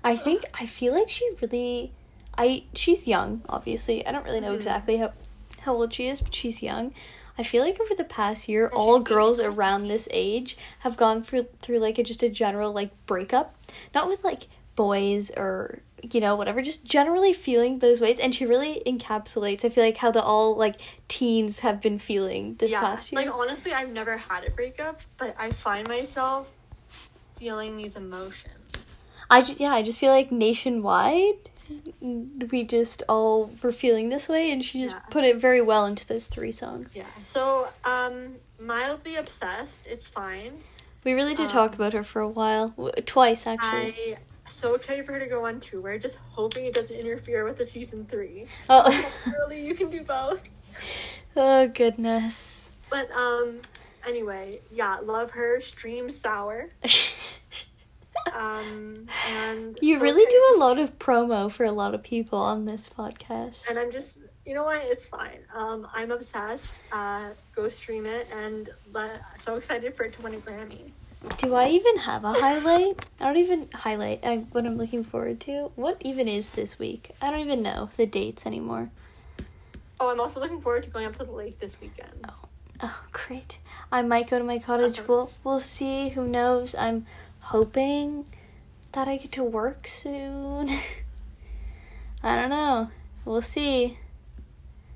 I 0.04 0.16
think 0.18 0.44
I 0.60 0.66
feel 0.66 0.94
like 0.94 1.10
she 1.10 1.30
really 1.42 1.94
I 2.38 2.64
she's 2.74 3.08
young, 3.08 3.44
obviously. 3.48 4.06
I 4.06 4.12
don't 4.12 4.26
really 4.26 4.42
know 4.42 4.52
Mhm. 4.52 4.56
exactly 4.56 4.98
how 4.98 5.14
how 5.60 5.74
old 5.76 5.94
she 5.94 6.08
is, 6.08 6.20
but 6.22 6.34
she's 6.36 6.62
young. 6.62 6.94
I 7.38 7.44
feel 7.44 7.64
like 7.64 7.80
over 7.82 7.96
the 7.96 8.04
past 8.04 8.48
year 8.48 8.70
all 8.70 9.00
girls 9.00 9.40
around 9.40 9.88
this 9.88 10.08
age 10.12 10.58
have 10.80 10.98
gone 10.98 11.24
through 11.24 11.48
through 11.62 11.80
like 11.80 11.98
a, 11.98 12.04
just 12.04 12.24
a 12.24 12.30
general 12.30 12.72
like 12.72 12.92
breakup. 13.06 13.56
Not 13.94 14.08
with 14.08 14.24
like 14.24 14.48
boys 14.76 15.32
or 15.32 15.80
you 16.12 16.20
know 16.20 16.36
whatever 16.36 16.62
just 16.62 16.84
generally 16.84 17.32
feeling 17.32 17.80
those 17.80 18.02
ways 18.02 18.20
and 18.20 18.36
she 18.36 18.46
really 18.46 18.82
encapsulates 18.86 19.64
i 19.64 19.70
feel 19.70 19.84
like 19.84 19.98
how 19.98 20.12
the 20.12 20.22
all 20.22 20.56
like 20.56 20.76
teens 21.08 21.60
have 21.60 21.80
been 21.80 21.98
feeling 21.98 22.56
this 22.56 22.72
yeah. 22.72 22.82
past 22.82 23.12
year 23.12 23.22
Like, 23.22 23.34
honestly, 23.34 23.72
I've 23.72 23.94
never 23.94 24.18
had 24.18 24.44
a 24.46 24.52
breakup, 24.52 25.02
but 25.18 25.34
I 25.40 25.52
find 25.52 25.88
myself 25.88 26.52
feeling 27.38 27.78
these 27.78 27.96
emotions. 27.96 29.04
I 29.30 29.42
just 29.42 29.60
yeah, 29.60 29.72
I 29.72 29.82
just 29.82 30.00
feel 30.00 30.12
like 30.12 30.32
nationwide 30.32 31.50
we 32.02 32.64
just 32.64 33.04
all 33.10 33.52
were 33.62 33.72
feeling 33.72 34.10
this 34.10 34.28
way 34.30 34.52
and 34.52 34.64
she 34.64 34.82
just 34.82 34.96
Yeah. 34.96 35.02
put 35.10 35.24
it 35.24 35.38
very 35.38 35.62
well 35.62 35.86
into 35.86 36.06
those 36.08 36.28
three 36.28 36.52
songs. 36.52 36.96
Yeah. 36.96 37.06
So, 37.22 37.68
um, 37.86 38.36
mildly 38.60 39.16
obsessed. 39.16 39.88
It's 39.88 40.08
fine. 40.08 40.64
We 41.04 41.14
really 41.14 41.34
did 41.36 41.48
Um, 41.48 41.52
talk 41.52 41.76
about 41.76 41.94
her 41.94 42.04
for 42.04 42.22
a 42.22 42.28
while, 42.30 42.74
twice 43.06 43.46
actually. 43.46 44.14
I 44.14 44.18
so 44.50 44.76
excited 44.76 45.06
for 45.06 45.14
her 45.14 45.20
to 45.20 45.28
go 45.28 45.46
on 45.46 45.60
tour. 45.60 45.98
Just 45.98 46.18
hoping 46.32 46.66
it 46.66 46.74
doesn't 46.74 46.96
interfere 46.96 47.44
with 47.44 47.58
the 47.58 47.66
season 47.66 48.06
three. 48.06 48.48
Oh. 48.70 48.88
Really, 49.26 49.66
you 49.66 49.74
can 49.76 49.90
do 49.90 50.02
both. 50.04 50.48
oh 51.36 51.68
goodness. 51.68 52.70
But 52.90 53.12
um, 53.12 53.60
anyway, 54.08 54.60
yeah, 54.72 54.98
love 55.04 55.32
her. 55.32 55.60
Stream 55.62 56.12
sour. 56.12 56.70
Um, 58.34 59.08
and 59.30 59.78
you 59.82 59.98
so 59.98 60.02
really 60.02 60.26
do 60.26 60.56
a 60.56 60.60
lot 60.60 60.80
of 60.80 60.98
promo 61.00 61.52
for 61.52 61.66
a 61.66 61.72
lot 61.72 61.94
of 61.94 62.04
people 62.04 62.40
on 62.40 62.66
this 62.66 62.90
podcast. 62.90 63.70
And 63.70 63.78
I'm 63.78 63.92
just, 63.92 64.20
you 64.46 64.54
know 64.54 64.64
what? 64.64 64.82
It's 64.84 65.06
fine. 65.06 65.40
Um, 65.54 65.88
I'm 65.94 66.12
obsessed. 66.12 66.76
Uh, 66.92 67.32
go 67.56 67.68
stream 67.70 68.06
it, 68.06 68.32
and 68.34 68.70
so 69.38 69.56
excited 69.56 69.96
for 69.96 70.04
it 70.04 70.14
to 70.14 70.22
win 70.22 70.36
a 70.36 70.38
Grammy. 70.38 70.92
Do 71.38 71.54
I 71.54 71.70
even 71.70 71.98
have 71.98 72.26
a 72.26 72.34
highlight? 72.34 73.06
I 73.20 73.26
don't 73.26 73.38
even 73.38 73.70
highlight 73.74 74.26
I, 74.26 74.38
what 74.38 74.66
I'm 74.66 74.78
looking 74.78 75.06
forward 75.06 75.40
to. 75.42 75.72
What 75.76 75.98
even 76.02 76.28
is 76.28 76.50
this 76.50 76.78
week? 76.78 77.12
I 77.22 77.32
don't 77.32 77.40
even 77.40 77.64
know 77.64 77.90
the 77.96 78.06
dates 78.06 78.46
anymore. 78.46 78.90
Oh, 80.00 80.10
I'm 80.10 80.20
also 80.20 80.42
looking 80.42 80.60
forward 80.60 80.84
to 80.84 80.90
going 80.90 81.06
up 81.06 81.14
to 81.16 81.24
the 81.24 81.32
lake 81.32 81.60
this 81.60 81.80
weekend. 81.80 82.30
Oh, 82.82 83.04
great. 83.14 83.60
I 83.90 84.02
might 84.02 84.30
go 84.30 84.38
to 84.38 84.44
my 84.44 84.60
cottage. 84.60 85.00
Okay. 85.00 85.08
We'll, 85.08 85.32
we'll 85.46 85.60
see. 85.62 86.10
Who 86.10 86.28
knows? 86.28 86.76
I'm 86.76 87.06
hoping 87.44 88.26
that 88.94 89.08
I 89.08 89.18
get 89.18 89.32
to 89.34 89.44
work 89.44 89.88
soon. 89.88 90.70
I 92.24 92.36
don't 92.36 92.50
know. 92.50 92.90
We'll 93.26 93.42
see. 93.42 93.98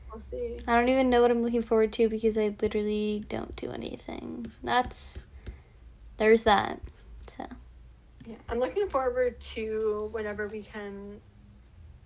We'll 0.10 0.22
see. 0.22 0.60
I 0.66 0.76
don't 0.76 0.90
even 0.90 1.10
know 1.10 1.22
what 1.22 1.30
I'm 1.30 1.44
looking 1.44 1.62
forward 1.62 1.92
to 1.94 2.10
because 2.10 2.38
I 2.38 2.56
literally 2.62 3.26
don't 3.28 3.56
do 3.56 3.72
anything. 3.72 4.52
That's. 4.64 5.22
There's 6.18 6.44
that. 6.44 6.80
So. 7.28 7.46
Yeah, 8.26 8.36
I'm 8.50 8.60
looking 8.60 8.88
forward 8.88 9.40
to 9.40 10.10
whenever 10.12 10.48
we 10.48 10.64
can 10.64 11.22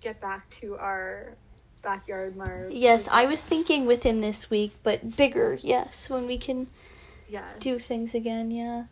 get 0.01 0.19
back 0.19 0.49
to 0.61 0.75
our 0.77 1.35
backyard 1.81 2.35
Marv. 2.35 2.71
Yes, 2.71 3.07
I 3.07 3.25
was 3.25 3.43
thinking 3.43 3.85
within 3.85 4.21
this 4.21 4.49
week, 4.49 4.73
but 4.83 5.15
bigger. 5.15 5.57
Yes, 5.61 6.09
when 6.09 6.27
we 6.27 6.37
can 6.37 6.67
yes. 7.29 7.45
do 7.59 7.79
things 7.79 8.13
again. 8.13 8.51
Yeah, 8.51 8.85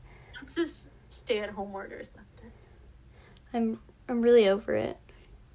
Once 1.09 1.15
this 1.15 1.21
stay-at-home 1.21 1.73
order 1.73 1.95
is 1.95 2.11
lifted. 2.15 2.51
I'm 3.51 3.79
I'm 4.07 4.21
really 4.21 4.47
over 4.47 4.75
it. 4.75 4.95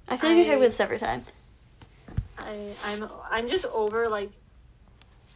I 0.09 0.17
feel 0.17 0.29
like 0.31 0.35
we 0.37 0.41
I- 0.41 0.45
talk 0.47 0.55
about 0.57 0.65
this 0.65 0.79
every 0.81 0.99
time. 0.99 1.23
I 2.37 2.73
I'm 2.87 3.09
I'm 3.31 3.47
just 3.47 3.65
over 3.67 4.09
like 4.09 4.31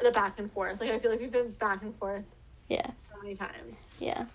the 0.03 0.11
back 0.11 0.37
and 0.37 0.51
forth. 0.51 0.81
Like 0.81 0.91
I 0.91 0.99
feel 0.99 1.11
like 1.11 1.21
we've 1.21 1.31
been 1.31 1.51
back 1.51 1.83
and 1.83 1.95
forth 1.95 2.25
Yeah, 2.67 2.85
so 2.99 3.13
many 3.23 3.35
times. 3.35 3.75
yeah. 3.99 4.25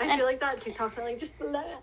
I 0.00 0.04
And- 0.04 0.18
feel 0.18 0.26
like 0.26 0.40
that 0.40 0.60
TikTok 0.60 0.96
like 0.98 1.18
just 1.20 1.38
let 1.40 1.82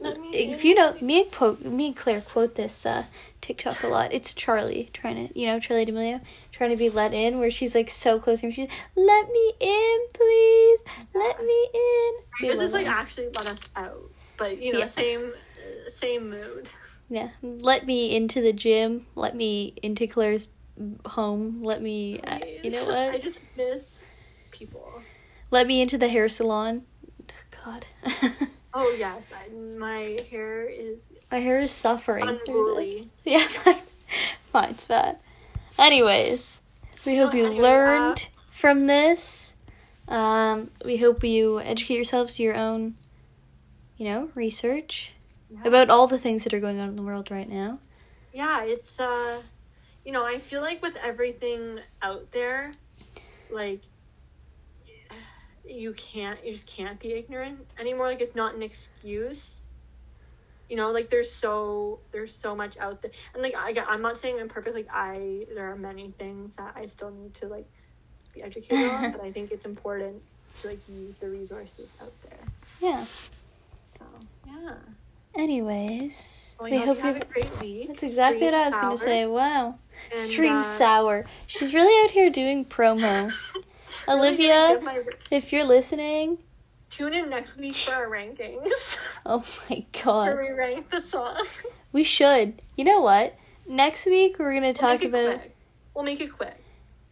let 0.00 0.18
me. 0.18 0.30
If 0.34 0.64
you 0.64 0.74
know, 0.74 0.94
me 1.02 1.22
and 1.22 1.30
quote 1.30 1.60
me 1.62 1.88
and 1.88 1.96
Claire 1.96 2.22
quote 2.22 2.54
this 2.54 2.86
uh, 2.86 3.04
TikTok 3.42 3.82
a 3.82 3.88
lot. 3.88 4.12
It's 4.12 4.32
Charli 4.32 4.90
trying 4.94 5.28
to, 5.28 5.38
you 5.38 5.46
know, 5.46 5.58
Charli 5.58 5.84
D'Amelio 5.86 6.22
trying 6.50 6.70
to 6.70 6.76
be 6.76 6.88
let 6.88 7.12
in, 7.12 7.38
where 7.38 7.50
she's 7.50 7.74
like 7.74 7.90
so 7.90 8.18
close 8.18 8.40
to 8.40 8.46
him. 8.46 8.52
She's, 8.52 8.68
"Let 8.96 9.30
me 9.30 9.52
in, 9.60 9.98
please, 10.14 10.80
let 11.14 11.44
me 11.44 11.68
in." 11.74 12.12
We 12.40 12.48
this 12.48 12.60
is 12.60 12.72
like 12.72 12.86
actually 12.86 13.28
let 13.34 13.46
us 13.46 13.60
out, 13.76 14.10
but 14.38 14.56
you 14.58 14.72
know 14.72 14.78
Yeah. 14.78 14.86
same 14.86 15.32
same 15.88 16.30
mood. 16.30 16.68
Yeah, 17.10 17.28
let 17.42 17.84
me 17.86 18.16
into 18.16 18.40
the 18.40 18.54
gym. 18.54 19.06
Let 19.14 19.36
me 19.36 19.74
into 19.82 20.06
Claire's 20.06 20.48
home. 21.04 21.62
Let 21.62 21.82
me, 21.82 22.20
uh, 22.20 22.38
you 22.62 22.70
know 22.70 22.84
what? 22.86 23.14
I 23.14 23.18
just 23.18 23.38
miss 23.56 24.02
people. 24.50 25.02
Let 25.50 25.66
me 25.66 25.80
into 25.82 25.98
the 25.98 26.08
hair 26.08 26.28
salon. 26.28 26.82
God, 27.72 27.86
Oh 28.72 28.94
yes, 28.98 29.32
I, 29.32 29.48
my 29.54 30.20
hair 30.30 30.66
is 30.68 31.12
my 31.30 31.38
hair 31.38 31.60
is 31.60 31.70
suffering. 31.70 32.28
unruly. 32.28 33.10
Yeah, 33.24 33.46
mine, 33.66 33.76
mine's 34.54 34.84
bad. 34.86 35.18
Anyways, 35.78 36.60
we 37.04 37.16
hope 37.16 37.34
you 37.34 37.46
learned 37.48 38.28
from 38.50 38.86
this. 38.86 39.54
Um, 40.08 40.70
we 40.82 40.96
hope 40.96 41.22
you 41.22 41.60
educate 41.60 41.96
yourselves 41.96 42.36
to 42.36 42.42
your 42.42 42.56
own, 42.56 42.94
you 43.98 44.06
know, 44.06 44.30
research 44.34 45.12
Yeah. 45.50 45.68
about 45.68 45.90
all 45.90 46.06
the 46.06 46.18
things 46.18 46.44
that 46.44 46.54
are 46.54 46.60
going 46.60 46.80
on 46.80 46.88
in 46.88 46.96
the 46.96 47.02
world 47.02 47.30
right 47.30 47.48
now. 47.48 47.80
yeah, 48.32 48.64
it's 48.64 48.98
uh, 48.98 49.42
you 50.06 50.12
know, 50.12 50.24
I 50.24 50.38
feel 50.38 50.62
like 50.62 50.80
with 50.80 50.96
everything 51.04 51.80
out 52.00 52.32
there, 52.32 52.72
like 53.50 53.82
you 55.68 55.92
can't, 55.94 56.42
you 56.44 56.52
just 56.52 56.66
can't 56.66 56.98
be 56.98 57.12
ignorant 57.12 57.66
anymore. 57.78 58.06
Like 58.06 58.20
it's 58.20 58.34
not 58.34 58.54
an 58.54 58.62
excuse. 58.62 59.64
You 60.68 60.76
know, 60.76 60.90
like 60.90 61.08
there's 61.10 61.30
so 61.30 62.00
there's 62.12 62.34
so 62.34 62.54
much 62.54 62.76
out 62.78 63.00
there, 63.00 63.10
and 63.32 63.42
like 63.42 63.54
I, 63.56 63.74
I'm 63.88 64.02
not 64.02 64.18
saying 64.18 64.38
I'm 64.38 64.48
perfect. 64.48 64.76
Like 64.76 64.88
I, 64.92 65.46
there 65.54 65.70
are 65.70 65.76
many 65.76 66.12
things 66.18 66.56
that 66.56 66.74
I 66.76 66.86
still 66.86 67.10
need 67.10 67.34
to 67.34 67.46
like 67.46 67.66
be 68.34 68.42
educated 68.42 68.90
on, 68.90 69.12
but 69.12 69.22
I 69.22 69.32
think 69.32 69.50
it's 69.50 69.64
important 69.64 70.20
to 70.60 70.68
like 70.68 70.80
use 70.88 71.16
the 71.16 71.28
resources 71.28 71.96
out 72.02 72.12
there. 72.22 72.38
Yeah. 72.80 73.04
So 73.86 74.04
yeah, 74.46 74.74
Anyways, 75.34 76.54
well, 76.58 76.70
we 76.70 76.76
I 76.76 76.80
hope 76.84 76.96
you 76.96 77.02
have 77.04 77.22
a 77.22 77.24
great 77.24 77.60
week. 77.60 77.88
That's 77.88 78.02
exactly 78.02 78.38
Stream 78.38 78.52
what 78.52 78.60
I 78.60 78.66
was 78.66 78.76
gonna 78.76 78.98
say. 78.98 79.26
Wow, 79.26 79.78
And, 80.10 80.18
stream 80.18 80.52
uh, 80.52 80.62
sour. 80.62 81.26
She's 81.46 81.72
really 81.72 82.04
out 82.04 82.10
here 82.10 82.28
doing 82.28 82.64
promo. 82.64 83.32
Olivia? 84.08 84.80
my- 84.82 85.02
if 85.30 85.52
you're 85.52 85.64
listening, 85.64 86.38
Tune 86.90 87.12
in 87.12 87.28
next 87.28 87.56
week 87.58 87.74
for 87.74 87.94
our 87.94 88.08
rankings. 88.08 88.98
oh 89.26 89.44
my 89.68 89.76
Where 89.76 90.02
god, 90.02 90.36
we 90.38 90.50
rank 90.50 90.90
the 90.90 91.00
song. 91.00 91.44
we 91.92 92.02
should. 92.02 92.62
You 92.76 92.84
know 92.84 93.00
what? 93.02 93.36
Next 93.66 94.06
week 94.06 94.38
we're 94.38 94.54
gonna 94.54 94.68
We'll 94.68 94.74
talk 94.74 95.04
about. 95.04 95.38
quick. 95.38 95.56
We'll 95.94 96.04
make 96.04 96.20
it 96.20 96.32
quick. 96.32 96.54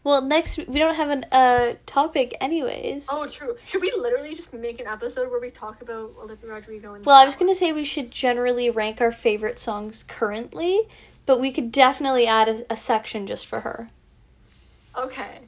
Well, 0.02 0.22
next 0.22 0.56
we 0.56 0.78
don't 0.78 0.94
have 0.94 1.10
a 1.10 1.34
uh 1.34 1.74
topic 1.84 2.36
anyways. 2.40 3.08
Oh, 3.10 3.26
true. 3.26 3.56
Should 3.66 3.82
we 3.82 3.92
literally 3.98 4.34
just 4.34 4.54
make 4.54 4.80
an 4.80 4.86
episode 4.86 5.30
where 5.30 5.40
we 5.40 5.50
talk 5.50 5.82
about 5.82 6.12
Olivia 6.22 6.48
Rodrigo 6.50 6.94
and? 6.94 7.04
Well, 7.04 7.16
I 7.16 7.26
was 7.26 7.36
gonna 7.36 7.54
say 7.54 7.72
we 7.72 7.84
should 7.84 8.10
generally 8.10 8.70
rank 8.70 9.00
our 9.02 9.12
favorite 9.12 9.58
songs 9.58 10.04
currently, 10.04 10.88
but 11.26 11.38
we 11.40 11.52
could 11.52 11.70
definitely 11.70 12.26
add 12.26 12.48
a, 12.48 12.72
a 12.72 12.76
section 12.76 13.26
just 13.26 13.46
for 13.46 13.60
her. 13.60 13.90
Okay. 14.96 15.40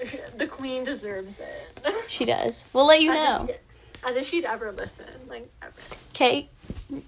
The 0.38 0.46
queen 0.46 0.84
deserves 0.84 1.38
it. 1.40 1.94
She 2.08 2.24
does. 2.24 2.64
We'll 2.72 2.86
let 2.86 3.00
you 3.02 3.12
know. 3.12 3.46
if- 3.48 3.58
As 4.08 4.16
if 4.16 4.26
she'd 4.28 4.44
ever 4.44 4.72
listen, 4.72 5.06
like 5.28 5.50
ever. 5.62 5.72
Okay, 6.14 6.48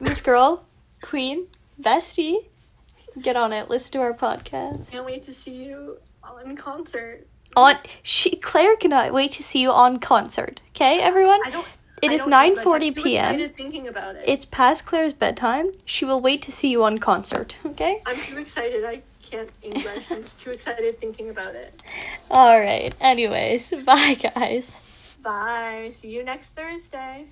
Miss 0.00 0.20
Girl, 0.20 0.64
Queen, 1.00 1.46
Bestie, 1.80 2.44
get 3.20 3.34
on 3.36 3.52
it. 3.52 3.68
Listen 3.70 3.92
to 3.92 3.98
our 4.00 4.12
podcast. 4.12 4.92
Can't 4.92 5.06
wait 5.06 5.24
to 5.26 5.32
see 5.34 5.64
you 5.64 5.98
in 6.44 6.56
concert. 6.56 7.26
On 7.56 7.74
she 8.02 8.36
Claire 8.36 8.76
cannot 8.76 9.12
wait 9.12 9.32
to 9.32 9.42
see 9.42 9.60
you 9.60 9.70
on 9.72 9.98
concert. 9.98 10.60
Okay, 10.74 11.00
everyone. 11.00 11.40
I 11.46 11.50
don't. 11.50 11.66
It 12.02 12.10
I 12.10 12.14
is 12.14 12.22
don't 12.26 12.30
know, 12.30 12.54
but 12.64 12.64
9:40 12.80 12.96
p.m. 12.96 13.48
thinking 13.50 13.86
about 13.88 14.16
it. 14.16 14.24
It's 14.26 14.44
past 14.44 14.86
Claire's 14.86 15.14
bedtime. 15.14 15.72
She 15.84 16.04
will 16.04 16.20
wait 16.20 16.42
to 16.42 16.52
see 16.52 16.68
you 16.70 16.82
on 16.84 16.98
concert. 16.98 17.56
Okay. 17.66 18.02
I'm 18.06 18.16
too 18.16 18.38
excited. 18.38 18.84
I 18.84 19.02
can't 19.32 19.50
English. 19.62 20.10
I'm 20.10 20.22
just 20.22 20.40
too 20.40 20.50
excited 20.50 20.98
thinking 20.98 21.30
about 21.30 21.54
it. 21.54 21.82
All 22.30 22.60
right. 22.60 22.92
Anyways, 23.00 23.72
bye 23.86 24.14
guys. 24.14 25.16
Bye. 25.22 25.92
See 25.94 26.10
you 26.10 26.22
next 26.22 26.50
Thursday. 26.50 27.26